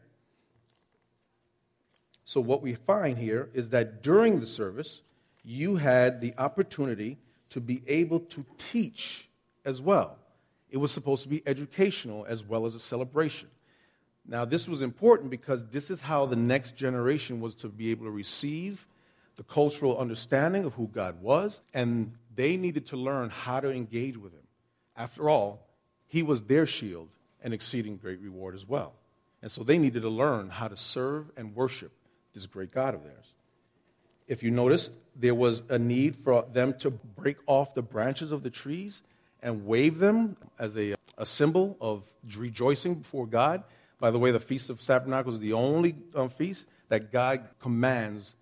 So, 2.23 2.41
what 2.41 2.61
we 2.61 2.73
find 2.73 3.17
here 3.17 3.49
is 3.53 3.69
that 3.69 4.01
during 4.01 4.39
the 4.39 4.45
service, 4.45 5.03
you 5.43 5.75
had 5.75 6.21
the 6.21 6.33
opportunity 6.37 7.17
to 7.51 7.61
be 7.61 7.83
able 7.87 8.19
to 8.19 8.45
teach 8.57 9.29
as 9.63 9.81
well. 9.81 10.17
It 10.69 10.77
was 10.77 10.91
supposed 10.91 11.23
to 11.23 11.29
be 11.29 11.43
educational 11.45 12.25
as 12.27 12.43
well 12.43 12.65
as 12.65 12.73
a 12.73 12.79
celebration. 12.79 13.49
Now, 14.27 14.43
this 14.43 14.67
was 14.67 14.81
important 14.81 15.29
because 15.29 15.63
this 15.65 15.91
is 15.91 16.01
how 16.01 16.25
the 16.25 16.35
next 16.35 16.75
generation 16.75 17.39
was 17.39 17.53
to 17.55 17.69
be 17.69 17.91
able 17.91 18.05
to 18.05 18.11
receive 18.11 18.87
the 19.35 19.43
cultural 19.43 19.97
understanding 19.97 20.63
of 20.63 20.73
who 20.73 20.87
God 20.87 21.21
was, 21.21 21.59
and 21.73 22.13
they 22.33 22.57
needed 22.57 22.87
to 22.87 22.97
learn 22.97 23.29
how 23.29 23.59
to 23.59 23.71
engage 23.71 24.17
with 24.17 24.33
Him. 24.33 24.47
After 24.97 25.29
all, 25.29 25.67
He 26.07 26.23
was 26.23 26.43
their 26.43 26.65
shield 26.65 27.09
and 27.43 27.53
exceeding 27.53 27.97
great 27.97 28.19
reward 28.21 28.55
as 28.55 28.67
well. 28.67 28.93
And 29.41 29.51
so 29.51 29.63
they 29.63 29.77
needed 29.77 30.01
to 30.01 30.09
learn 30.09 30.49
how 30.49 30.67
to 30.67 30.77
serve 30.77 31.31
and 31.37 31.55
worship 31.55 31.91
this 32.33 32.45
great 32.45 32.71
God 32.71 32.95
of 32.95 33.03
theirs. 33.03 33.33
If 34.27 34.41
you 34.41 34.49
noticed, 34.49 34.93
there 35.15 35.35
was 35.35 35.61
a 35.69 35.77
need 35.77 36.15
for 36.15 36.45
them 36.51 36.73
to 36.79 36.89
break 36.89 37.37
off 37.45 37.75
the 37.75 37.83
branches 37.83 38.31
of 38.31 38.41
the 38.41 38.49
trees 38.49 39.03
and 39.43 39.65
wave 39.65 39.99
them 39.99 40.35
as 40.57 40.75
a, 40.77 40.95
a 41.17 41.25
symbol 41.25 41.77
of 41.79 42.03
rejoicing 42.35 42.95
before 42.95 43.27
God. 43.27 43.63
By 43.99 44.09
the 44.09 44.17
way, 44.17 44.31
the 44.31 44.39
Feast 44.39 44.69
of 44.69 44.81
Tabernacles 44.81 45.35
is 45.35 45.41
the 45.41 45.53
only 45.53 45.95
um, 46.15 46.29
feast 46.29 46.65
that 46.89 47.11
God 47.11 47.47
commands 47.59 48.35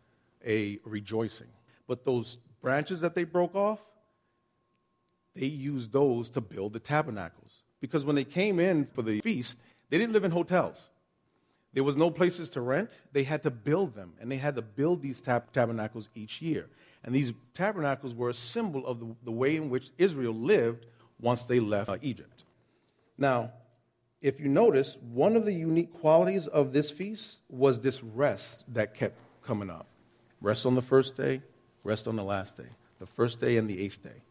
a 0.46 0.80
rejoicing. 0.86 1.48
But 1.88 2.06
those 2.06 2.38
branches 2.62 3.02
that 3.02 3.14
they 3.14 3.26
broke 3.26 3.56
off, 3.56 3.80
they 5.36 5.46
used 5.46 5.92
those 5.92 6.30
to 6.32 6.42
build 6.42 6.74
the 6.74 6.80
tabernacles. 6.80 7.64
Because 7.80 8.06
when 8.06 8.16
they 8.16 8.24
came 8.24 8.60
in 8.60 8.86
for 8.86 9.02
the 9.02 9.22
feast, 9.22 9.58
they 9.90 9.98
didn't 9.98 10.14
live 10.14 10.24
in 10.24 10.32
hotels. 10.32 10.90
There 11.74 11.84
was 11.84 11.98
no 11.98 12.12
places 12.12 12.52
to 12.52 12.62
rent. 12.62 13.02
They 13.12 13.24
had 13.24 13.42
to 13.44 13.52
build 13.52 13.96
them, 13.96 14.14
and 14.22 14.32
they 14.32 14.38
had 14.38 14.56
to 14.56 14.62
build 14.62 15.02
these 15.02 15.22
tab- 15.22 15.52
tabernacles 15.52 16.10
each 16.14 16.42
year. 16.42 16.70
And 17.04 17.14
these 17.14 17.34
tabernacles 17.54 18.14
were 18.14 18.30
a 18.30 18.34
symbol 18.34 18.86
of 18.86 19.00
the, 19.00 19.16
the 19.24 19.32
way 19.32 19.56
in 19.56 19.70
which 19.70 19.90
Israel 19.98 20.34
lived 20.34 20.86
once 21.20 21.46
they 21.46 21.60
left 21.60 21.90
uh, 21.90 21.98
Egypt. 22.02 22.46
Now, 23.18 23.52
if 24.22 24.40
you 24.40 24.48
notice, 24.48 24.98
one 25.12 25.36
of 25.36 25.46
the 25.46 25.54
unique 25.54 26.00
qualities 26.00 26.48
of 26.48 26.72
this 26.72 26.92
feast 26.92 27.40
was 27.50 27.80
this 27.80 28.04
rest 28.04 28.64
that 28.74 28.94
kept 28.94 29.18
coming 29.44 29.70
up. 29.70 29.88
Rest 30.42 30.66
on 30.66 30.76
the 30.76 30.82
first 30.82 31.18
day, 31.18 31.42
rest 31.84 32.08
on 32.08 32.16
the 32.16 32.24
last 32.24 32.56
day, 32.56 32.70
the 33.00 33.06
first 33.06 33.42
day 33.42 33.58
and 33.58 33.70
the 33.70 33.82
eighth 33.82 34.02
day. 34.02 34.22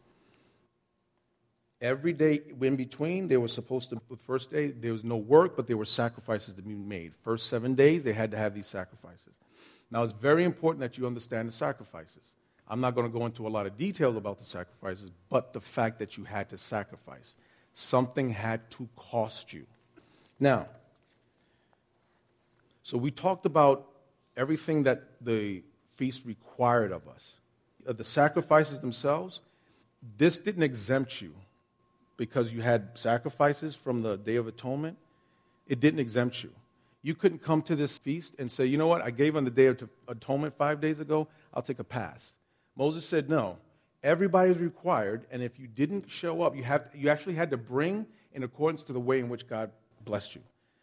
Every 1.83 2.13
day 2.13 2.39
in 2.61 2.77
between, 2.77 3.27
they 3.27 3.35
were 3.35 3.49
supposed 3.49 3.89
to, 3.89 3.97
the 4.09 4.15
first 4.15 4.49
day, 4.49 4.67
there 4.71 4.93
was 4.93 5.03
no 5.03 5.17
work, 5.17 5.57
but 5.57 5.67
there 5.67 5.75
were 5.75 5.83
sacrifices 5.83 6.53
to 6.53 6.61
be 6.61 6.73
made. 6.73 7.13
First 7.13 7.47
seven 7.47 7.75
days, 7.75 8.05
they 8.05 8.13
had 8.13 8.31
to 8.31 8.37
have 8.37 8.55
these 8.55 8.67
sacrifices. 8.67 9.33
Now, 9.91 10.03
it's 10.03 10.13
very 10.13 10.45
important 10.45 10.79
that 10.79 10.97
you 10.97 11.05
understand 11.05 11.49
the 11.49 11.51
sacrifices. 11.51 12.23
I'm 12.69 12.79
not 12.79 12.95
going 12.95 13.05
to 13.05 13.11
go 13.11 13.25
into 13.25 13.45
a 13.45 13.49
lot 13.49 13.65
of 13.65 13.75
detail 13.75 14.15
about 14.15 14.39
the 14.39 14.45
sacrifices, 14.45 15.11
but 15.27 15.51
the 15.51 15.59
fact 15.59 15.99
that 15.99 16.15
you 16.15 16.23
had 16.23 16.47
to 16.49 16.57
sacrifice. 16.57 17.35
Something 17.73 18.29
had 18.29 18.71
to 18.71 18.87
cost 18.95 19.51
you. 19.51 19.65
Now, 20.39 20.67
so 22.81 22.97
we 22.97 23.11
talked 23.11 23.45
about 23.45 23.89
everything 24.37 24.83
that 24.83 25.03
the 25.19 25.63
feast 25.89 26.25
required 26.25 26.93
of 26.93 27.09
us. 27.09 27.33
Uh, 27.85 27.91
the 27.91 28.05
sacrifices 28.05 28.79
themselves, 28.79 29.41
this 30.17 30.39
didn't 30.39 30.63
exempt 30.63 31.21
you 31.21 31.33
because 32.17 32.53
you 32.53 32.61
had 32.61 32.89
sacrifices 32.97 33.75
from 33.75 33.99
the 33.99 34.17
Day 34.17 34.35
of 34.35 34.47
Atonement, 34.47 34.97
it 35.67 35.79
didn't 35.79 35.99
exempt 35.99 36.43
you. 36.43 36.51
You 37.01 37.15
couldn't 37.15 37.43
come 37.43 37.61
to 37.63 37.75
this 37.75 37.97
feast 37.97 38.35
and 38.39 38.51
say, 38.51 38.65
you 38.65 38.77
know 38.77 38.87
what, 38.87 39.01
I 39.01 39.11
gave 39.11 39.35
on 39.35 39.43
the 39.43 39.51
Day 39.51 39.67
of 39.67 39.89
Atonement 40.07 40.53
five 40.53 40.79
days 40.79 40.99
ago, 40.99 41.27
I'll 41.53 41.61
take 41.61 41.79
a 41.79 41.83
pass. 41.83 42.33
Moses 42.75 43.05
said, 43.05 43.29
no. 43.29 43.57
Everybody's 44.03 44.57
required, 44.57 45.25
and 45.31 45.41
if 45.41 45.57
you 45.57 45.67
didn't 45.67 46.09
show 46.09 46.41
up, 46.41 46.55
you, 46.57 46.63
have, 46.63 46.89
you 46.93 47.09
actually 47.09 47.35
had 47.35 47.51
to 47.51 47.57
bring 47.57 48.05
in 48.33 48.43
accordance 48.43 48.83
to 48.83 48.93
the 48.93 48.99
way 48.99 49.19
in 49.19 49.29
which 49.29 49.47
God 49.47 49.71
blessed 50.03 50.35
you. 50.35 50.41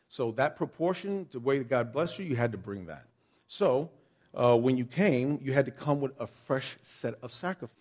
So 0.09 0.33
that 0.33 0.57
proportion 0.57 1.27
to 1.27 1.33
the 1.33 1.41
way 1.41 1.59
that 1.59 1.69
God 1.69 1.93
blessed 1.93 2.19
you, 2.19 2.25
you 2.25 2.37
had 2.37 2.53
to 2.53 2.59
bring 2.59 2.87
that. 2.87 3.05
So 3.47 3.91
uh, 4.35 4.57
when 4.57 4.77
you 4.77 4.85
came, 4.85 5.39
you 5.43 5.53
had 5.53 5.67
to 5.67 5.71
come 5.71 6.01
with 6.01 6.13
a 6.19 6.27
fresh 6.27 6.77
set 6.83 7.15
of 7.23 7.33
sacrifices. 7.33 7.77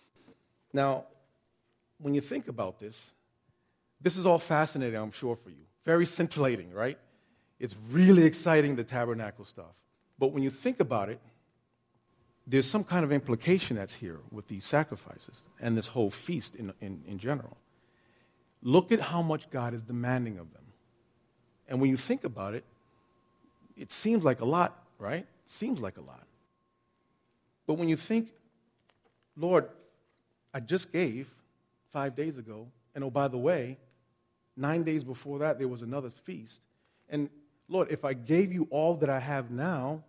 Now, 0.72 1.04
when 1.98 2.14
you 2.14 2.20
think 2.20 2.48
about 2.48 2.78
this, 2.78 3.10
this 4.00 4.16
is 4.16 4.26
all 4.26 4.38
fascinating, 4.38 4.98
I'm 4.98 5.12
sure, 5.12 5.36
for 5.36 5.50
you. 5.50 5.64
Very 5.84 6.06
scintillating, 6.06 6.72
right? 6.72 6.98
It's 7.58 7.76
really 7.90 8.24
exciting, 8.24 8.76
the 8.76 8.84
tabernacle 8.84 9.44
stuff. 9.44 9.74
But 10.18 10.32
when 10.32 10.42
you 10.42 10.50
think 10.50 10.80
about 10.80 11.08
it, 11.08 11.20
there's 12.46 12.66
some 12.66 12.84
kind 12.84 13.04
of 13.04 13.12
implication 13.12 13.76
that's 13.76 13.94
here 13.94 14.18
with 14.30 14.48
these 14.48 14.64
sacrifices 14.64 15.42
and 15.60 15.76
this 15.76 15.88
whole 15.88 16.10
feast 16.10 16.56
in, 16.56 16.72
in, 16.80 17.02
in 17.06 17.18
general. 17.18 17.56
Look 18.62 18.92
at 18.92 19.00
how 19.00 19.22
much 19.22 19.50
God 19.50 19.74
is 19.74 19.82
demanding 19.82 20.38
of 20.38 20.52
them. 20.52 20.62
And 21.68 21.80
when 21.80 21.90
you 21.90 21.96
think 21.96 22.24
about 22.24 22.54
it, 22.54 22.64
it 23.76 23.92
seems 23.92 24.24
like 24.24 24.40
a 24.40 24.44
lot, 24.44 24.82
right? 24.98 25.26
Seems 25.46 25.80
like 25.80 25.96
a 25.96 26.02
lot. 26.02 26.26
But 27.66 27.74
when 27.74 27.88
you 27.88 27.96
think, 27.96 28.30
Lord, 29.36 29.68
I 30.52 30.60
just 30.60 30.92
gave 30.92 31.30
five 31.92 32.16
days 32.16 32.36
ago, 32.36 32.66
and 32.94 33.04
oh, 33.04 33.10
by 33.10 33.28
the 33.28 33.38
way, 33.38 33.78
Nine 34.60 34.82
days 34.82 35.04
before 35.04 35.38
that, 35.38 35.58
there 35.58 35.68
was 35.68 35.80
another 35.80 36.10
feast. 36.10 36.60
And 37.08 37.30
Lord, 37.66 37.90
if 37.90 38.04
I 38.04 38.12
gave 38.12 38.52
you 38.52 38.68
all 38.70 38.94
that 38.96 39.08
I 39.08 39.18
have 39.18 39.50
now, 39.50 40.04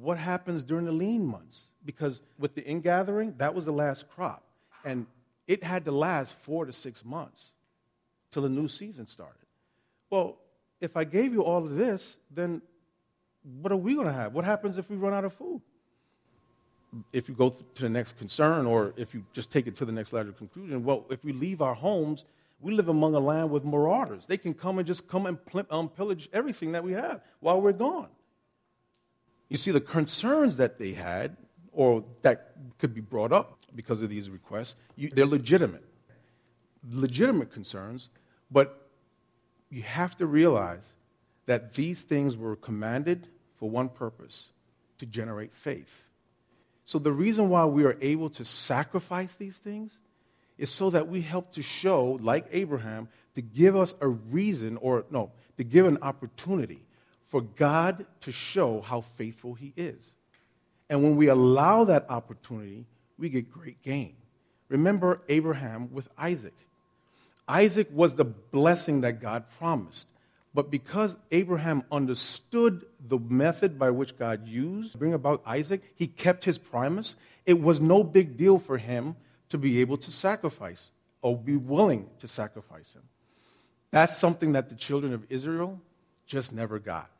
what 0.00 0.16
happens 0.16 0.62
during 0.62 0.84
the 0.84 0.92
lean 0.92 1.26
months? 1.26 1.64
Because 1.84 2.22
with 2.38 2.54
the 2.54 2.64
ingathering, 2.64 3.34
that 3.38 3.52
was 3.52 3.64
the 3.64 3.72
last 3.72 4.08
crop. 4.08 4.44
And 4.84 5.06
it 5.48 5.64
had 5.64 5.84
to 5.86 5.90
last 5.90 6.34
four 6.42 6.66
to 6.66 6.72
six 6.72 7.04
months 7.04 7.50
till 8.30 8.44
the 8.44 8.48
new 8.48 8.68
season 8.68 9.08
started. 9.08 9.46
Well, 10.08 10.36
if 10.80 10.96
I 10.96 11.02
gave 11.02 11.32
you 11.32 11.42
all 11.42 11.64
of 11.64 11.74
this, 11.74 12.16
then 12.30 12.62
what 13.60 13.72
are 13.72 13.76
we 13.76 13.94
going 13.94 14.06
to 14.06 14.12
have? 14.12 14.34
What 14.34 14.44
happens 14.44 14.78
if 14.78 14.88
we 14.88 14.96
run 14.96 15.12
out 15.12 15.24
of 15.24 15.32
food? 15.32 15.60
If 17.12 17.28
you 17.28 17.34
go 17.34 17.50
to 17.50 17.82
the 17.82 17.88
next 17.88 18.18
concern, 18.18 18.66
or 18.66 18.94
if 18.96 19.14
you 19.14 19.24
just 19.32 19.50
take 19.50 19.66
it 19.66 19.74
to 19.76 19.84
the 19.84 19.90
next 19.90 20.12
logical 20.12 20.38
conclusion, 20.38 20.84
well, 20.84 21.06
if 21.10 21.24
we 21.24 21.32
leave 21.32 21.60
our 21.60 21.74
homes 21.74 22.24
we 22.62 22.72
live 22.72 22.88
among 22.88 23.14
a 23.14 23.20
land 23.20 23.50
with 23.50 23.64
marauders. 23.64 24.26
They 24.26 24.38
can 24.38 24.54
come 24.54 24.78
and 24.78 24.86
just 24.86 25.08
come 25.08 25.26
and 25.26 25.38
um, 25.68 25.88
pillage 25.88 26.28
everything 26.32 26.72
that 26.72 26.84
we 26.84 26.92
have 26.92 27.20
while 27.40 27.60
we're 27.60 27.72
gone. 27.72 28.08
You 29.48 29.56
see, 29.56 29.72
the 29.72 29.80
concerns 29.80 30.56
that 30.56 30.78
they 30.78 30.92
had, 30.92 31.36
or 31.72 32.04
that 32.22 32.52
could 32.78 32.94
be 32.94 33.00
brought 33.00 33.32
up 33.32 33.58
because 33.74 34.00
of 34.00 34.08
these 34.08 34.30
requests, 34.30 34.76
you, 34.96 35.10
they're 35.10 35.26
legitimate. 35.26 35.84
Legitimate 36.88 37.52
concerns, 37.52 38.10
but 38.50 38.88
you 39.68 39.82
have 39.82 40.14
to 40.16 40.26
realize 40.26 40.94
that 41.46 41.74
these 41.74 42.02
things 42.02 42.36
were 42.36 42.56
commanded 42.56 43.28
for 43.56 43.68
one 43.68 43.88
purpose 43.88 44.50
to 44.98 45.06
generate 45.06 45.54
faith. 45.54 46.06
So, 46.84 46.98
the 46.98 47.12
reason 47.12 47.48
why 47.48 47.64
we 47.64 47.84
are 47.84 47.96
able 48.00 48.30
to 48.30 48.44
sacrifice 48.44 49.36
these 49.36 49.58
things 49.58 49.96
is 50.62 50.70
so 50.70 50.90
that 50.90 51.08
we 51.08 51.20
help 51.22 51.50
to 51.54 51.62
show, 51.62 52.20
like 52.22 52.46
Abraham, 52.52 53.08
to 53.34 53.42
give 53.42 53.74
us 53.74 53.96
a 54.00 54.06
reason, 54.06 54.76
or 54.76 55.04
no, 55.10 55.32
to 55.56 55.64
give 55.64 55.86
an 55.86 55.98
opportunity 56.02 56.84
for 57.24 57.40
God 57.40 58.06
to 58.20 58.30
show 58.30 58.80
how 58.80 59.00
faithful 59.00 59.54
He 59.54 59.72
is. 59.76 60.12
And 60.88 61.02
when 61.02 61.16
we 61.16 61.26
allow 61.26 61.82
that 61.84 62.06
opportunity, 62.08 62.86
we 63.18 63.28
get 63.28 63.50
great 63.50 63.82
gain. 63.82 64.14
Remember 64.68 65.20
Abraham 65.28 65.92
with 65.92 66.08
Isaac. 66.16 66.54
Isaac 67.48 67.88
was 67.92 68.14
the 68.14 68.24
blessing 68.24 69.00
that 69.00 69.20
God 69.20 69.44
promised. 69.58 70.06
But 70.54 70.70
because 70.70 71.16
Abraham 71.32 71.82
understood 71.90 72.84
the 73.04 73.18
method 73.18 73.80
by 73.80 73.90
which 73.90 74.16
God 74.16 74.46
used 74.46 74.92
to 74.92 74.98
bring 74.98 75.14
about 75.14 75.42
Isaac, 75.44 75.82
he 75.96 76.06
kept 76.06 76.44
his 76.44 76.58
promise. 76.58 77.16
It 77.46 77.60
was 77.60 77.80
no 77.80 78.04
big 78.04 78.36
deal 78.36 78.58
for 78.58 78.78
him 78.78 79.16
to 79.52 79.58
be 79.58 79.82
able 79.82 79.98
to 79.98 80.10
sacrifice 80.10 80.92
or 81.20 81.36
be 81.36 81.58
willing 81.58 82.08
to 82.18 82.26
sacrifice 82.26 82.94
him. 82.94 83.02
That's 83.90 84.16
something 84.16 84.52
that 84.52 84.70
the 84.70 84.74
children 84.74 85.12
of 85.12 85.26
Israel 85.28 85.78
just 86.26 86.54
never 86.54 86.78
got. 86.78 87.10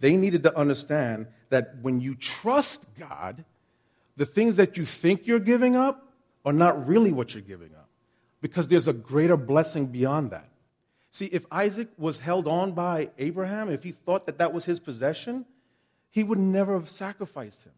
They 0.00 0.16
needed 0.16 0.42
to 0.42 0.58
understand 0.58 1.28
that 1.50 1.76
when 1.80 2.00
you 2.00 2.16
trust 2.16 2.88
God, 2.98 3.44
the 4.16 4.26
things 4.26 4.56
that 4.56 4.76
you 4.76 4.84
think 4.84 5.28
you're 5.28 5.38
giving 5.38 5.76
up 5.76 6.12
are 6.44 6.52
not 6.52 6.88
really 6.88 7.12
what 7.12 7.32
you're 7.32 7.42
giving 7.42 7.72
up 7.76 7.88
because 8.40 8.66
there's 8.66 8.88
a 8.88 8.92
greater 8.92 9.36
blessing 9.36 9.86
beyond 9.86 10.32
that. 10.32 10.48
See, 11.12 11.26
if 11.26 11.46
Isaac 11.52 11.90
was 11.96 12.18
held 12.18 12.48
on 12.48 12.72
by 12.72 13.10
Abraham, 13.18 13.70
if 13.70 13.84
he 13.84 13.92
thought 13.92 14.26
that 14.26 14.38
that 14.38 14.52
was 14.52 14.64
his 14.64 14.80
possession, 14.80 15.46
he 16.10 16.24
would 16.24 16.40
never 16.40 16.74
have 16.74 16.90
sacrificed 16.90 17.62
him 17.62 17.72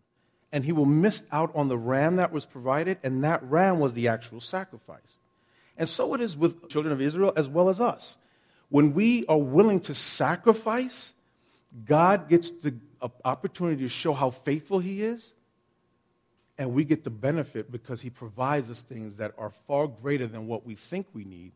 and 0.54 0.64
he 0.64 0.70
will 0.70 0.86
miss 0.86 1.24
out 1.32 1.50
on 1.56 1.66
the 1.66 1.76
ram 1.76 2.14
that 2.16 2.30
was 2.30 2.46
provided, 2.46 2.96
and 3.02 3.24
that 3.24 3.42
ram 3.42 3.80
was 3.80 3.92
the 3.94 4.06
actual 4.06 4.40
sacrifice. 4.40 5.18
And 5.76 5.88
so 5.88 6.14
it 6.14 6.20
is 6.20 6.36
with 6.36 6.68
children 6.68 6.92
of 6.92 7.00
Israel 7.00 7.32
as 7.36 7.48
well 7.48 7.68
as 7.68 7.80
us. 7.80 8.18
When 8.68 8.94
we 8.94 9.26
are 9.26 9.36
willing 9.36 9.80
to 9.80 9.94
sacrifice, 9.94 11.12
God 11.84 12.28
gets 12.28 12.52
the 12.52 12.76
opportunity 13.24 13.82
to 13.82 13.88
show 13.88 14.12
how 14.12 14.30
faithful 14.30 14.78
He 14.78 15.02
is, 15.02 15.34
and 16.56 16.72
we 16.72 16.84
get 16.84 17.02
the 17.02 17.10
benefit 17.10 17.72
because 17.72 18.02
He 18.02 18.08
provides 18.08 18.70
us 18.70 18.80
things 18.80 19.16
that 19.16 19.34
are 19.36 19.50
far 19.66 19.88
greater 19.88 20.28
than 20.28 20.46
what 20.46 20.64
we 20.64 20.76
think 20.76 21.08
we 21.12 21.24
need. 21.24 21.50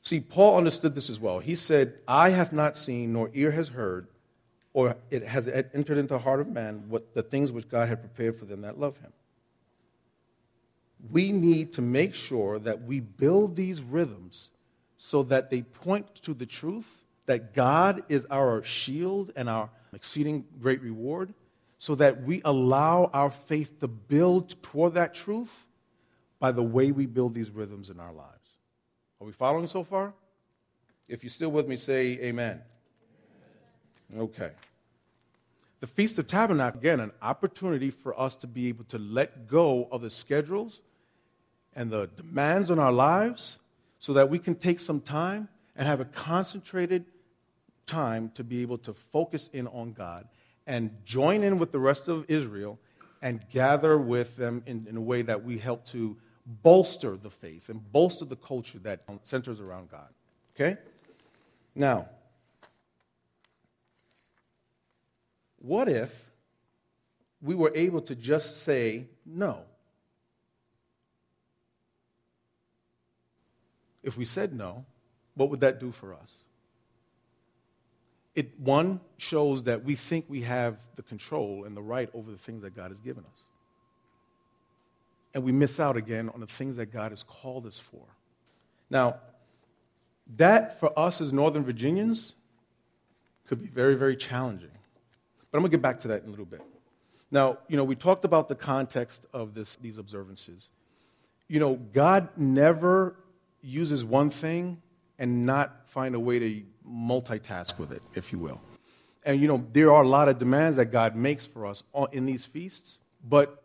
See, 0.00 0.20
Paul 0.20 0.56
understood 0.56 0.94
this 0.94 1.10
as 1.10 1.20
well. 1.20 1.40
He 1.40 1.54
said, 1.54 2.00
Eye 2.08 2.30
hath 2.30 2.50
not 2.50 2.78
seen, 2.78 3.12
nor 3.12 3.30
ear 3.34 3.50
has 3.50 3.68
heard 3.68 4.08
or 4.74 4.96
it 5.08 5.22
has 5.22 5.48
entered 5.48 5.96
into 5.96 6.14
the 6.14 6.18
heart 6.18 6.40
of 6.40 6.48
man 6.48 6.84
what 6.88 7.14
the 7.14 7.22
things 7.22 7.50
which 7.50 7.68
God 7.68 7.88
had 7.88 8.00
prepared 8.00 8.36
for 8.36 8.44
them 8.44 8.60
that 8.62 8.78
love 8.78 8.98
him. 8.98 9.12
We 11.10 11.32
need 11.32 11.72
to 11.74 11.82
make 11.82 12.14
sure 12.14 12.58
that 12.58 12.82
we 12.82 13.00
build 13.00 13.56
these 13.56 13.80
rhythms 13.80 14.50
so 14.96 15.22
that 15.24 15.48
they 15.48 15.62
point 15.62 16.14
to 16.16 16.34
the 16.34 16.46
truth 16.46 17.04
that 17.26 17.54
God 17.54 18.02
is 18.08 18.26
our 18.30 18.62
shield 18.62 19.32
and 19.36 19.48
our 19.48 19.70
exceeding 19.94 20.44
great 20.60 20.82
reward, 20.82 21.32
so 21.78 21.94
that 21.94 22.22
we 22.22 22.42
allow 22.44 23.10
our 23.12 23.30
faith 23.30 23.80
to 23.80 23.88
build 23.88 24.60
toward 24.62 24.94
that 24.94 25.14
truth 25.14 25.66
by 26.40 26.50
the 26.50 26.62
way 26.62 26.90
we 26.90 27.06
build 27.06 27.34
these 27.34 27.50
rhythms 27.50 27.90
in 27.90 28.00
our 28.00 28.12
lives. 28.12 28.48
Are 29.20 29.26
we 29.26 29.32
following 29.32 29.66
so 29.66 29.84
far? 29.84 30.12
If 31.06 31.22
you're 31.22 31.30
still 31.30 31.50
with 31.50 31.68
me, 31.68 31.76
say 31.76 32.18
amen. 32.22 32.60
Okay. 34.16 34.50
The 35.80 35.86
Feast 35.86 36.18
of 36.18 36.26
Tabernacle, 36.26 36.80
again, 36.80 37.00
an 37.00 37.12
opportunity 37.20 37.90
for 37.90 38.18
us 38.18 38.36
to 38.36 38.46
be 38.46 38.68
able 38.68 38.84
to 38.84 38.98
let 38.98 39.48
go 39.48 39.88
of 39.90 40.02
the 40.02 40.10
schedules 40.10 40.80
and 41.74 41.90
the 41.90 42.08
demands 42.16 42.70
on 42.70 42.78
our 42.78 42.92
lives 42.92 43.58
so 43.98 44.12
that 44.14 44.30
we 44.30 44.38
can 44.38 44.54
take 44.54 44.80
some 44.80 45.00
time 45.00 45.48
and 45.76 45.86
have 45.86 46.00
a 46.00 46.04
concentrated 46.04 47.04
time 47.86 48.30
to 48.34 48.44
be 48.44 48.62
able 48.62 48.78
to 48.78 48.94
focus 48.94 49.50
in 49.52 49.66
on 49.66 49.92
God 49.92 50.26
and 50.66 50.90
join 51.04 51.42
in 51.42 51.58
with 51.58 51.72
the 51.72 51.78
rest 51.78 52.08
of 52.08 52.24
Israel 52.28 52.78
and 53.20 53.44
gather 53.50 53.98
with 53.98 54.36
them 54.36 54.62
in, 54.66 54.86
in 54.88 54.96
a 54.96 55.00
way 55.00 55.22
that 55.22 55.44
we 55.44 55.58
help 55.58 55.84
to 55.86 56.16
bolster 56.62 57.16
the 57.16 57.30
faith 57.30 57.68
and 57.68 57.92
bolster 57.92 58.24
the 58.24 58.36
culture 58.36 58.78
that 58.78 59.00
centers 59.22 59.60
around 59.60 59.90
God. 59.90 60.08
Okay? 60.54 60.78
Now, 61.74 62.08
what 65.64 65.88
if 65.88 66.30
we 67.40 67.54
were 67.54 67.72
able 67.74 68.00
to 68.02 68.14
just 68.14 68.62
say 68.64 69.06
no? 69.24 69.62
If 74.02 74.18
we 74.18 74.26
said 74.26 74.52
no, 74.52 74.84
what 75.34 75.48
would 75.48 75.60
that 75.60 75.80
do 75.80 75.90
for 75.90 76.12
us? 76.12 76.34
It, 78.34 78.60
one, 78.60 79.00
shows 79.16 79.62
that 79.62 79.84
we 79.84 79.96
think 79.96 80.26
we 80.28 80.42
have 80.42 80.76
the 80.96 81.02
control 81.02 81.64
and 81.64 81.74
the 81.74 81.82
right 81.82 82.10
over 82.12 82.30
the 82.30 82.36
things 82.36 82.60
that 82.62 82.76
God 82.76 82.90
has 82.90 83.00
given 83.00 83.24
us. 83.24 83.42
And 85.32 85.44
we 85.44 85.52
miss 85.52 85.80
out 85.80 85.96
again 85.96 86.28
on 86.28 86.40
the 86.40 86.46
things 86.46 86.76
that 86.76 86.92
God 86.92 87.10
has 87.10 87.22
called 87.22 87.64
us 87.64 87.78
for. 87.78 88.04
Now, 88.90 89.16
that 90.36 90.78
for 90.78 90.96
us 90.98 91.22
as 91.22 91.32
Northern 91.32 91.64
Virginians 91.64 92.34
could 93.46 93.62
be 93.62 93.68
very, 93.68 93.94
very 93.94 94.16
challenging. 94.16 94.70
But 95.54 95.58
I'm 95.58 95.62
going 95.62 95.70
to 95.70 95.76
get 95.76 95.82
back 95.82 96.00
to 96.00 96.08
that 96.08 96.22
in 96.22 96.26
a 96.26 96.30
little 96.30 96.44
bit. 96.44 96.62
Now, 97.30 97.58
you 97.68 97.76
know, 97.76 97.84
we 97.84 97.94
talked 97.94 98.24
about 98.24 98.48
the 98.48 98.56
context 98.56 99.24
of 99.32 99.54
this, 99.54 99.76
these 99.76 99.98
observances. 99.98 100.68
You 101.46 101.60
know, 101.60 101.76
God 101.76 102.30
never 102.36 103.14
uses 103.62 104.04
one 104.04 104.30
thing 104.30 104.82
and 105.16 105.46
not 105.46 105.88
find 105.88 106.16
a 106.16 106.18
way 106.18 106.40
to 106.40 106.62
multitask 106.84 107.78
with 107.78 107.92
it, 107.92 108.02
if 108.16 108.32
you 108.32 108.40
will. 108.40 108.60
And, 109.24 109.40
you 109.40 109.46
know, 109.46 109.64
there 109.72 109.92
are 109.92 110.02
a 110.02 110.08
lot 110.08 110.28
of 110.28 110.40
demands 110.40 110.76
that 110.76 110.86
God 110.86 111.14
makes 111.14 111.46
for 111.46 111.66
us 111.66 111.84
in 112.10 112.26
these 112.26 112.44
feasts, 112.44 113.00
but 113.24 113.62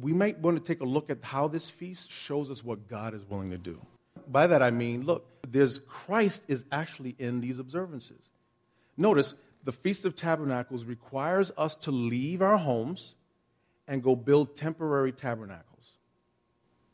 we 0.00 0.12
might 0.12 0.36
want 0.40 0.56
to 0.56 0.64
take 0.64 0.80
a 0.80 0.84
look 0.84 1.10
at 1.10 1.22
how 1.22 1.46
this 1.46 1.70
feast 1.70 2.10
shows 2.10 2.50
us 2.50 2.64
what 2.64 2.88
God 2.88 3.14
is 3.14 3.22
willing 3.30 3.52
to 3.52 3.56
do. 3.56 3.80
By 4.26 4.48
that 4.48 4.62
I 4.64 4.72
mean, 4.72 5.06
look, 5.06 5.28
there's 5.48 5.78
Christ 5.78 6.42
is 6.48 6.64
actually 6.72 7.14
in 7.20 7.40
these 7.40 7.60
observances. 7.60 8.30
Notice 8.96 9.34
the 9.64 9.72
Feast 9.72 10.04
of 10.04 10.16
Tabernacles 10.16 10.84
requires 10.84 11.52
us 11.56 11.76
to 11.76 11.90
leave 11.90 12.42
our 12.42 12.56
homes 12.56 13.14
and 13.86 14.02
go 14.02 14.16
build 14.16 14.56
temporary 14.56 15.12
tabernacles. 15.12 15.64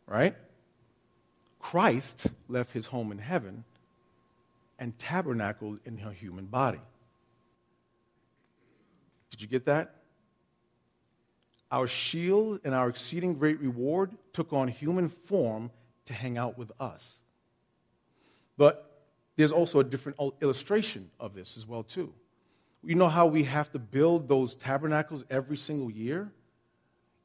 Right? 0.07 0.35
Christ 1.59 2.29
left 2.48 2.72
his 2.72 2.87
home 2.87 3.12
in 3.12 3.18
heaven 3.18 3.64
and 4.79 4.98
tabernacled 4.98 5.81
in 5.85 5.98
a 6.00 6.12
human 6.12 6.46
body. 6.46 6.81
Did 9.31 9.42
you 9.42 9.48
get 9.48 9.66
that? 9.66 9.94
Our 11.70 11.87
shield 11.87 12.61
and 12.64 12.74
our 12.74 12.88
exceeding 12.88 13.35
great 13.35 13.61
reward 13.61 14.12
took 14.33 14.52
on 14.52 14.68
human 14.68 15.09
form 15.09 15.70
to 16.07 16.14
hang 16.14 16.38
out 16.38 16.57
with 16.57 16.70
us. 16.79 17.14
But 18.57 19.05
there's 19.37 19.52
also 19.52 19.81
a 19.81 19.85
different 19.85 20.18
illustration 20.40 21.11
of 21.18 21.35
this 21.35 21.57
as 21.57 21.66
well 21.66 21.83
too. 21.83 22.12
You 22.87 22.94
know 22.94 23.09
how 23.09 23.27
we 23.27 23.42
have 23.42 23.72
to 23.72 23.81
build 23.81 24.29
those 24.29 24.55
tabernacles 24.55 25.25
every 25.29 25.57
single 25.57 25.90
year? 25.90 26.31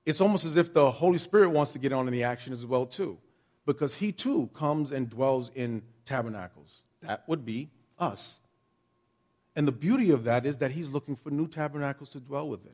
It's 0.08 0.19
almost 0.19 0.43
as 0.43 0.58
if 0.58 0.74
the 0.74 0.89
Holy 0.89 1.19
Spirit 1.19 1.50
wants 1.50 1.74
to 1.74 1.80
get 1.80 1.93
on 1.93 2.08
in 2.08 2.13
the 2.13 2.24
action 2.24 2.52
as 2.52 2.65
well 2.65 2.88
too, 2.88 3.19
because 3.67 3.93
he 3.93 4.12
too 4.12 4.50
comes 4.56 4.91
and 4.91 5.08
dwells 5.08 5.52
in 5.54 5.84
tabernacles. 6.04 6.82
That 7.04 7.24
would 7.28 7.45
be 7.45 7.69
us. 8.00 8.39
And 9.56 9.67
the 9.67 9.71
beauty 9.71 10.10
of 10.10 10.24
that 10.24 10.47
is 10.47 10.58
that 10.58 10.71
he's 10.71 10.89
looking 10.89 11.15
for 11.15 11.30
new 11.30 11.47
tabernacles 11.47 12.10
to 12.13 12.19
dwell 12.19 12.50
within. 12.50 12.74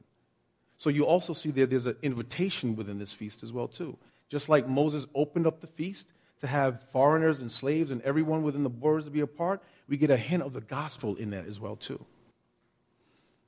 So 0.78 0.90
you 0.90 1.06
also 1.06 1.34
see 1.34 1.52
there 1.52 1.66
there's 1.66 1.88
an 1.88 1.98
invitation 2.02 2.78
within 2.78 3.00
this 3.00 3.12
feast 3.12 3.44
as 3.44 3.52
well 3.52 3.68
too. 3.68 3.98
Just 4.30 4.48
like 4.48 4.66
Moses 4.66 5.06
opened 5.14 5.46
up 5.46 5.60
the 5.60 5.68
feast 5.68 6.14
to 6.40 6.48
have 6.48 6.82
foreigners 6.92 7.42
and 7.42 7.52
slaves 7.52 7.92
and 7.92 8.02
everyone 8.04 8.44
within 8.44 8.64
the 8.64 8.70
borders 8.70 9.04
to 9.04 9.12
be 9.12 9.20
a 9.20 9.28
part, 9.28 9.62
we 9.90 9.98
get 9.98 10.10
a 10.10 10.16
hint 10.16 10.44
of 10.44 10.54
the 10.54 10.62
gospel 10.62 11.18
in 11.18 11.32
that 11.32 11.48
as 11.48 11.60
well 11.60 11.76
too. 11.76 12.06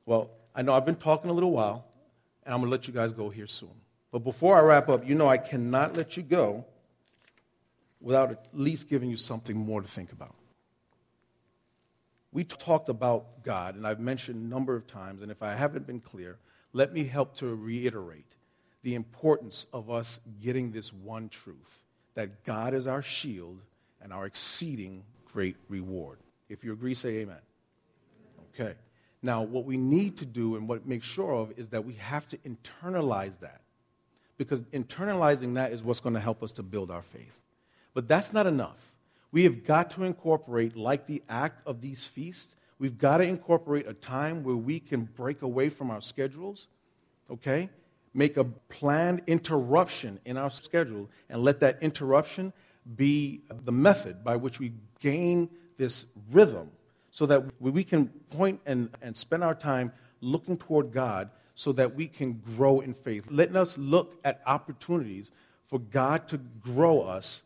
Well, 0.09 0.31
I 0.55 0.63
know 0.63 0.73
I've 0.73 0.87
been 0.87 0.95
talking 0.95 1.29
a 1.29 1.33
little 1.33 1.51
while, 1.51 1.85
and 2.43 2.51
I'm 2.51 2.61
going 2.61 2.71
to 2.71 2.75
let 2.75 2.87
you 2.87 2.93
guys 2.95 3.13
go 3.13 3.29
here 3.29 3.45
soon. 3.45 3.69
But 4.11 4.23
before 4.23 4.57
I 4.57 4.61
wrap 4.61 4.89
up, 4.89 5.07
you 5.07 5.13
know 5.13 5.29
I 5.29 5.37
cannot 5.37 5.95
let 5.95 6.17
you 6.17 6.23
go 6.23 6.65
without 8.01 8.31
at 8.31 8.47
least 8.51 8.89
giving 8.89 9.11
you 9.11 9.17
something 9.17 9.55
more 9.55 9.83
to 9.83 9.87
think 9.87 10.11
about. 10.11 10.33
We 12.31 12.43
talked 12.43 12.89
about 12.89 13.43
God, 13.43 13.75
and 13.75 13.85
I've 13.85 13.99
mentioned 13.99 14.43
a 14.43 14.47
number 14.47 14.75
of 14.75 14.87
times, 14.87 15.21
and 15.21 15.29
if 15.29 15.43
I 15.43 15.53
haven't 15.53 15.85
been 15.85 15.99
clear, 15.99 16.39
let 16.73 16.91
me 16.91 17.03
help 17.03 17.35
to 17.37 17.53
reiterate 17.53 18.35
the 18.81 18.95
importance 18.95 19.67
of 19.73 19.91
us 19.91 20.19
getting 20.41 20.71
this 20.71 20.91
one 20.91 21.29
truth 21.29 21.83
that 22.15 22.45
God 22.45 22.73
is 22.73 22.87
our 22.87 23.03
shield 23.03 23.61
and 24.01 24.11
our 24.11 24.25
exceeding 24.25 25.03
great 25.25 25.57
reward. 25.67 26.17
If 26.49 26.63
you 26.63 26.73
agree, 26.73 26.95
say 26.95 27.17
amen. 27.17 27.41
Okay. 28.55 28.73
Now, 29.21 29.41
what 29.41 29.65
we 29.65 29.77
need 29.77 30.17
to 30.19 30.25
do 30.25 30.55
and 30.55 30.67
what 30.67 30.87
make 30.87 31.03
sure 31.03 31.33
of 31.33 31.51
is 31.57 31.69
that 31.69 31.85
we 31.85 31.93
have 31.95 32.27
to 32.29 32.37
internalize 32.37 33.39
that. 33.39 33.61
Because 34.37 34.61
internalizing 34.63 35.55
that 35.55 35.73
is 35.73 35.83
what's 35.83 35.99
going 35.99 36.15
to 36.15 36.21
help 36.21 36.41
us 36.41 36.53
to 36.53 36.63
build 36.63 36.89
our 36.89 37.01
faith. 37.01 37.41
But 37.93 38.07
that's 38.07 38.31
not 38.31 38.47
enough. 38.47 38.93
We 39.31 39.43
have 39.43 39.65
got 39.65 39.91
to 39.91 40.03
incorporate, 40.03 40.77
like 40.77 41.05
the 41.05 41.21
act 41.27 41.67
of 41.67 41.81
these 41.81 42.05
feasts, 42.05 42.55
we've 42.79 42.97
got 42.97 43.17
to 43.17 43.25
incorporate 43.25 43.87
a 43.87 43.93
time 43.93 44.43
where 44.43 44.55
we 44.55 44.79
can 44.79 45.03
break 45.03 45.41
away 45.41 45.69
from 45.69 45.91
our 45.91 46.01
schedules, 46.01 46.67
okay? 47.29 47.69
Make 48.13 48.37
a 48.37 48.45
planned 48.45 49.23
interruption 49.27 50.19
in 50.25 50.37
our 50.37 50.49
schedule 50.49 51.09
and 51.29 51.43
let 51.43 51.59
that 51.59 51.77
interruption 51.81 52.53
be 52.95 53.43
the 53.49 53.71
method 53.71 54.23
by 54.23 54.37
which 54.37 54.59
we 54.59 54.73
gain 54.99 55.49
this 55.77 56.05
rhythm 56.31 56.71
so 57.11 57.25
that 57.25 57.43
we 57.59 57.83
can 57.83 58.07
point 58.29 58.61
and, 58.65 58.89
and 59.01 59.15
spend 59.15 59.43
our 59.43 59.55
time 59.55 59.91
looking 60.21 60.57
toward 60.57 60.91
God 60.91 61.29
so 61.55 61.71
that 61.73 61.95
we 61.95 62.07
can 62.07 62.41
grow 62.55 62.79
in 62.79 62.93
faith. 62.93 63.29
Letting 63.29 63.57
us 63.57 63.77
look 63.77 64.19
at 64.23 64.41
opportunities 64.45 65.31
for 65.65 65.79
God 65.79 66.27
to 66.29 66.37
grow 66.37 67.01
us 67.01 67.41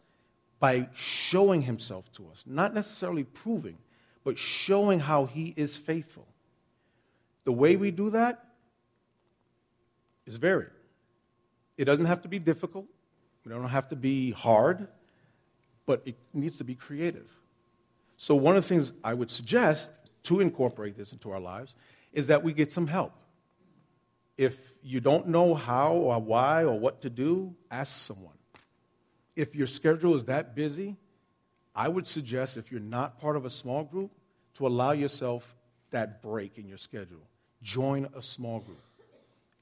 by 0.59 0.87
showing 0.93 1.63
himself 1.63 2.11
to 2.13 2.27
us, 2.31 2.43
not 2.45 2.73
necessarily 2.73 3.23
proving, 3.23 3.77
but 4.23 4.37
showing 4.37 4.99
how 4.99 5.25
he 5.25 5.53
is 5.57 5.75
faithful. 5.75 6.27
The 7.43 7.51
way 7.51 7.75
we 7.75 7.91
do 7.91 8.11
that 8.11 8.45
is 10.25 10.37
varied. 10.37 10.69
It 11.77 11.85
doesn't 11.85 12.05
have 12.05 12.21
to 12.21 12.27
be 12.27 12.39
difficult, 12.39 12.85
it 13.45 13.49
don't 13.49 13.67
have 13.67 13.89
to 13.89 13.95
be 13.95 14.31
hard, 14.31 14.87
but 15.85 16.01
it 16.05 16.15
needs 16.33 16.57
to 16.59 16.63
be 16.63 16.75
creative. 16.75 17.29
So, 18.17 18.35
one 18.35 18.55
of 18.55 18.63
the 18.63 18.69
things 18.69 18.91
I 19.03 19.13
would 19.13 19.29
suggest 19.29 19.91
to 20.23 20.39
incorporate 20.39 20.95
this 20.95 21.11
into 21.11 21.31
our 21.31 21.39
lives 21.39 21.75
is 22.13 22.27
that 22.27 22.43
we 22.43 22.53
get 22.53 22.71
some 22.71 22.87
help. 22.87 23.13
If 24.37 24.57
you 24.81 24.99
don't 24.99 25.27
know 25.27 25.53
how 25.53 25.93
or 25.93 26.19
why 26.19 26.63
or 26.63 26.77
what 26.77 27.01
to 27.01 27.09
do, 27.09 27.55
ask 27.69 28.05
someone 28.05 28.33
if 29.35 29.55
your 29.55 29.67
schedule 29.67 30.15
is 30.15 30.25
that 30.25 30.55
busy, 30.55 30.95
I 31.75 31.87
would 31.87 32.05
suggest, 32.05 32.57
if 32.57 32.71
you're 32.71 32.79
not 32.79 33.19
part 33.19 33.35
of 33.35 33.45
a 33.45 33.49
small 33.49 33.83
group, 33.83 34.11
to 34.55 34.67
allow 34.67 34.91
yourself 34.91 35.55
that 35.91 36.21
break 36.21 36.57
in 36.57 36.67
your 36.67 36.77
schedule. 36.77 37.27
Join 37.61 38.07
a 38.15 38.21
small 38.21 38.59
group. 38.59 38.81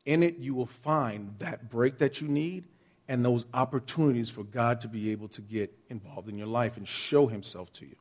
In 0.05 0.23
it, 0.23 0.37
you 0.37 0.53
will 0.53 0.65
find 0.65 1.37
that 1.37 1.69
break 1.69 1.99
that 1.99 2.19
you 2.19 2.27
need 2.27 2.65
and 3.07 3.23
those 3.23 3.45
opportunities 3.53 4.29
for 4.29 4.43
God 4.43 4.81
to 4.81 4.87
be 4.87 5.11
able 5.11 5.27
to 5.29 5.41
get 5.41 5.71
involved 5.89 6.27
in 6.27 6.37
your 6.37 6.47
life 6.47 6.77
and 6.77 6.87
show 6.87 7.27
Himself 7.27 7.71
to 7.73 7.85
you. 7.85 7.95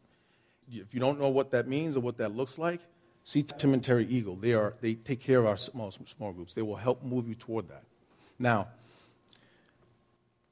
If 0.72 0.94
you 0.94 1.00
don't 1.00 1.18
know 1.20 1.28
what 1.28 1.50
that 1.50 1.66
means 1.66 1.96
or 1.96 2.00
what 2.00 2.16
that 2.18 2.34
looks 2.34 2.58
like, 2.58 2.80
see 3.24 3.42
Tim 3.42 3.74
and 3.74 3.82
Terry 3.82 4.06
Eagle. 4.06 4.36
They, 4.36 4.54
are, 4.54 4.74
they 4.80 4.94
take 4.94 5.20
care 5.20 5.40
of 5.40 5.46
our 5.46 5.56
small, 5.56 5.90
small 5.90 6.32
groups, 6.32 6.54
they 6.54 6.62
will 6.62 6.76
help 6.76 7.02
move 7.02 7.28
you 7.28 7.34
toward 7.34 7.68
that. 7.68 7.84
Now, 8.38 8.68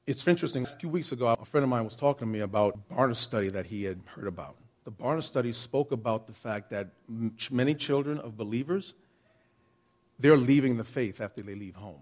it's 0.07 0.27
interesting. 0.27 0.63
A 0.63 0.67
few 0.67 0.89
weeks 0.89 1.13
ago, 1.13 1.29
a 1.29 1.45
friend 1.45 1.63
of 1.65 1.71
mine 1.71 1.85
was 1.85 1.95
talking 1.95 2.27
to 2.27 2.33
me 2.33 2.41
about 2.41 2.79
Barna 2.89 3.15
study 3.15 3.49
that 3.51 3.67
he 3.67 3.85
had 3.85 4.01
heard 4.07 4.27
about. 4.27 4.57
the 4.85 4.91
Barna 4.91 5.23
study 5.23 5.53
spoke 5.53 5.93
about 5.93 6.27
the 6.27 6.33
fact 6.33 6.71
that 6.71 6.89
many 7.51 7.75
children 7.75 8.19
of 8.19 8.39
believers, 8.39 8.95
they're 10.19 10.39
leaving 10.39 10.79
the 10.79 10.85
faith 10.85 11.21
after 11.21 11.43
they 11.43 11.55
leave 11.55 11.75
home. 11.75 12.01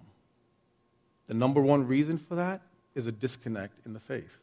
The 1.26 1.35
number 1.35 1.61
one 1.61 1.87
reason 1.88 2.16
for 2.16 2.37
that 2.37 2.62
is 2.94 3.09
a 3.09 3.12
disconnect 3.12 3.85
in 3.85 3.92
the 3.92 3.98
faith. 3.98 4.38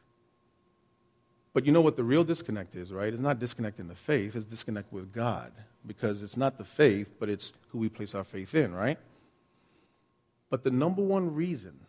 But 1.54 1.68
you 1.68 1.72
know 1.72 1.82
what 1.82 1.96
the 1.96 2.04
real 2.04 2.24
disconnect 2.24 2.76
is, 2.76 2.92
right? 2.92 3.14
It's 3.14 3.22
not 3.22 3.38
disconnect 3.40 3.80
in 3.80 3.88
the 3.88 3.96
faith, 3.96 4.36
it's 4.36 4.46
disconnect 4.46 4.92
with 4.92 5.14
God. 5.14 5.52
Because 5.86 6.24
it's 6.24 6.38
not 6.38 6.58
the 6.58 6.64
faith, 6.64 7.14
but 7.20 7.30
it's 7.30 7.54
who 7.70 7.78
we 7.78 7.90
place 7.90 8.16
our 8.16 8.24
faith 8.24 8.56
in, 8.56 8.74
right? 8.74 8.98
But 10.50 10.64
the 10.64 10.72
number 10.72 11.02
one 11.02 11.34
reason 11.34 11.80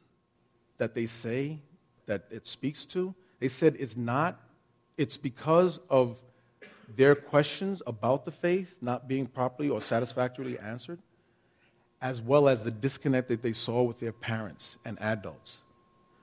that 0.78 0.94
they 0.94 1.06
say 1.06 1.60
that 2.06 2.24
it 2.30 2.46
speaks 2.46 2.84
to, 2.86 3.14
they 3.40 3.48
said 3.48 3.76
it's 3.78 3.96
not, 3.96 4.40
it's 4.98 5.16
because 5.16 5.80
of 5.88 6.22
their 6.96 7.14
questions 7.14 7.82
about 7.86 8.24
the 8.24 8.30
faith 8.30 8.76
not 8.82 9.08
being 9.08 9.26
properly 9.26 9.70
or 9.70 9.80
satisfactorily 9.80 10.58
answered, 10.58 10.98
as 12.02 12.20
well 12.20 12.48
as 12.48 12.64
the 12.64 12.70
disconnect 12.70 13.28
that 13.28 13.40
they 13.40 13.52
saw 13.52 13.82
with 13.82 13.98
their 13.98 14.12
parents 14.12 14.76
and 14.84 15.00
adults. 15.00 15.62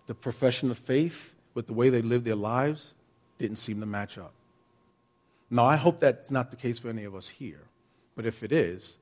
The 0.05 0.13
profession 0.13 0.69
of 0.69 0.77
faith 0.77 1.35
with 1.53 1.67
the 1.67 1.73
way 1.73 1.89
they 1.89 2.01
lived 2.01 2.25
their 2.25 2.35
lives 2.35 2.93
didn't 3.41 3.57
seem 3.57 3.79
to 3.79 3.85
match 3.85 4.17
up. 4.17 4.33
Now, 5.49 5.65
I 5.65 5.75
hope 5.75 5.99
that's 5.99 6.31
not 6.31 6.49
the 6.49 6.55
case 6.55 6.79
for 6.79 6.89
any 6.89 7.03
of 7.03 7.13
us 7.13 7.27
here, 7.27 7.63
but 8.15 8.25
if 8.25 8.41
it 8.41 8.51
is, 8.53 8.95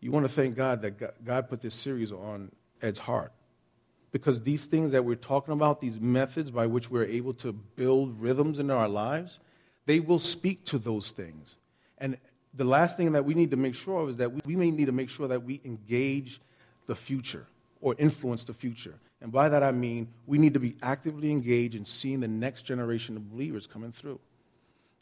you 0.00 0.10
want 0.10 0.26
to 0.26 0.32
thank 0.32 0.56
God 0.56 0.82
that 0.82 1.24
God 1.24 1.48
put 1.48 1.60
this 1.60 1.74
series 1.74 2.10
on 2.10 2.50
Ed's 2.82 2.98
heart. 2.98 3.32
Because 4.12 4.42
these 4.42 4.66
things 4.66 4.90
that 4.90 5.04
we're 5.04 5.14
talking 5.14 5.54
about, 5.54 5.80
these 5.80 6.00
methods 6.00 6.50
by 6.50 6.66
which 6.66 6.90
we're 6.90 7.04
able 7.04 7.32
to 7.34 7.52
build 7.52 8.20
rhythms 8.20 8.58
in 8.58 8.70
our 8.70 8.88
lives, 8.88 9.38
they 9.86 10.00
will 10.00 10.18
speak 10.18 10.64
to 10.64 10.78
those 10.78 11.12
things. 11.12 11.56
And 11.98 12.16
the 12.54 12.64
last 12.64 12.96
thing 12.96 13.12
that 13.12 13.24
we 13.24 13.34
need 13.34 13.52
to 13.52 13.56
make 13.56 13.76
sure 13.76 14.02
of 14.02 14.08
is 14.08 14.16
that 14.16 14.32
we, 14.32 14.40
we 14.44 14.56
may 14.56 14.72
need 14.72 14.86
to 14.86 14.92
make 14.92 15.10
sure 15.10 15.28
that 15.28 15.44
we 15.44 15.60
engage 15.64 16.40
the 16.86 16.96
future 16.96 17.46
or 17.80 17.94
influence 17.98 18.44
the 18.44 18.52
future. 18.52 18.94
And 19.20 19.30
by 19.30 19.48
that 19.48 19.62
I 19.62 19.72
mean 19.72 20.08
we 20.26 20.38
need 20.38 20.54
to 20.54 20.60
be 20.60 20.76
actively 20.82 21.30
engaged 21.30 21.74
in 21.74 21.84
seeing 21.84 22.20
the 22.20 22.28
next 22.28 22.62
generation 22.62 23.16
of 23.16 23.30
believers 23.30 23.66
coming 23.66 23.92
through. 23.92 24.20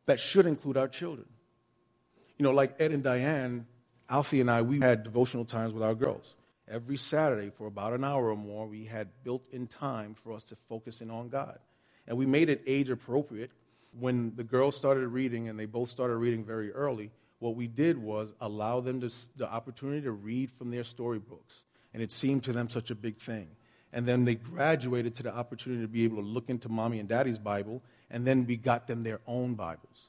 That 0.07 0.19
should 0.21 0.47
include 0.47 0.77
our 0.77 0.89
children. 0.89 1.27
You 2.39 2.45
know, 2.45 2.53
like 2.53 2.81
Ed 2.81 2.93
and 2.93 3.03
Diane, 3.03 3.67
Alfie 4.09 4.41
and 4.41 4.51
I, 4.51 4.63
we 4.63 4.81
had 4.81 5.03
devotional 5.03 5.45
times 5.45 5.73
with 5.73 5.83
our 5.83 5.95
girls. 5.95 6.35
Every 6.67 6.97
Saturday 6.97 7.51
for 7.51 7.67
about 7.67 7.93
an 7.93 8.05
hour 8.05 8.31
or 8.31 8.37
more, 8.37 8.67
we 8.67 8.85
had 8.85 9.09
built 9.25 9.43
in 9.53 9.67
time 9.67 10.15
for 10.15 10.33
us 10.33 10.45
to 10.45 10.57
focus 10.69 11.01
in 11.01 11.11
on 11.11 11.29
God. 11.29 11.59
And 12.07 12.17
we 12.17 12.27
made 12.27 12.49
it 12.49 12.63
age 12.67 12.91
appropriate. 12.91 13.51
When 13.99 14.35
the 14.37 14.45
girls 14.45 14.77
started 14.77 15.09
reading, 15.09 15.49
and 15.49 15.59
they 15.59 15.67
both 15.67 15.91
started 15.91 16.17
reading 16.17 16.45
very 16.45 16.73
early, 16.73 17.11
what 17.39 17.55
we 17.55 17.67
did 17.67 17.99
was 17.99 18.33
allow 18.41 18.81
them 18.81 19.01
to, 19.01 19.11
the 19.37 19.51
opportunity 19.51 20.03
to 20.03 20.13
read 20.13 20.51
from 20.51 20.71
their 20.71 20.85
storybooks. 20.85 21.65
And 21.95 22.03
it 22.03 22.13
seemed 22.13 22.45
to 22.45 22.53
them 22.53 22.69
such 22.69 22.91
a 22.91 22.95
big 22.95 23.17
thing. 23.17 23.49
And 23.93 24.07
then 24.07 24.25
they 24.25 24.35
graduated 24.35 25.15
to 25.17 25.23
the 25.23 25.35
opportunity 25.35 25.83
to 25.83 25.89
be 25.89 26.05
able 26.05 26.17
to 26.17 26.29
look 26.29 26.51
into 26.51 26.69
mommy 26.69 26.99
and 26.99 27.09
daddy's 27.09 27.39
Bible, 27.39 27.83
and 28.11 28.27
then 28.27 28.47
we 28.47 28.57
got 28.57 28.87
them 28.87 29.03
their 29.03 29.21
own 29.27 29.55
Bibles. 29.55 30.09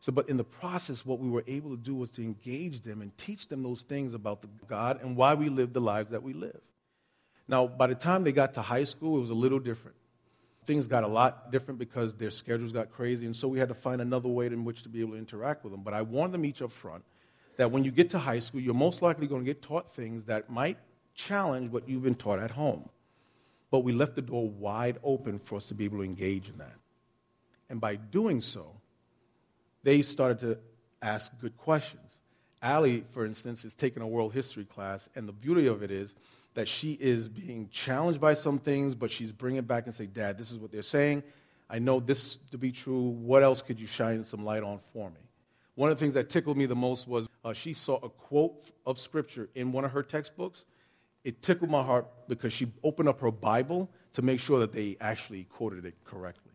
So, 0.00 0.12
but 0.12 0.28
in 0.28 0.36
the 0.36 0.44
process, 0.44 1.06
what 1.06 1.18
we 1.18 1.30
were 1.30 1.44
able 1.46 1.70
to 1.70 1.78
do 1.78 1.94
was 1.94 2.10
to 2.12 2.22
engage 2.22 2.82
them 2.82 3.00
and 3.00 3.16
teach 3.16 3.48
them 3.48 3.62
those 3.62 3.82
things 3.82 4.12
about 4.12 4.42
the 4.42 4.48
God 4.66 5.00
and 5.00 5.16
why 5.16 5.32
we 5.32 5.48
live 5.48 5.72
the 5.72 5.80
lives 5.80 6.10
that 6.10 6.22
we 6.22 6.34
live. 6.34 6.60
Now, 7.48 7.66
by 7.66 7.86
the 7.86 7.94
time 7.94 8.24
they 8.24 8.32
got 8.32 8.52
to 8.54 8.62
high 8.62 8.84
school, 8.84 9.16
it 9.16 9.20
was 9.20 9.30
a 9.30 9.34
little 9.34 9.58
different. 9.58 9.96
Things 10.66 10.86
got 10.86 11.04
a 11.04 11.08
lot 11.08 11.50
different 11.50 11.78
because 11.78 12.14
their 12.16 12.30
schedules 12.30 12.72
got 12.72 12.90
crazy, 12.90 13.24
and 13.24 13.34
so 13.34 13.48
we 13.48 13.58
had 13.58 13.68
to 13.68 13.74
find 13.74 14.02
another 14.02 14.28
way 14.28 14.46
in 14.46 14.64
which 14.64 14.82
to 14.82 14.90
be 14.90 15.00
able 15.00 15.12
to 15.12 15.18
interact 15.18 15.64
with 15.64 15.72
them. 15.72 15.82
But 15.82 15.94
I 15.94 16.02
warned 16.02 16.34
them 16.34 16.44
each 16.44 16.60
up 16.60 16.72
front 16.72 17.04
that 17.56 17.70
when 17.70 17.84
you 17.84 17.90
get 17.90 18.10
to 18.10 18.18
high 18.18 18.40
school, 18.40 18.60
you're 18.60 18.74
most 18.74 19.00
likely 19.02 19.26
going 19.26 19.42
to 19.42 19.46
get 19.46 19.62
taught 19.62 19.94
things 19.94 20.24
that 20.24 20.50
might 20.50 20.78
challenge 21.14 21.70
what 21.70 21.88
you've 21.88 22.02
been 22.02 22.14
taught 22.14 22.40
at 22.40 22.50
home. 22.50 22.88
But 23.74 23.80
we 23.80 23.92
left 23.92 24.14
the 24.14 24.22
door 24.22 24.48
wide 24.48 24.98
open 25.02 25.40
for 25.40 25.56
us 25.56 25.66
to 25.66 25.74
be 25.74 25.84
able 25.84 25.98
to 25.98 26.04
engage 26.04 26.48
in 26.48 26.58
that. 26.58 26.76
And 27.68 27.80
by 27.80 27.96
doing 27.96 28.40
so, 28.40 28.68
they 29.82 30.02
started 30.02 30.38
to 30.46 30.58
ask 31.02 31.36
good 31.40 31.56
questions. 31.56 32.20
Allie, 32.62 33.02
for 33.10 33.26
instance, 33.26 33.64
is 33.64 33.74
taking 33.74 34.00
a 34.00 34.06
world 34.06 34.32
history 34.32 34.64
class, 34.64 35.08
and 35.16 35.28
the 35.28 35.32
beauty 35.32 35.66
of 35.66 35.82
it 35.82 35.90
is 35.90 36.14
that 36.54 36.68
she 36.68 36.92
is 36.92 37.28
being 37.28 37.68
challenged 37.68 38.20
by 38.20 38.34
some 38.34 38.60
things, 38.60 38.94
but 38.94 39.10
she's 39.10 39.32
bringing 39.32 39.58
it 39.58 39.66
back 39.66 39.86
and 39.86 39.94
say, 39.96 40.06
Dad, 40.06 40.38
this 40.38 40.52
is 40.52 40.58
what 40.58 40.70
they're 40.70 40.80
saying. 40.80 41.24
I 41.68 41.80
know 41.80 41.98
this 41.98 42.36
to 42.52 42.56
be 42.56 42.70
true. 42.70 43.08
What 43.08 43.42
else 43.42 43.60
could 43.60 43.80
you 43.80 43.88
shine 43.88 44.22
some 44.22 44.44
light 44.44 44.62
on 44.62 44.78
for 44.92 45.10
me? 45.10 45.28
One 45.74 45.90
of 45.90 45.98
the 45.98 46.00
things 46.00 46.14
that 46.14 46.30
tickled 46.30 46.56
me 46.56 46.66
the 46.66 46.76
most 46.76 47.08
was 47.08 47.28
uh, 47.44 47.52
she 47.52 47.72
saw 47.72 47.96
a 48.04 48.08
quote 48.08 48.60
of 48.86 49.00
scripture 49.00 49.48
in 49.56 49.72
one 49.72 49.84
of 49.84 49.90
her 49.90 50.04
textbooks, 50.04 50.64
it 51.24 51.42
tickled 51.42 51.70
my 51.70 51.82
heart 51.82 52.06
because 52.28 52.52
she 52.52 52.70
opened 52.82 53.08
up 53.08 53.20
her 53.20 53.30
Bible 53.30 53.90
to 54.12 54.22
make 54.22 54.38
sure 54.38 54.60
that 54.60 54.72
they 54.72 54.96
actually 55.00 55.44
quoted 55.44 55.84
it 55.86 55.94
correctly. 56.04 56.52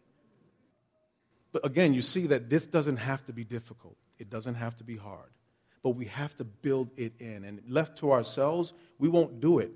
But 1.51 1.65
again, 1.65 1.93
you 1.93 2.03
see 2.03 2.27
that 2.27 2.49
this 2.49 2.67
doesn't 2.67 2.97
have 2.97 3.25
to 3.25 3.33
be 3.33 3.43
difficult, 3.43 3.97
it 4.19 4.29
doesn't 4.29 4.55
have 4.55 4.77
to 4.77 4.83
be 4.83 4.95
hard. 4.95 5.29
But 5.81 5.91
we 5.91 6.05
have 6.05 6.35
to 6.37 6.43
build 6.43 6.89
it 6.97 7.13
in. 7.19 7.45
And 7.45 7.61
left 7.67 7.97
to 7.99 8.11
ourselves, 8.11 8.73
we 8.97 9.07
won't 9.07 9.39
do 9.39 9.59
it. 9.59 9.71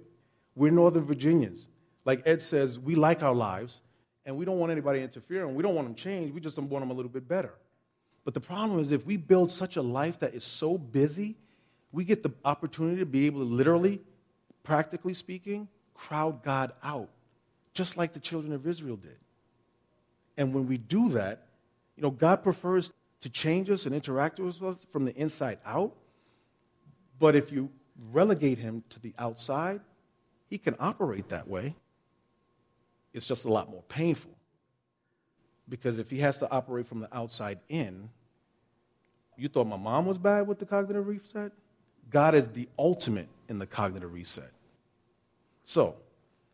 We're 0.54 0.72
Northern 0.72 1.06
Virginians. 1.06 1.66
Like 2.04 2.24
Ed 2.26 2.42
says, 2.42 2.78
we 2.78 2.96
like 2.96 3.24
our 3.24 3.34
lives, 3.34 3.80
and 4.26 4.36
we 4.36 4.44
don't 4.44 4.60
want 4.60 4.72
anybody 4.72 5.02
interfering. 5.02 5.56
We 5.56 5.64
don't 5.64 5.76
want 5.76 5.88
them 5.88 5.96
changed. 5.96 6.34
We 6.34 6.42
just 6.42 6.58
want 6.58 6.82
them 6.82 6.92
a 6.92 6.94
little 6.94 7.10
bit 7.10 7.26
better. 7.28 7.54
But 8.26 8.34
the 8.34 8.42
problem 8.42 8.80
is, 8.80 8.92
if 8.92 9.06
we 9.06 9.16
build 9.16 9.50
such 9.50 9.78
a 9.78 9.82
life 9.82 10.20
that 10.20 10.34
is 10.34 10.44
so 10.44 10.78
busy, 10.78 11.38
we 11.94 12.04
get 12.04 12.22
the 12.22 12.32
opportunity 12.44 12.98
to 12.98 13.06
be 13.06 13.26
able 13.26 13.40
to 13.40 13.54
literally 13.54 14.02
practically 14.64 15.14
speaking, 15.14 15.68
crowd 15.94 16.44
God 16.44 16.72
out, 16.84 17.10
just 17.74 17.98
like 17.98 18.14
the 18.14 18.20
children 18.20 18.54
of 18.54 18.66
Israel 18.66 18.96
did. 18.96 19.18
And 20.38 20.54
when 20.54 20.68
we 20.68 20.78
do 20.78 21.10
that, 21.10 21.48
you 21.96 22.04
know, 22.04 22.10
God 22.10 22.44
prefers 22.44 22.92
to 23.22 23.30
change 23.30 23.70
us 23.70 23.86
and 23.86 23.94
interact 23.94 24.40
with 24.40 24.62
us 24.62 24.86
from 24.92 25.06
the 25.06 25.16
inside 25.16 25.60
out. 25.66 25.96
But 27.20 27.36
if 27.36 27.52
you 27.52 27.70
relegate 28.12 28.58
him 28.58 28.84
to 28.90 29.00
the 29.00 29.14
outside, 29.18 29.80
he 30.50 30.58
can 30.58 30.76
operate 30.80 31.30
that 31.30 31.48
way. 31.48 31.76
It's 33.14 33.28
just 33.28 33.46
a 33.46 33.50
lot 33.50 33.70
more 33.70 33.84
painful. 33.88 34.32
Because 35.70 35.98
if 35.98 36.10
he 36.10 36.20
has 36.20 36.40
to 36.40 36.52
operate 36.52 36.88
from 36.88 37.00
the 37.00 37.16
outside 37.16 37.60
in, 37.70 38.10
you 39.38 39.48
thought 39.48 39.68
my 39.68 39.78
mom 39.78 40.06
was 40.06 40.18
bad 40.18 40.48
with 40.48 40.60
the 40.60 40.66
cognitive 40.66 41.08
reset? 41.08 41.52
God 42.10 42.36
is 42.36 42.48
the 42.50 42.68
ultimate 42.78 43.28
in 43.50 43.60
the 43.60 43.66
cognitive 43.66 44.14
reset. 44.14 44.52
So, 45.64 45.96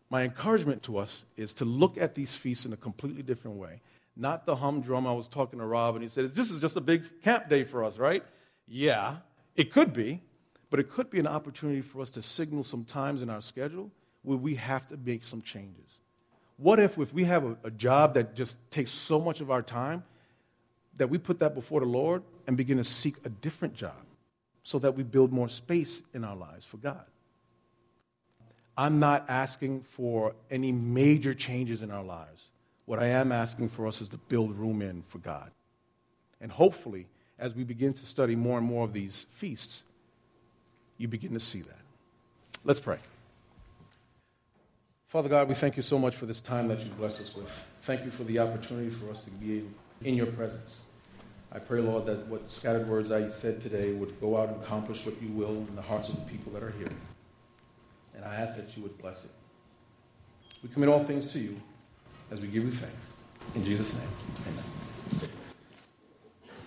my 0.10 0.24
encouragement 0.24 0.84
to 0.84 0.98
us 0.98 1.26
is 1.38 1.54
to 1.56 1.66
look 1.66 1.98
at 1.98 2.16
these 2.16 2.34
feasts 2.34 2.66
in 2.66 2.74
a 2.74 2.78
completely 2.78 3.22
different 3.22 3.58
way. 3.58 3.82
Not 4.16 4.46
the 4.46 4.56
humdrum. 4.56 5.06
I 5.06 5.14
was 5.14 5.28
talking 5.28 5.60
to 5.60 5.66
Rob, 5.66 5.96
and 5.96 6.04
he 6.04 6.10
said, 6.10 6.28
This 6.36 6.52
is 6.52 6.60
just 6.62 6.76
a 6.76 6.82
big 6.82 7.06
camp 7.22 7.48
day 7.48 7.64
for 7.64 7.84
us, 7.84 7.98
right? 7.98 8.24
Yeah, 8.68 9.18
it 9.56 9.72
could 9.72 9.94
be, 9.94 10.22
but 10.70 10.80
it 10.80 10.90
could 10.90 11.10
be 11.10 11.20
an 11.20 11.28
opportunity 11.28 11.82
for 11.82 12.02
us 12.02 12.12
to 12.12 12.22
signal 12.22 12.64
some 12.64 12.86
times 12.86 13.22
in 13.22 13.30
our 13.30 13.42
schedule 13.42 13.92
where 14.24 14.38
we 14.38 14.56
have 14.56 14.88
to 14.88 14.98
make 14.98 15.24
some 15.24 15.42
changes. 15.42 16.00
What 16.58 16.80
if, 16.80 16.98
if 16.98 17.14
we 17.14 17.24
have 17.24 17.46
a, 17.46 17.58
a 17.64 17.72
job 17.72 18.16
that 18.16 18.36
just 18.36 18.58
takes 18.70 18.92
so 18.92 19.20
much 19.20 19.42
of 19.42 19.50
our 19.50 19.62
time, 19.62 20.04
that 20.98 21.10
we 21.10 21.18
put 21.18 21.40
that 21.40 21.56
before 21.56 21.80
the 21.80 21.86
Lord 21.86 22.24
and 22.46 22.58
begin 22.58 22.78
to 22.78 22.84
seek 22.84 23.16
a 23.24 23.30
different 23.30 23.74
job? 23.76 23.96
So 24.64 24.80
that 24.80 24.96
we 24.96 25.04
build 25.04 25.32
more 25.32 25.50
space 25.50 26.02
in 26.14 26.24
our 26.24 26.36
lives 26.36 26.66
for 26.66 26.78
God. 26.78 27.06
I'm 28.78 29.00
not 29.00 29.26
asking 29.28 29.82
for 29.82 30.36
any 30.50 30.72
major 30.72 31.34
changes 31.34 31.84
in 31.84 31.92
our 31.92 32.04
lives. 32.04 32.50
What 32.86 33.00
I 33.00 33.08
am 33.08 33.32
asking 33.32 33.70
for 33.70 33.88
us 33.88 34.02
is 34.02 34.10
to 34.10 34.18
build 34.18 34.58
room 34.58 34.82
in 34.82 35.02
for 35.02 35.18
God. 35.18 35.52
And 36.40 36.52
hopefully, 36.52 37.08
as 37.38 37.54
we 37.54 37.64
begin 37.64 37.94
to 37.94 38.06
study 38.06 38.36
more 38.36 38.58
and 38.58 38.66
more 38.66 38.86
of 38.86 38.94
these 38.94 39.26
feasts, 39.32 39.84
you 40.98 41.08
begin 41.08 41.34
to 41.34 41.40
see 41.40 41.62
that. 41.62 41.82
Let's 42.64 42.80
pray. 42.80 43.00
Father 45.08 45.28
God, 45.30 45.50
we 45.50 45.56
thank 45.56 45.76
you 45.76 45.82
so 45.82 45.98
much 45.98 46.16
for 46.16 46.26
this 46.26 46.40
time 46.40 46.68
that 46.68 46.80
you 46.80 46.92
blessed 46.92 47.22
us 47.22 47.36
with. 47.36 47.66
Thank 47.82 48.06
you 48.06 48.12
for 48.12 48.24
the 48.24 48.40
opportunity 48.40 48.92
for 48.92 49.10
us 49.10 49.24
to 49.24 49.32
be 49.32 49.66
in 50.04 50.16
your 50.16 50.28
presence. 50.28 50.80
I 51.52 51.58
pray, 51.58 51.82
Lord, 51.82 52.06
that 52.06 52.28
what 52.28 52.52
scattered 52.52 52.88
words 52.88 53.12
I 53.12 53.28
said 53.28 53.60
today 53.60 53.94
would 53.94 54.20
go 54.22 54.38
out 54.38 54.50
and 54.50 54.62
accomplish 54.62 55.06
what 55.06 55.20
you 55.22 55.30
will 55.30 55.56
in 55.68 55.76
the 55.76 55.82
hearts 55.82 56.10
of 56.10 56.16
the 56.16 56.32
people 56.32 56.52
that 56.54 56.62
are 56.62 56.72
here. 56.72 56.92
And 58.16 58.24
I 58.24 58.36
ask 58.36 58.56
that 58.56 58.78
you 58.78 58.84
would 58.84 58.98
bless 59.00 59.24
it. 59.24 59.32
We 60.62 60.70
commit 60.70 60.90
all 60.90 61.04
things 61.04 61.32
to 61.34 61.40
you 61.40 61.60
as 62.30 62.40
we 62.40 62.48
give 62.48 62.64
you 62.64 62.72
thanks. 62.72 63.02
In 63.56 63.64
Jesus' 63.64 63.96
name, 63.96 64.08
amen. 64.48 65.30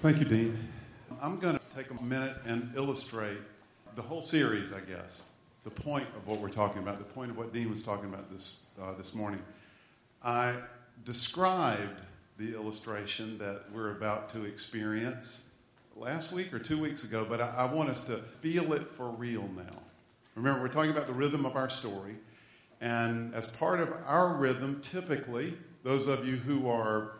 Thank 0.02 0.18
you, 0.18 0.24
Dean. 0.24 0.58
I'm 1.20 1.36
going 1.36 1.56
to 1.56 1.76
take 1.76 1.90
a 1.90 2.02
minute 2.02 2.36
and 2.44 2.72
illustrate 2.74 3.38
the 3.94 4.02
whole 4.02 4.22
series, 4.22 4.72
I 4.72 4.80
guess, 4.80 5.28
the 5.62 5.70
point 5.70 6.08
of 6.16 6.26
what 6.26 6.40
we're 6.40 6.48
talking 6.48 6.82
about, 6.82 6.98
the 6.98 7.04
point 7.04 7.30
of 7.30 7.36
what 7.36 7.52
Dean 7.52 7.70
was 7.70 7.82
talking 7.82 8.06
about 8.06 8.32
this, 8.32 8.62
uh, 8.82 8.94
this 8.94 9.14
morning. 9.14 9.40
I 10.24 10.56
described 11.04 12.00
the 12.38 12.54
illustration 12.54 13.38
that 13.38 13.64
we're 13.72 13.90
about 13.90 14.28
to 14.30 14.44
experience 14.44 15.46
last 15.96 16.32
week 16.32 16.52
or 16.52 16.58
two 16.58 16.80
weeks 16.80 17.04
ago, 17.04 17.26
but 17.28 17.40
I, 17.40 17.48
I 17.48 17.64
want 17.72 17.90
us 17.90 18.04
to 18.06 18.16
feel 18.40 18.72
it 18.72 18.86
for 18.86 19.08
real 19.10 19.48
now. 19.56 19.82
Remember, 20.34 20.60
we're 20.60 20.68
talking 20.68 20.90
about 20.90 21.06
the 21.06 21.12
rhythm 21.12 21.44
of 21.44 21.56
our 21.56 21.68
story. 21.68 22.16
And 22.80 23.34
as 23.34 23.46
part 23.46 23.80
of 23.80 23.92
our 24.06 24.34
rhythm, 24.34 24.80
typically, 24.82 25.54
those 25.84 26.08
of 26.08 26.26
you 26.26 26.36
who 26.36 26.68
are 26.68 27.12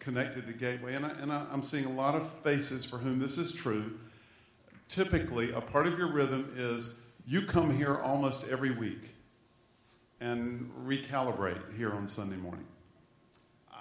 connected 0.00 0.46
to 0.46 0.52
Gateway, 0.52 0.94
and, 0.94 1.06
I, 1.06 1.10
and 1.20 1.32
I, 1.32 1.46
I'm 1.50 1.62
seeing 1.62 1.84
a 1.84 1.92
lot 1.92 2.14
of 2.14 2.28
faces 2.42 2.84
for 2.84 2.98
whom 2.98 3.18
this 3.18 3.38
is 3.38 3.52
true, 3.52 3.98
typically 4.88 5.52
a 5.52 5.60
part 5.60 5.86
of 5.86 5.96
your 5.96 6.12
rhythm 6.12 6.52
is 6.56 6.94
you 7.26 7.42
come 7.42 7.74
here 7.74 8.00
almost 8.00 8.48
every 8.48 8.72
week 8.72 9.14
and 10.20 10.70
recalibrate 10.84 11.76
here 11.76 11.92
on 11.92 12.06
Sunday 12.06 12.36
morning. 12.36 12.66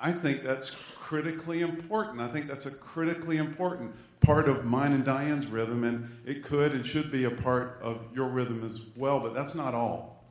I 0.02 0.12
think 0.12 0.42
that's 0.42 0.72
critically 1.00 1.62
important. 1.62 2.22
I 2.22 2.28
think 2.28 2.48
that's 2.48 2.66
a 2.66 2.72
critically 2.72 3.38
important 3.38 3.94
part 4.20 4.50
of 4.50 4.66
mine 4.66 4.94
and 4.94 5.06
Diane's 5.06 5.46
rhythm, 5.46 5.84
and 5.84 6.10
it 6.26 6.44
could 6.44 6.72
and 6.72 6.86
should 6.86 7.12
be 7.12 7.26
a 7.26 7.32
part 7.32 7.80
of 7.84 8.00
your 8.14 8.28
rhythm 8.28 8.64
as 8.64 8.86
well, 8.96 9.20
but 9.20 9.36
that's 9.36 9.54
not 9.54 9.76
all. 9.76 10.24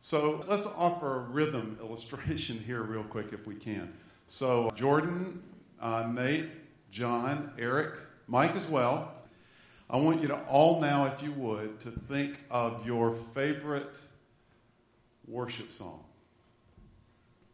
So 0.00 0.40
let's 0.48 0.66
offer 0.66 1.16
a 1.16 1.20
rhythm 1.20 1.78
illustration 1.82 2.58
here, 2.58 2.82
real 2.82 3.04
quick, 3.04 3.32
if 3.32 3.46
we 3.46 3.54
can. 3.54 3.92
So, 4.26 4.70
Jordan, 4.74 5.40
uh, 5.80 6.08
Nate, 6.12 6.46
John, 6.90 7.52
Eric, 7.58 7.94
Mike 8.26 8.56
as 8.56 8.66
well. 8.66 9.12
I 9.88 9.98
want 9.98 10.22
you 10.22 10.28
to 10.28 10.38
all 10.44 10.80
now, 10.80 11.04
if 11.04 11.22
you 11.22 11.32
would, 11.32 11.78
to 11.80 11.90
think 11.90 12.38
of 12.50 12.84
your 12.86 13.14
favorite 13.14 14.00
worship 15.28 15.72
song. 15.72 16.02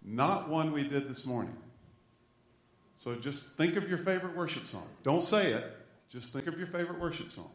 Not 0.09 0.49
one 0.49 0.73
we 0.73 0.89
did 0.89 1.07
this 1.07 1.27
morning. 1.27 1.55
So 2.97 3.15
just 3.17 3.53
think 3.59 3.77
of 3.77 3.89
your 3.91 3.99
favorite 3.99 4.35
worship 4.35 4.67
song. 4.67 4.89
Don't 5.03 5.23
say 5.23 5.53
it, 5.53 5.77
just 6.09 6.33
think 6.33 6.47
of 6.47 6.57
your 6.57 6.67
favorite 6.67 6.99
worship 6.99 7.31
song. 7.31 7.51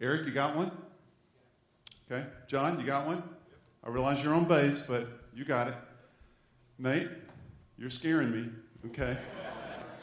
Eric, 0.00 0.24
you 0.26 0.32
got 0.32 0.54
one? 0.54 0.70
Okay. 2.10 2.24
John, 2.46 2.78
you 2.78 2.86
got 2.86 3.06
one? 3.06 3.24
I 3.82 3.88
realize 3.88 4.22
you're 4.22 4.34
on 4.34 4.44
bass, 4.44 4.86
but 4.86 5.08
you 5.34 5.44
got 5.44 5.66
it. 5.66 5.74
Nate, 6.78 7.08
you're 7.76 7.90
scaring 7.90 8.30
me. 8.30 8.50
Okay. 8.86 9.16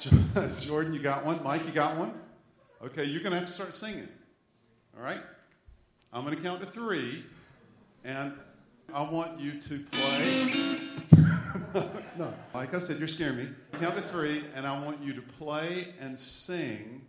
Jordan, 0.59 0.93
you 0.93 0.99
got 0.99 1.25
one? 1.25 1.41
Mike, 1.41 1.65
you 1.65 1.71
got 1.71 1.97
one? 1.97 2.13
Okay, 2.83 3.05
you're 3.05 3.21
going 3.21 3.31
to 3.31 3.39
have 3.39 3.47
to 3.47 3.53
start 3.53 3.73
singing. 3.73 4.09
All 4.97 5.03
right? 5.03 5.21
I'm 6.11 6.25
going 6.25 6.35
to 6.35 6.43
count 6.43 6.59
to 6.59 6.65
three, 6.65 7.23
and 8.03 8.33
I 8.93 9.03
want 9.03 9.39
you 9.39 9.59
to 9.59 9.79
play. 9.91 10.81
no, 12.17 12.33
like 12.53 12.73
I 12.73 12.79
said, 12.79 12.99
you're 12.99 13.07
scaring 13.07 13.37
me. 13.37 13.49
Count 13.73 13.95
to 13.95 14.01
three, 14.01 14.43
and 14.55 14.65
I 14.67 14.83
want 14.83 15.01
you 15.01 15.13
to 15.13 15.21
play 15.21 15.93
and 15.99 16.17
sing 16.17 17.01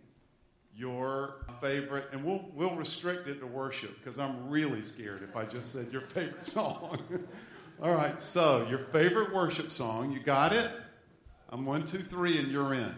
your 0.75 1.45
favorite, 1.61 2.05
and 2.11 2.23
we'll, 2.23 2.45
we'll 2.53 2.75
restrict 2.75 3.27
it 3.27 3.39
to 3.39 3.47
worship 3.47 3.95
because 4.01 4.17
I'm 4.17 4.49
really 4.49 4.81
scared 4.83 5.23
if 5.23 5.35
I 5.35 5.45
just 5.45 5.71
said 5.71 5.91
your 5.91 6.01
favorite 6.07 6.45
song. 6.45 6.99
All 7.81 7.93
right, 7.93 8.21
so 8.21 8.65
your 8.69 8.79
favorite 8.79 9.33
worship 9.33 9.71
song, 9.71 10.11
you 10.11 10.19
got 10.19 10.53
it? 10.53 10.71
I'm 11.49 11.65
one, 11.65 11.85
two, 11.85 11.99
three, 11.99 12.37
and 12.37 12.51
you're 12.51 12.73
in. 12.73 12.95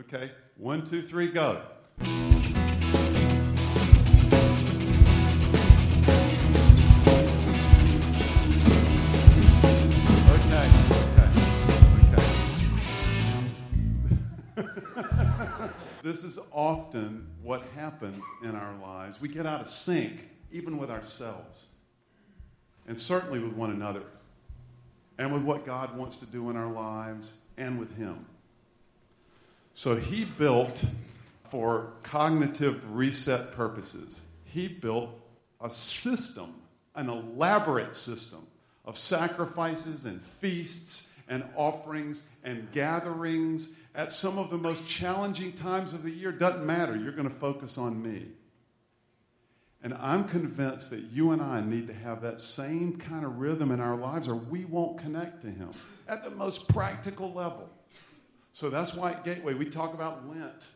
Okay, 0.00 0.30
one, 0.56 0.86
two, 0.86 1.02
three, 1.02 1.28
go. 1.28 1.62
This 16.16 16.38
is 16.38 16.42
often 16.50 17.26
what 17.42 17.62
happens 17.74 18.24
in 18.42 18.54
our 18.54 18.74
lives. 18.78 19.20
We 19.20 19.28
get 19.28 19.44
out 19.44 19.60
of 19.60 19.68
sync, 19.68 20.26
even 20.50 20.78
with 20.78 20.90
ourselves, 20.90 21.66
and 22.88 22.98
certainly 22.98 23.38
with 23.38 23.52
one 23.52 23.70
another, 23.70 24.04
and 25.18 25.30
with 25.30 25.42
what 25.42 25.66
God 25.66 25.94
wants 25.94 26.16
to 26.18 26.26
do 26.26 26.48
in 26.48 26.56
our 26.56 26.72
lives, 26.72 27.34
and 27.58 27.78
with 27.78 27.94
Him. 27.98 28.24
So 29.74 29.94
He 29.94 30.24
built, 30.24 30.82
for 31.50 31.92
cognitive 32.02 32.80
reset 32.96 33.52
purposes, 33.52 34.22
He 34.46 34.68
built 34.68 35.10
a 35.60 35.68
system, 35.68 36.54
an 36.94 37.10
elaborate 37.10 37.94
system 37.94 38.46
of 38.86 38.96
sacrifices 38.96 40.06
and 40.06 40.22
feasts 40.22 41.10
and 41.28 41.44
offerings 41.56 42.28
and 42.42 42.72
gatherings 42.72 43.72
at 43.96 44.12
some 44.12 44.38
of 44.38 44.50
the 44.50 44.58
most 44.58 44.86
challenging 44.86 45.54
times 45.54 45.94
of 45.94 46.02
the 46.02 46.10
year. 46.10 46.30
Doesn't 46.30 46.64
matter. 46.64 46.94
You're 46.94 47.12
going 47.12 47.28
to 47.28 47.34
focus 47.34 47.78
on 47.78 48.00
me. 48.00 48.26
And 49.82 49.94
I'm 49.94 50.24
convinced 50.24 50.90
that 50.90 51.04
you 51.12 51.32
and 51.32 51.40
I 51.40 51.60
need 51.60 51.86
to 51.86 51.94
have 51.94 52.20
that 52.22 52.40
same 52.40 52.98
kind 52.98 53.24
of 53.24 53.38
rhythm 53.38 53.70
in 53.70 53.80
our 53.80 53.96
lives, 53.96 54.28
or 54.28 54.34
we 54.34 54.64
won't 54.66 54.98
connect 54.98 55.42
to 55.42 55.48
Him 55.48 55.70
at 56.08 56.24
the 56.24 56.30
most 56.30 56.68
practical 56.68 57.32
level. 57.32 57.70
So 58.52 58.68
that's 58.68 58.94
why 58.94 59.12
at 59.12 59.24
Gateway 59.24 59.54
we 59.54 59.66
talk 59.66 59.94
about 59.94 60.28
Lent. 60.28 60.68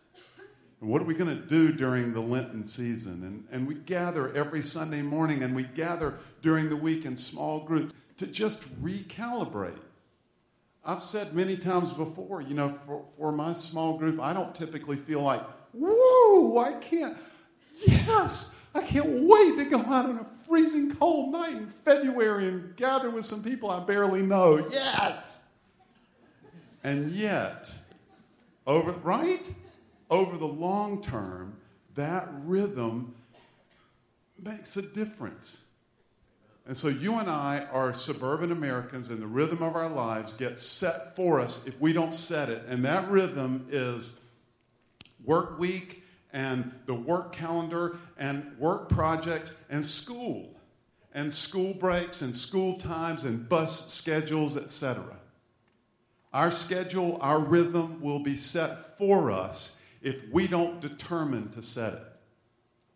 And 0.81 0.89
what 0.89 1.03
are 1.03 1.05
we 1.05 1.15
going 1.15 1.35
to 1.37 1.47
do 1.47 1.73
during 1.73 2.13
the 2.15 2.21
Lenten 2.21 2.65
season? 2.65 3.23
And, 3.25 3.47
and 3.51 3.69
we 3.69 3.75
gather 3.75 4.33
every 4.35 4.63
Sunday 4.63 5.03
morning 5.03 5.43
and 5.43 5.55
we 5.55 5.65
gather 5.65 6.19
during 6.41 6.71
the 6.71 6.77
week 6.77 7.05
in 7.05 7.17
small 7.17 7.61
groups 7.61 7.93
to 8.17 8.27
just 8.27 8.83
recalibrate. 8.83 9.79
I've 10.85 11.03
said 11.03 11.35
many 11.35 11.57
times 11.57 11.93
before, 11.93 12.41
you 12.41 12.55
know, 12.55 12.79
for, 12.87 13.05
for 13.19 13.33
my 13.33 13.53
small 13.53 13.99
group, 13.99 14.19
I 14.19 14.33
don't 14.33 14.55
typically 14.55 14.97
feel 14.97 15.23
like, 15.23 15.43
whoa, 15.73 16.59
I 16.59 16.73
can't, 16.81 17.17
yes, 17.87 18.53
I 18.75 18.81
can't 18.81 19.25
wait 19.25 19.59
to 19.59 19.65
go 19.65 19.79
out 19.79 20.07
on 20.07 20.19
a 20.19 20.27
freezing 20.49 20.95
cold 20.95 21.33
night 21.33 21.53
in 21.53 21.67
February 21.67 22.49
and 22.49 22.75
gather 22.77 23.11
with 23.11 23.27
some 23.27 23.43
people 23.43 23.71
I 23.71 23.81
barely 23.81 24.23
know. 24.23 24.69
Yes. 24.73 25.41
And 26.83 27.11
yet, 27.11 27.73
over, 28.67 28.93
right? 28.93 29.47
Over 30.09 30.39
the 30.39 30.47
long 30.47 31.03
term, 31.03 31.57
that 31.95 32.29
rhythm 32.45 33.15
makes 34.43 34.77
a 34.77 34.83
difference. 34.83 35.65
And 36.71 36.77
so 36.77 36.87
you 36.87 37.19
and 37.19 37.29
I 37.29 37.67
are 37.73 37.93
suburban 37.93 38.53
Americans, 38.53 39.11
and 39.11 39.21
the 39.21 39.27
rhythm 39.27 39.61
of 39.61 39.75
our 39.75 39.89
lives 39.89 40.35
gets 40.35 40.63
set 40.63 41.17
for 41.17 41.41
us 41.41 41.67
if 41.67 41.81
we 41.81 41.93
don't 41.93 42.15
set 42.15 42.49
it. 42.49 42.63
And 42.69 42.85
that 42.85 43.11
rhythm 43.11 43.67
is 43.73 44.15
work 45.25 45.59
week 45.59 46.05
and 46.33 46.71
the 46.87 46.95
work 46.95 47.33
calendar 47.33 47.99
and 48.19 48.57
work 48.57 48.89
projects 48.89 49.59
and 49.69 49.85
school 49.85 50.55
and 51.13 51.33
school 51.33 51.75
breaks 51.75 52.23
and 52.23 52.37
school 52.37 52.79
times 52.79 53.25
and 53.25 53.49
bus 53.49 53.93
schedules, 53.93 54.57
etc. 54.57 55.03
Our 56.33 56.53
schedule, 56.53 57.19
our 57.21 57.41
rhythm 57.41 58.01
will 58.01 58.21
be 58.21 58.37
set 58.37 58.97
for 58.97 59.33
us 59.33 59.77
if 60.03 60.23
we 60.31 60.47
don't 60.47 60.81
determine 60.81 61.49
to 61.49 61.65
set 61.65 61.95
it. 61.95 62.10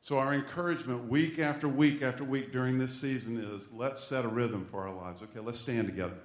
So, 0.05 0.19
our 0.19 0.35
encouragement 0.35 1.09
week 1.09 1.39
after 1.39 1.67
week 1.67 2.03
after 2.03 2.25
week 2.25 2.53
during 2.53 2.79
this 2.79 2.93
season 2.93 3.39
is 3.39 3.73
let's 3.73 4.05
set 4.05 4.27
a 4.27 4.29
rhythm 4.29 4.69
for 4.71 4.87
our 4.87 4.95
lives. 4.95 5.23
Okay, 5.23 5.41
let's 5.41 5.59
stand 5.59 5.87
together. 5.87 6.19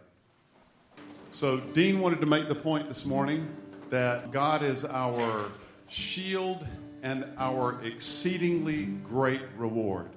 So, 1.31 1.61
Dean 1.61 2.01
wanted 2.01 2.19
to 2.19 2.25
make 2.25 2.49
the 2.49 2.55
point 2.55 2.89
this 2.89 3.05
morning 3.05 3.47
that 3.89 4.33
God 4.33 4.63
is 4.63 4.83
our 4.83 5.49
shield 5.87 6.67
and 7.03 7.25
our 7.37 7.81
exceedingly 7.81 8.87
great 9.07 9.43
reward. 9.55 10.09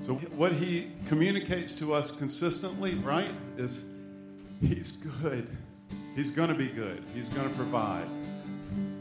So, 0.00 0.14
what 0.14 0.54
he 0.54 0.86
communicates 1.08 1.74
to 1.74 1.92
us 1.92 2.10
consistently, 2.10 2.94
right, 2.94 3.34
is 3.58 3.82
He's 4.62 4.92
good. 4.92 5.46
He's 6.16 6.30
going 6.30 6.48
to 6.48 6.54
be 6.54 6.68
good. 6.68 7.04
He's 7.14 7.28
going 7.28 7.50
to 7.50 7.54
provide. 7.54 8.06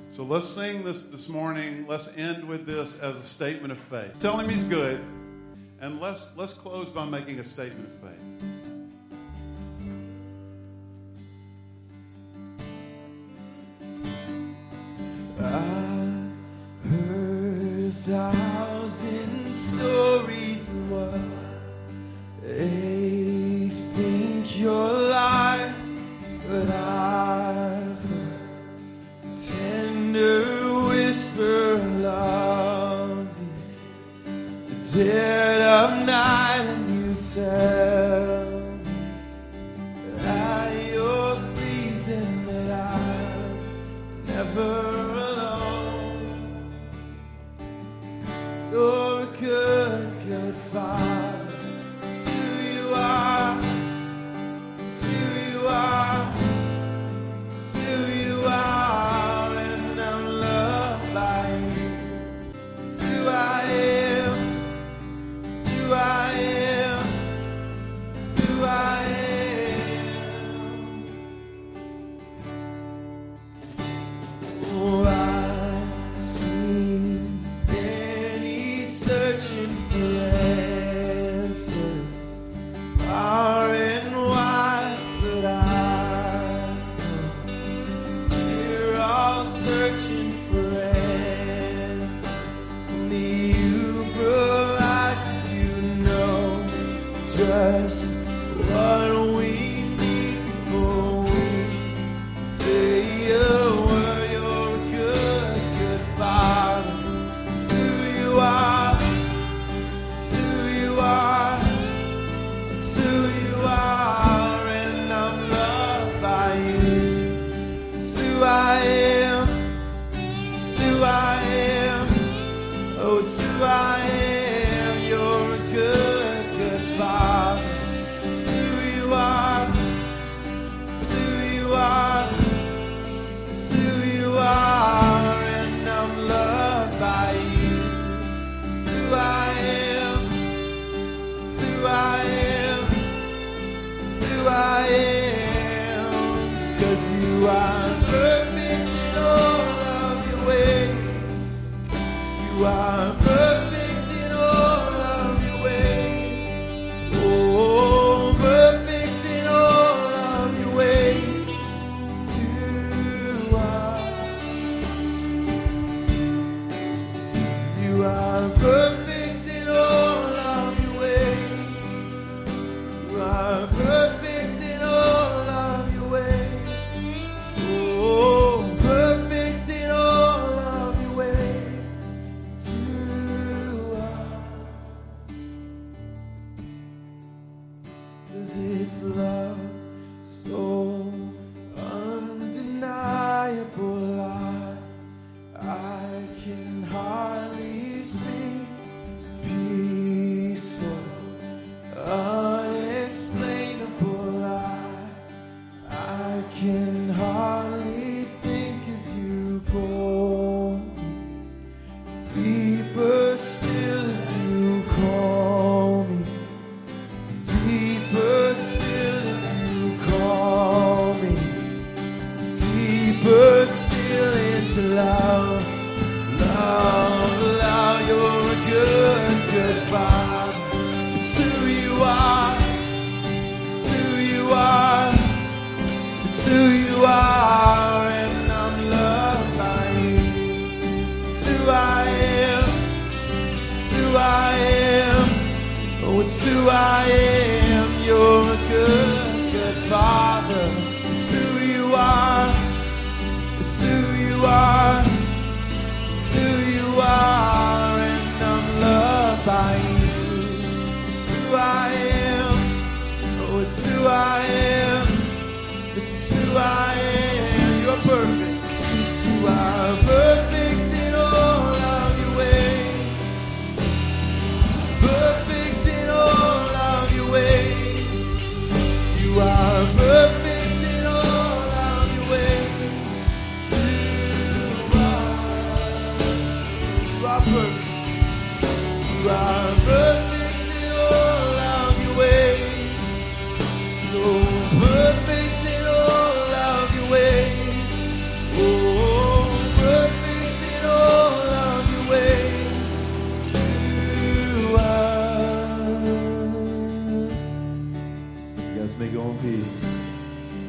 So 0.09 0.23
let's 0.23 0.47
sing 0.47 0.83
this 0.83 1.05
this 1.05 1.27
morning. 1.27 1.85
Let's 1.85 2.15
end 2.17 2.47
with 2.47 2.65
this 2.65 2.97
as 2.99 3.17
a 3.17 3.23
statement 3.23 3.73
of 3.73 3.79
faith. 3.79 4.17
Tell 4.21 4.37
him 4.37 4.49
he's 4.49 4.63
good, 4.63 5.01
and 5.81 5.99
let's 5.99 6.35
let's 6.37 6.53
close 6.53 6.89
by 6.89 7.05
making 7.05 7.39
a 7.39 7.43
statement 7.43 7.87
of 7.87 7.93
faith. 8.09 8.26